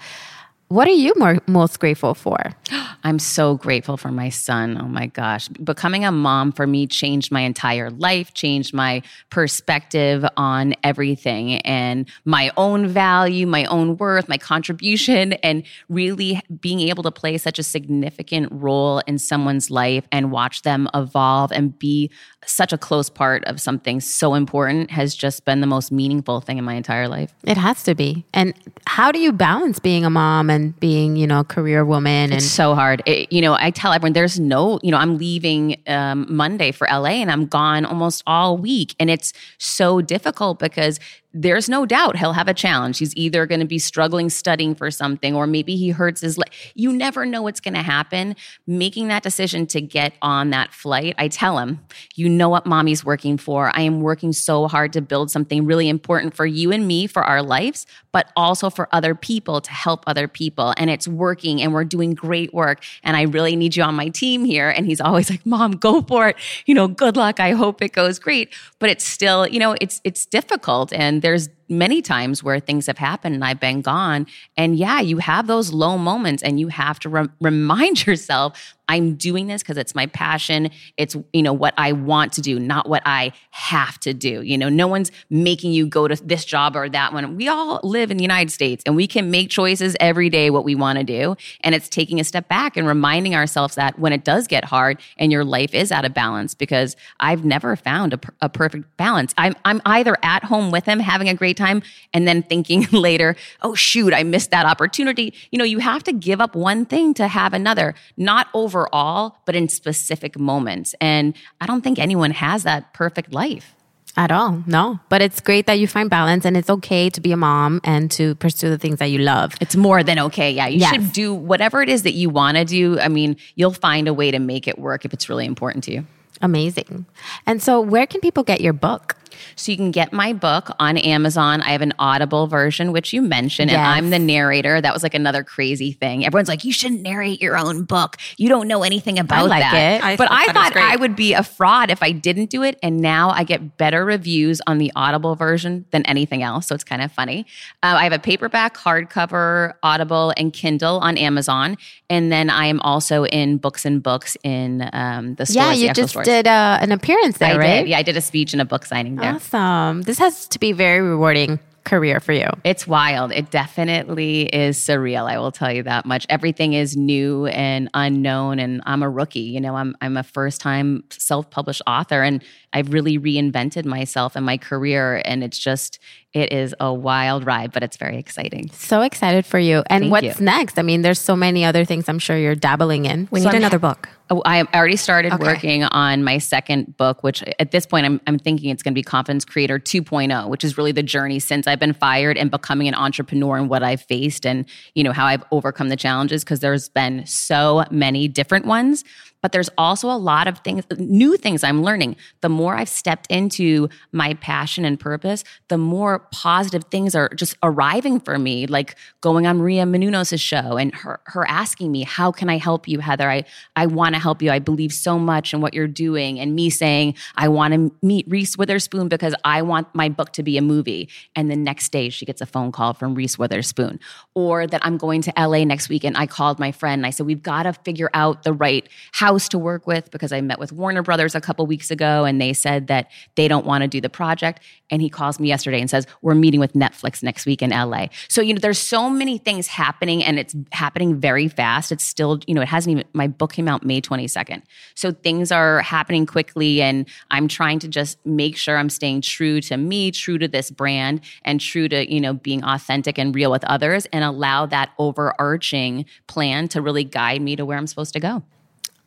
what 0.68 0.86
are 0.86 0.92
you 0.92 1.12
more, 1.16 1.38
most 1.46 1.80
grateful 1.80 2.14
for? 2.14 2.52
I'm 3.04 3.18
so 3.20 3.56
grateful 3.56 3.96
for 3.96 4.10
my 4.10 4.30
son. 4.30 4.80
Oh 4.80 4.86
my 4.86 5.06
gosh. 5.06 5.48
Becoming 5.48 6.04
a 6.04 6.10
mom 6.10 6.50
for 6.50 6.66
me 6.66 6.86
changed 6.88 7.30
my 7.30 7.42
entire 7.42 7.90
life, 7.90 8.34
changed 8.34 8.74
my 8.74 9.02
perspective 9.30 10.24
on 10.36 10.74
everything 10.82 11.58
and 11.58 12.08
my 12.24 12.50
own 12.56 12.88
value, 12.88 13.46
my 13.46 13.64
own 13.66 13.96
worth, 13.96 14.28
my 14.28 14.38
contribution, 14.38 15.34
and 15.34 15.64
really 15.88 16.40
being 16.60 16.80
able 16.80 17.04
to 17.04 17.12
play 17.12 17.38
such 17.38 17.60
a 17.60 17.64
significant 17.64 18.48
role 18.52 19.00
in 19.06 19.18
someone's 19.18 19.70
life 19.70 20.06
and 20.10 20.32
watch 20.32 20.62
them 20.62 20.88
evolve 20.94 21.52
and 21.52 21.78
be 21.78 22.10
such 22.46 22.72
a 22.72 22.78
close 22.78 23.10
part 23.10 23.44
of 23.44 23.60
something 23.60 24.00
so 24.00 24.34
important 24.34 24.90
has 24.90 25.14
just 25.14 25.44
been 25.44 25.60
the 25.60 25.66
most 25.66 25.92
meaningful 25.92 26.40
thing 26.40 26.58
in 26.58 26.64
my 26.64 26.74
entire 26.74 27.08
life. 27.08 27.34
It 27.44 27.56
has 27.56 27.82
to 27.84 27.94
be. 27.94 28.24
And 28.32 28.54
how 28.86 29.12
do 29.12 29.18
you 29.18 29.32
balance 29.32 29.78
being 29.78 30.04
a 30.04 30.10
mom 30.10 30.48
and 30.48 30.78
being, 30.80 31.16
you 31.16 31.26
know, 31.26 31.40
a 31.40 31.44
career 31.44 31.84
woman? 31.84 32.32
It's 32.32 32.46
so 32.46 32.74
hard. 32.74 33.02
It, 33.06 33.32
you 33.32 33.40
know, 33.40 33.54
I 33.54 33.70
tell 33.70 33.92
everyone 33.92 34.12
there's 34.12 34.40
no, 34.40 34.78
you 34.82 34.90
know, 34.90 34.98
I'm 34.98 35.18
leaving 35.18 35.76
um, 35.86 36.26
Monday 36.28 36.72
for 36.72 36.86
LA 36.90 37.20
and 37.20 37.30
I'm 37.30 37.46
gone 37.46 37.84
almost 37.84 38.22
all 38.26 38.56
week. 38.56 38.94
And 38.98 39.10
it's 39.10 39.32
so 39.58 40.00
difficult 40.00 40.58
because 40.58 41.00
there's 41.36 41.68
no 41.68 41.84
doubt 41.84 42.16
he'll 42.16 42.32
have 42.32 42.48
a 42.48 42.54
challenge. 42.54 42.98
He's 42.98 43.14
either 43.14 43.44
going 43.44 43.60
to 43.60 43.66
be 43.66 43.78
struggling 43.78 44.30
studying 44.30 44.74
for 44.74 44.90
something, 44.90 45.36
or 45.36 45.46
maybe 45.46 45.76
he 45.76 45.90
hurts 45.90 46.22
his 46.22 46.38
leg. 46.38 46.50
You 46.74 46.92
never 46.92 47.26
know 47.26 47.42
what's 47.42 47.60
going 47.60 47.74
to 47.74 47.82
happen. 47.82 48.34
Making 48.66 49.08
that 49.08 49.22
decision 49.22 49.66
to 49.68 49.82
get 49.82 50.14
on 50.22 50.50
that 50.50 50.72
flight, 50.72 51.14
I 51.18 51.28
tell 51.28 51.58
him, 51.58 51.80
you 52.14 52.28
know 52.28 52.48
what 52.48 52.64
mommy's 52.64 53.04
working 53.04 53.36
for. 53.36 53.70
I 53.76 53.82
am 53.82 54.00
working 54.00 54.32
so 54.32 54.66
hard 54.66 54.94
to 54.94 55.02
build 55.02 55.30
something 55.30 55.66
really 55.66 55.90
important 55.90 56.34
for 56.34 56.46
you 56.46 56.72
and 56.72 56.88
me 56.88 57.06
for 57.06 57.22
our 57.22 57.42
lives, 57.42 57.86
but 58.16 58.32
also 58.34 58.70
for 58.70 58.88
other 58.92 59.14
people 59.14 59.60
to 59.60 59.70
help 59.70 60.02
other 60.06 60.26
people. 60.26 60.72
And 60.78 60.88
it's 60.88 61.06
working 61.06 61.60
and 61.60 61.74
we're 61.74 61.84
doing 61.84 62.14
great 62.14 62.54
work. 62.54 62.82
And 63.04 63.14
I 63.14 63.24
really 63.24 63.56
need 63.56 63.76
you 63.76 63.82
on 63.82 63.94
my 63.94 64.08
team 64.08 64.42
here. 64.42 64.70
And 64.70 64.86
he's 64.86 65.02
always 65.02 65.28
like, 65.28 65.44
Mom, 65.44 65.72
go 65.72 66.00
for 66.00 66.30
it. 66.30 66.36
You 66.64 66.74
know, 66.74 66.88
good 66.88 67.14
luck. 67.14 67.40
I 67.40 67.50
hope 67.50 67.82
it 67.82 67.92
goes 67.92 68.18
great. 68.18 68.54
But 68.78 68.88
it's 68.88 69.04
still, 69.04 69.46
you 69.46 69.58
know, 69.58 69.76
it's 69.82 70.00
it's 70.02 70.24
difficult. 70.24 70.94
And 70.94 71.20
there's 71.20 71.50
many 71.68 72.02
times 72.02 72.42
where 72.42 72.60
things 72.60 72.86
have 72.86 72.98
happened 72.98 73.34
and 73.34 73.44
I've 73.44 73.60
been 73.60 73.82
gone. 73.82 74.26
And 74.56 74.76
yeah, 74.76 75.00
you 75.00 75.18
have 75.18 75.46
those 75.46 75.72
low 75.72 75.98
moments 75.98 76.42
and 76.42 76.60
you 76.60 76.68
have 76.68 76.98
to 77.00 77.08
re- 77.08 77.28
remind 77.40 78.06
yourself 78.06 78.76
I'm 78.88 79.14
doing 79.14 79.48
this 79.48 79.62
because 79.62 79.78
it's 79.78 79.94
my 79.94 80.06
passion. 80.06 80.70
It's, 80.96 81.16
you 81.32 81.42
know, 81.42 81.52
what 81.52 81.74
I 81.76 81.92
want 81.92 82.32
to 82.34 82.40
do, 82.40 82.60
not 82.60 82.88
what 82.88 83.02
I 83.04 83.32
have 83.50 83.98
to 84.00 84.14
do. 84.14 84.42
You 84.42 84.56
know, 84.56 84.68
no 84.68 84.86
one's 84.86 85.10
making 85.28 85.72
you 85.72 85.86
go 85.86 86.06
to 86.06 86.14
this 86.24 86.44
job 86.44 86.76
or 86.76 86.88
that 86.88 87.12
one. 87.12 87.36
We 87.36 87.48
all 87.48 87.80
live 87.82 88.10
in 88.10 88.16
the 88.16 88.22
United 88.22 88.52
States 88.52 88.84
and 88.86 88.94
we 88.94 89.08
can 89.08 89.30
make 89.30 89.50
choices 89.50 89.96
every 89.98 90.30
day 90.30 90.50
what 90.50 90.64
we 90.64 90.76
want 90.76 90.98
to 90.98 91.04
do. 91.04 91.36
And 91.62 91.74
it's 91.74 91.88
taking 91.88 92.20
a 92.20 92.24
step 92.24 92.48
back 92.48 92.76
and 92.76 92.86
reminding 92.86 93.34
ourselves 93.34 93.74
that 93.74 93.98
when 93.98 94.12
it 94.12 94.22
does 94.22 94.46
get 94.46 94.64
hard 94.64 95.00
and 95.16 95.32
your 95.32 95.44
life 95.44 95.74
is 95.74 95.90
out 95.90 96.04
of 96.04 96.14
balance, 96.14 96.54
because 96.54 96.94
I've 97.18 97.44
never 97.44 97.74
found 97.74 98.14
a, 98.14 98.20
a 98.40 98.48
perfect 98.48 98.96
balance. 98.96 99.34
I'm, 99.36 99.56
I'm 99.64 99.82
either 99.84 100.16
at 100.22 100.44
home 100.44 100.70
with 100.70 100.84
him 100.84 101.00
having 101.00 101.28
a 101.28 101.34
great 101.34 101.55
time 101.56 101.82
and 102.12 102.26
then 102.26 102.42
thinking 102.42 102.86
later, 102.92 103.36
oh, 103.62 103.74
shoot, 103.74 104.12
I 104.12 104.22
missed 104.22 104.50
that 104.50 104.66
opportunity. 104.66 105.34
You 105.50 105.58
know, 105.58 105.64
you 105.64 105.78
have 105.78 106.04
to 106.04 106.12
give 106.12 106.40
up 106.40 106.54
one 106.54 106.84
thing 106.84 107.14
to 107.14 107.28
have 107.28 107.52
another, 107.52 107.94
not 108.16 108.48
overall, 108.54 109.38
but 109.44 109.56
in 109.56 109.68
specific 109.68 110.38
moments. 110.38 110.94
And 111.00 111.34
I 111.60 111.66
don't 111.66 111.82
think 111.82 111.98
anyone 111.98 112.32
has 112.32 112.62
that 112.64 112.92
perfect 112.92 113.32
life. 113.32 113.74
At 114.18 114.32
all. 114.32 114.62
No. 114.66 114.98
But 115.10 115.20
it's 115.20 115.42
great 115.42 115.66
that 115.66 115.74
you 115.74 115.86
find 115.86 116.08
balance 116.08 116.46
and 116.46 116.56
it's 116.56 116.70
okay 116.70 117.10
to 117.10 117.20
be 117.20 117.32
a 117.32 117.36
mom 117.36 117.82
and 117.84 118.10
to 118.12 118.34
pursue 118.36 118.70
the 118.70 118.78
things 118.78 118.98
that 118.98 119.10
you 119.10 119.18
love. 119.18 119.52
It's 119.60 119.76
more 119.76 120.02
than 120.02 120.18
okay. 120.18 120.50
Yeah. 120.52 120.68
You 120.68 120.78
yes. 120.78 120.94
should 120.94 121.12
do 121.12 121.34
whatever 121.34 121.82
it 121.82 121.90
is 121.90 122.02
that 122.04 122.14
you 122.14 122.30
want 122.30 122.56
to 122.56 122.64
do. 122.64 122.98
I 122.98 123.08
mean, 123.08 123.36
you'll 123.56 123.74
find 123.74 124.08
a 124.08 124.14
way 124.14 124.30
to 124.30 124.38
make 124.38 124.66
it 124.66 124.78
work 124.78 125.04
if 125.04 125.12
it's 125.12 125.28
really 125.28 125.44
important 125.44 125.84
to 125.84 125.92
you. 125.92 126.06
Amazing. 126.40 127.04
And 127.46 127.62
so, 127.62 127.80
where 127.80 128.06
can 128.06 128.20
people 128.20 128.42
get 128.42 128.60
your 128.60 128.72
book? 128.72 129.16
So 129.54 129.72
you 129.72 129.76
can 129.76 129.90
get 129.90 130.12
my 130.12 130.32
book 130.32 130.70
on 130.78 130.96
Amazon. 130.96 131.62
I 131.62 131.70
have 131.70 131.82
an 131.82 131.92
Audible 131.98 132.46
version, 132.46 132.92
which 132.92 133.12
you 133.12 133.22
mentioned, 133.22 133.70
yes. 133.70 133.78
and 133.78 133.86
I'm 133.86 134.10
the 134.10 134.18
narrator. 134.18 134.80
That 134.80 134.92
was 134.92 135.02
like 135.02 135.14
another 135.14 135.44
crazy 135.44 135.92
thing. 135.92 136.24
Everyone's 136.24 136.48
like, 136.48 136.64
you 136.64 136.72
shouldn't 136.72 137.02
narrate 137.02 137.40
your 137.40 137.56
own 137.56 137.84
book. 137.84 138.16
You 138.36 138.48
don't 138.48 138.68
know 138.68 138.82
anything 138.82 139.18
about 139.18 139.38
I 139.38 139.42
like 139.42 139.62
that. 139.62 139.74
It. 139.74 140.04
I 140.04 140.16
but 140.16 140.28
I 140.30 140.52
thought 140.52 140.76
I 140.76 140.96
would 140.96 141.16
be 141.16 141.32
a 141.32 141.42
fraud 141.42 141.90
if 141.90 142.02
I 142.02 142.12
didn't 142.12 142.50
do 142.50 142.62
it. 142.62 142.78
And 142.82 143.00
now 143.00 143.30
I 143.30 143.44
get 143.44 143.76
better 143.76 144.04
reviews 144.04 144.60
on 144.66 144.78
the 144.78 144.92
Audible 144.96 145.34
version 145.34 145.86
than 145.90 146.04
anything 146.06 146.42
else. 146.42 146.66
So 146.66 146.74
it's 146.74 146.84
kind 146.84 147.02
of 147.02 147.12
funny. 147.12 147.46
Uh, 147.82 147.96
I 147.98 148.04
have 148.04 148.12
a 148.12 148.18
paperback, 148.18 148.76
hardcover, 148.76 149.74
Audible, 149.82 150.32
and 150.36 150.52
Kindle 150.52 150.98
on 150.98 151.16
Amazon. 151.18 151.76
And 152.08 152.30
then 152.30 152.50
I 152.50 152.66
am 152.66 152.80
also 152.80 153.24
in 153.24 153.58
Books 153.58 153.84
and 153.84 154.02
Books 154.02 154.36
in 154.42 154.88
um, 154.92 155.34
the 155.34 155.46
stores. 155.46 155.56
Yeah, 155.56 155.72
you 155.72 155.92
just 155.92 156.10
stores. 156.10 156.26
did 156.26 156.46
uh, 156.46 156.78
an 156.80 156.92
appearance 156.92 157.38
there, 157.38 157.54
I 157.54 157.58
right? 157.58 157.80
Did. 157.80 157.88
Yeah, 157.88 157.98
I 157.98 158.02
did 158.02 158.16
a 158.16 158.20
speech 158.20 158.52
and 158.52 158.62
a 158.62 158.64
book 158.64 158.84
signing 158.84 159.16
there. 159.16 159.25
Awesome. 159.34 160.02
This 160.02 160.18
has 160.18 160.48
to 160.48 160.58
be 160.58 160.72
very 160.72 161.00
rewarding 161.00 161.58
career 161.86 162.20
for 162.20 162.32
you? 162.32 162.48
It's 162.64 162.86
wild. 162.86 163.32
It 163.32 163.50
definitely 163.50 164.42
is 164.42 164.76
surreal. 164.76 165.30
I 165.30 165.38
will 165.38 165.52
tell 165.52 165.72
you 165.72 165.84
that 165.84 166.04
much. 166.04 166.26
Everything 166.28 166.74
is 166.74 166.96
new 166.96 167.46
and 167.46 167.88
unknown, 167.94 168.58
and 168.58 168.82
I'm 168.84 169.02
a 169.02 169.08
rookie. 169.08 169.40
You 169.40 169.60
know, 169.60 169.76
I'm 169.76 169.96
I'm 170.02 170.18
a 170.18 170.22
first 170.22 170.60
time 170.60 171.04
self 171.10 171.48
published 171.48 171.80
author, 171.86 172.22
and 172.22 172.44
I've 172.74 172.92
really 172.92 173.18
reinvented 173.18 173.86
myself 173.86 174.36
and 174.36 174.44
my 174.44 174.58
career, 174.58 175.22
and 175.24 175.42
it's 175.42 175.58
just 175.58 175.98
it 176.34 176.52
is 176.52 176.74
a 176.80 176.92
wild 176.92 177.46
ride, 177.46 177.72
but 177.72 177.82
it's 177.82 177.96
very 177.96 178.18
exciting. 178.18 178.70
So 178.72 179.00
excited 179.00 179.46
for 179.46 179.58
you. 179.58 179.82
And 179.88 180.02
Thank 180.02 180.12
what's 180.12 180.38
you. 180.38 180.44
next? 180.44 180.78
I 180.78 180.82
mean, 180.82 181.00
there's 181.00 181.20
so 181.20 181.34
many 181.34 181.64
other 181.64 181.86
things 181.86 182.08
I'm 182.10 182.18
sure 182.18 182.36
you're 182.36 182.54
dabbling 182.54 183.06
in. 183.06 183.28
We 183.30 183.40
so 183.40 183.48
need 183.48 183.56
I'm, 183.56 183.62
another 183.62 183.78
book. 183.78 184.10
Oh, 184.28 184.42
I 184.44 184.62
already 184.74 184.96
started 184.96 185.32
okay. 185.34 185.44
working 185.44 185.84
on 185.84 186.24
my 186.24 186.38
second 186.38 186.96
book, 186.96 187.22
which 187.22 187.44
at 187.60 187.70
this 187.70 187.86
point 187.86 188.06
I'm, 188.06 188.20
I'm 188.26 188.38
thinking 188.38 188.70
it's 188.70 188.82
going 188.82 188.92
to 188.92 188.98
be 188.98 189.02
Confidence 189.04 189.44
Creator 189.44 189.78
2.0, 189.78 190.48
which 190.48 190.64
is 190.64 190.76
really 190.76 190.90
the 190.90 191.02
journey 191.02 191.38
since 191.38 191.68
I've 191.68 191.78
been 191.78 191.92
fired 191.92 192.36
and 192.36 192.50
becoming 192.50 192.88
an 192.88 192.94
entrepreneur 192.94 193.56
and 193.56 193.68
what 193.68 193.84
I've 193.84 194.02
faced 194.02 194.44
and, 194.44 194.64
you 194.94 195.04
know, 195.04 195.12
how 195.12 195.26
I've 195.26 195.44
overcome 195.52 195.90
the 195.90 195.96
challenges 195.96 196.42
because 196.42 196.58
there's 196.58 196.88
been 196.88 197.24
so 197.24 197.84
many 197.90 198.26
different 198.26 198.66
ones 198.66 199.04
but 199.46 199.52
there's 199.52 199.70
also 199.78 200.10
a 200.10 200.18
lot 200.18 200.48
of 200.48 200.58
things, 200.58 200.82
new 200.98 201.36
things 201.36 201.62
I'm 201.62 201.84
learning. 201.84 202.16
The 202.40 202.48
more 202.48 202.74
I've 202.74 202.88
stepped 202.88 203.28
into 203.30 203.88
my 204.10 204.34
passion 204.34 204.84
and 204.84 204.98
purpose, 204.98 205.44
the 205.68 205.78
more 205.78 206.18
positive 206.32 206.82
things 206.90 207.14
are 207.14 207.28
just 207.28 207.56
arriving 207.62 208.18
for 208.18 208.40
me, 208.40 208.66
like 208.66 208.96
going 209.20 209.46
on 209.46 209.58
Maria 209.58 209.84
Menounos' 209.84 210.40
show 210.40 210.76
and 210.76 210.92
her, 210.96 211.20
her 211.26 211.48
asking 211.48 211.92
me, 211.92 212.02
How 212.02 212.32
can 212.32 212.50
I 212.50 212.58
help 212.58 212.88
you, 212.88 212.98
Heather? 212.98 213.30
I, 213.30 213.44
I 213.76 213.86
want 213.86 214.16
to 214.16 214.20
help 214.20 214.42
you. 214.42 214.50
I 214.50 214.58
believe 214.58 214.92
so 214.92 215.16
much 215.16 215.54
in 215.54 215.60
what 215.60 215.74
you're 215.74 215.86
doing. 215.86 216.40
And 216.40 216.56
me 216.56 216.68
saying, 216.68 217.14
I 217.36 217.46
want 217.46 217.72
to 217.72 217.92
meet 218.04 218.26
Reese 218.28 218.58
Witherspoon 218.58 219.06
because 219.06 219.36
I 219.44 219.62
want 219.62 219.94
my 219.94 220.08
book 220.08 220.32
to 220.32 220.42
be 220.42 220.58
a 220.58 220.62
movie. 220.62 221.08
And 221.36 221.48
the 221.48 221.54
next 221.54 221.92
day 221.92 222.08
she 222.08 222.26
gets 222.26 222.40
a 222.40 222.46
phone 222.46 222.72
call 222.72 222.94
from 222.94 223.14
Reese 223.14 223.38
Witherspoon. 223.38 224.00
Or 224.34 224.66
that 224.66 224.84
I'm 224.84 224.96
going 224.96 225.22
to 225.22 225.32
LA 225.38 225.62
next 225.62 225.88
week 225.88 226.02
and 226.02 226.16
I 226.16 226.26
called 226.26 226.58
my 226.58 226.72
friend 226.72 226.98
and 226.98 227.06
I 227.06 227.10
said, 227.10 227.26
We've 227.26 227.44
got 227.44 227.62
to 227.62 227.72
figure 227.72 228.10
out 228.12 228.42
the 228.42 228.52
right 228.52 228.88
how 229.12 229.35
house 229.36 229.50
to 229.50 229.58
work 229.58 229.86
with 229.86 230.10
because 230.10 230.32
I 230.32 230.40
met 230.40 230.58
with 230.58 230.72
Warner 230.72 231.02
Brothers 231.02 231.34
a 231.34 231.42
couple 231.42 231.66
weeks 231.66 231.90
ago 231.90 232.24
and 232.24 232.40
they 232.40 232.54
said 232.54 232.86
that 232.86 233.10
they 233.34 233.48
don't 233.48 233.66
want 233.66 233.82
to 233.82 233.88
do 233.88 234.00
the 234.00 234.08
project. 234.08 234.62
And 234.90 235.02
he 235.02 235.10
calls 235.10 235.38
me 235.38 235.48
yesterday 235.48 235.78
and 235.78 235.90
says, 235.90 236.06
We're 236.22 236.34
meeting 236.34 236.58
with 236.58 236.72
Netflix 236.72 237.22
next 237.22 237.44
week 237.44 237.60
in 237.60 237.68
LA. 237.70 238.06
So, 238.28 238.40
you 238.40 238.54
know, 238.54 238.60
there's 238.60 238.78
so 238.78 239.10
many 239.10 239.36
things 239.36 239.66
happening 239.66 240.24
and 240.24 240.38
it's 240.38 240.54
happening 240.72 241.20
very 241.20 241.48
fast. 241.48 241.92
It's 241.92 242.04
still, 242.04 242.40
you 242.46 242.54
know, 242.54 242.62
it 242.62 242.68
hasn't 242.68 242.92
even, 242.92 243.04
my 243.12 243.26
book 243.26 243.52
came 243.52 243.68
out 243.68 243.84
May 243.84 244.00
22nd. 244.00 244.62
So 244.94 245.12
things 245.12 245.52
are 245.52 245.82
happening 245.82 246.24
quickly 246.24 246.80
and 246.80 247.06
I'm 247.30 247.46
trying 247.46 247.78
to 247.80 247.88
just 247.88 248.24
make 248.24 248.56
sure 248.56 248.78
I'm 248.78 248.88
staying 248.88 249.20
true 249.20 249.60
to 249.62 249.76
me, 249.76 250.12
true 250.12 250.38
to 250.38 250.48
this 250.48 250.70
brand, 250.70 251.20
and 251.44 251.60
true 251.60 251.90
to, 251.90 252.10
you 252.10 252.22
know, 252.22 252.32
being 252.32 252.64
authentic 252.64 253.18
and 253.18 253.34
real 253.34 253.50
with 253.50 253.64
others 253.64 254.06
and 254.14 254.24
allow 254.24 254.64
that 254.64 254.92
overarching 254.98 256.06
plan 256.26 256.68
to 256.68 256.80
really 256.80 257.04
guide 257.04 257.42
me 257.42 257.54
to 257.56 257.66
where 257.66 257.76
I'm 257.76 257.86
supposed 257.86 258.14
to 258.14 258.20
go. 258.20 258.42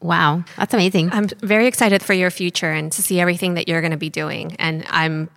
Wow, 0.01 0.45
that's 0.57 0.73
amazing. 0.73 1.11
I'm 1.11 1.27
very 1.27 1.67
excited 1.67 2.01
for 2.01 2.13
your 2.13 2.31
future 2.31 2.71
and 2.71 2.91
to 2.93 3.01
see 3.01 3.19
everything 3.19 3.55
that 3.55 3.67
you're 3.67 3.81
going 3.81 3.91
to 3.91 3.97
be 3.97 4.09
doing. 4.09 4.55
And 4.57 4.85
I'm 4.89 5.29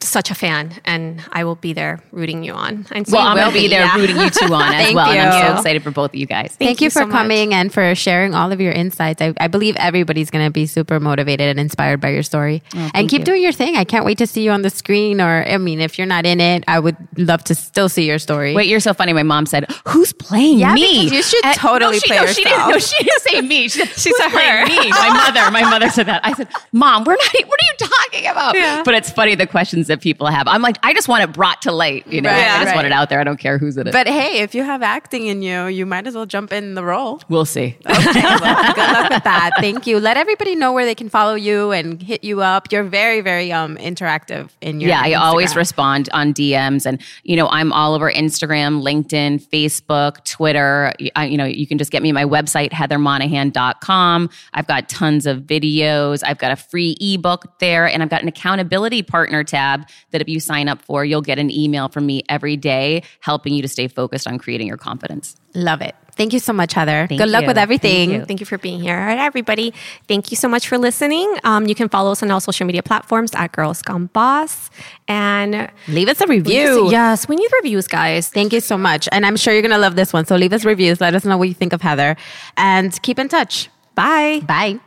such 0.00 0.30
a 0.30 0.34
fan, 0.34 0.72
and 0.84 1.22
I 1.32 1.44
will 1.44 1.54
be 1.54 1.72
there 1.72 2.02
rooting 2.10 2.42
you 2.42 2.52
on. 2.52 2.86
And 2.90 3.06
so 3.06 3.14
Well, 3.16 3.22
you 3.24 3.28
I'm 3.28 3.34
will 3.36 3.42
going 3.52 3.54
to 3.54 3.60
be 3.60 3.68
there 3.68 3.80
yeah. 3.84 3.96
rooting 3.96 4.16
you 4.16 4.30
two 4.30 4.46
on 4.52 4.74
as 4.74 4.84
Thank 4.86 4.96
well. 4.96 5.06
And 5.10 5.20
I'm 5.20 5.46
so 5.52 5.56
excited 5.56 5.82
for 5.84 5.90
both 5.92 6.10
of 6.10 6.14
you 6.16 6.26
guys. 6.26 6.56
Thank, 6.58 6.80
you 6.80 6.86
you 6.86 6.90
for 6.90 7.02
so 7.02 7.08
coming 7.08 7.54
and 7.54 7.72
for 7.72 7.94
sharing 7.94 8.34
all 8.34 8.50
of 8.50 8.60
your 8.60 8.72
insights. 8.72 9.22
I, 9.22 9.34
I 9.38 9.46
believe 9.46 9.76
everybody's 9.76 10.30
going 10.30 10.44
to 10.44 10.50
be 10.50 10.66
super 10.66 10.98
motivated 10.98 11.48
and 11.48 11.60
inspired 11.60 12.00
by 12.00 12.08
your 12.10 12.22
story. 12.24 12.62
Oh, 12.74 12.90
and 12.94 13.08
keep 13.08 13.20
you. 13.20 13.24
doing 13.26 13.42
your 13.42 13.52
thing. 13.52 13.76
I 13.76 13.84
can't 13.84 14.04
wait 14.04 14.18
to 14.18 14.26
see 14.26 14.42
you 14.42 14.50
on 14.50 14.62
the 14.62 14.70
screen. 14.70 15.20
Or, 15.20 15.44
I 15.46 15.58
mean, 15.58 15.80
if 15.80 15.96
you're 15.98 16.06
not 16.08 16.26
in 16.26 16.40
it, 16.40 16.64
I 16.66 16.80
would 16.80 16.96
love 17.16 17.44
to 17.44 17.54
still 17.54 17.88
see 17.88 18.04
your 18.06 18.18
story. 18.18 18.54
Wait, 18.54 18.66
you're 18.68 18.80
so 18.80 18.94
funny. 18.94 19.12
My 19.12 19.22
mom 19.22 19.46
said, 19.46 19.70
"Who's 19.86 20.12
playing 20.12 20.58
Yeah, 20.58 20.74
me?" 20.74 21.04
because 21.04 21.12
you 21.12 21.22
should 21.22 21.44
And- 21.44 21.56
totally 21.56 21.92
no, 21.96 21.98
she, 22.00 22.06
play 22.08 22.16
no, 22.18 22.26
She 22.26 22.42
didn't, 22.44 22.68
no, 22.68 22.78
she 22.78 23.04
didn't 23.04 23.22
say 23.22 23.40
me. 23.42 23.68
She 23.68 23.78
said, 23.84 23.88
She 23.96 24.12
said 24.14 24.30
playing 24.30 24.58
her." 24.58 24.66
me?" 24.66 24.90
My 24.90 25.10
mother. 25.30 25.50
My 25.52 25.62
mother 25.70 25.88
said 25.90 26.06
that. 26.06 26.20
I 26.24 26.32
said, 26.32 26.48
"Mom, 26.72 27.04
we're 27.04 27.12
not. 27.14 27.32
What 27.46 27.60
are 27.60 27.66
you 27.70 27.88
talking 27.88 28.26
about?" 28.26 28.54
Yeah. 28.56 28.82
But 28.84 28.94
it's 28.94 29.10
funny 29.10 29.34
the 29.34 29.46
that 29.68 30.00
people 30.00 30.26
have. 30.26 30.48
I'm 30.48 30.62
like, 30.62 30.76
I 30.82 30.92
just 30.94 31.08
want 31.08 31.22
it 31.24 31.32
brought 31.32 31.62
to 31.62 31.72
light. 31.72 32.06
You 32.06 32.20
know, 32.20 32.30
Right, 32.30 32.38
I 32.38 32.56
just 32.58 32.66
right. 32.66 32.74
want 32.74 32.86
it 32.86 32.92
out 32.92 33.08
there. 33.08 33.20
I 33.20 33.24
don't 33.24 33.38
care 33.38 33.58
who's 33.58 33.76
in 33.76 33.86
it. 33.86 33.92
but 33.92 34.06
hey, 34.06 34.40
if 34.40 34.54
you 34.54 34.62
have 34.64 34.82
acting 34.82 35.26
in 35.26 35.42
you, 35.42 35.66
you 35.66 35.86
might 35.86 36.06
as 36.06 36.14
well 36.14 36.26
jump 36.26 36.52
in 36.52 36.74
the 36.74 36.84
role. 36.84 37.20
we'll 37.28 37.44
see. 37.44 37.76
Okay, 37.86 38.22
well, 38.22 38.74
good 38.74 38.76
luck 38.92 39.10
with 39.10 39.24
that. 39.24 39.50
Thank 39.58 39.86
you. 39.86 40.00
Let 40.00 40.16
everybody 40.16 40.54
know 40.56 40.72
where 40.72 40.84
they 40.84 40.94
can 40.94 41.08
follow 41.08 41.34
you 41.34 41.70
and 41.72 42.02
hit 42.02 42.24
you 42.24 42.40
up. 42.42 42.72
You're 42.72 42.84
very, 42.84 43.20
very 43.20 43.52
um 43.52 43.76
interactive 43.76 44.50
in 44.60 44.80
your 44.80 44.88
yeah, 44.90 45.00
I 45.02 45.14
always 45.14 45.54
respond 45.56 46.08
on 46.12 46.32
DMs, 46.34 46.86
and 46.86 47.00
you 47.22 47.36
know, 47.36 47.48
I'm 47.48 47.72
all 47.72 47.94
over 47.94 48.10
Instagram, 48.10 48.82
LinkedIn, 48.82 49.44
Facebook, 49.48 50.24
Twitter. 50.24 50.92
I, 51.16 51.26
you 51.26 51.36
know, 51.36 51.44
you 51.44 51.66
can 51.66 51.78
just 51.78 51.90
get 51.90 52.02
me 52.02 52.12
my 52.12 52.24
website 52.24 52.70
heathermonahan.com. 52.72 54.30
I've 54.54 54.66
got 54.66 54.88
tons 54.88 55.26
of 55.26 55.40
videos. 55.40 56.22
I've 56.24 56.38
got 56.38 56.52
a 56.52 56.56
free 56.56 56.96
ebook 57.00 57.58
there, 57.58 57.86
and 57.86 58.02
I've 58.02 58.08
got 58.10 58.22
an 58.22 58.28
accountability 58.28 59.02
partner 59.02 59.44
tab 59.44 59.57
that 59.58 60.20
if 60.20 60.28
you 60.28 60.40
sign 60.40 60.68
up 60.68 60.80
for, 60.82 61.04
you'll 61.04 61.22
get 61.22 61.38
an 61.38 61.50
email 61.50 61.88
from 61.88 62.06
me 62.06 62.22
every 62.28 62.56
day, 62.56 63.02
helping 63.20 63.52
you 63.54 63.62
to 63.62 63.68
stay 63.68 63.88
focused 63.88 64.26
on 64.26 64.38
creating 64.38 64.66
your 64.66 64.76
confidence. 64.76 65.36
Love 65.54 65.80
it. 65.80 65.94
Thank 66.18 66.32
you 66.32 66.40
so 66.40 66.52
much, 66.52 66.72
Heather. 66.72 67.06
Thank 67.06 67.20
Good 67.20 67.28
luck 67.30 67.46
with 67.46 67.56
everything. 67.56 68.10
Thank 68.10 68.20
you. 68.20 68.26
Thank 68.26 68.40
you 68.40 68.46
for 68.46 68.58
being 68.58 68.80
here. 68.80 68.98
All 68.98 69.06
right, 69.06 69.18
everybody. 69.18 69.72
Thank 70.08 70.32
you 70.32 70.36
so 70.36 70.48
much 70.48 70.66
for 70.66 70.76
listening. 70.76 71.32
Um, 71.44 71.66
you 71.68 71.76
can 71.76 71.88
follow 71.88 72.10
us 72.10 72.24
on 72.24 72.30
all 72.32 72.40
social 72.40 72.66
media 72.66 72.82
platforms 72.82 73.32
at 73.36 73.52
Girls 73.52 73.82
Gone 73.82 74.06
Boss. 74.06 74.68
And 75.06 75.70
Leave 75.86 76.08
us 76.08 76.20
a 76.20 76.26
review. 76.26 76.90
yes, 76.90 77.28
we 77.28 77.36
need 77.36 77.48
reviews, 77.62 77.86
guys. 77.86 78.28
Thank 78.30 78.52
you 78.52 78.60
so 78.60 78.76
much. 78.76 79.08
And 79.12 79.24
I'm 79.24 79.36
sure 79.36 79.52
you're 79.52 79.62
going 79.62 79.70
to 79.70 79.78
love 79.78 79.94
this 79.94 80.12
one. 80.12 80.26
So 80.26 80.34
leave 80.34 80.52
us 80.52 80.64
reviews. 80.64 81.00
Let 81.00 81.14
us 81.14 81.24
know 81.24 81.36
what 81.36 81.46
you 81.48 81.54
think 81.54 81.72
of 81.72 81.82
Heather. 81.82 82.16
And 82.56 83.00
keep 83.02 83.20
in 83.20 83.28
touch. 83.28 83.70
Bye. 83.94 84.40
Bye. 84.44 84.80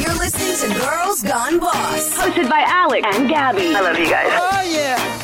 You're 0.00 0.14
listening 0.18 0.70
to 0.74 0.80
Girls 0.80 1.22
Gone 1.22 1.58
Boss, 1.58 2.16
hosted 2.16 2.48
by 2.48 2.64
Alex 2.66 3.06
and 3.16 3.28
Gabby. 3.28 3.74
I 3.74 3.80
love 3.80 3.98
you 3.98 4.08
guys. 4.08 4.28
Oh 4.30 4.62
yeah. 4.62 5.15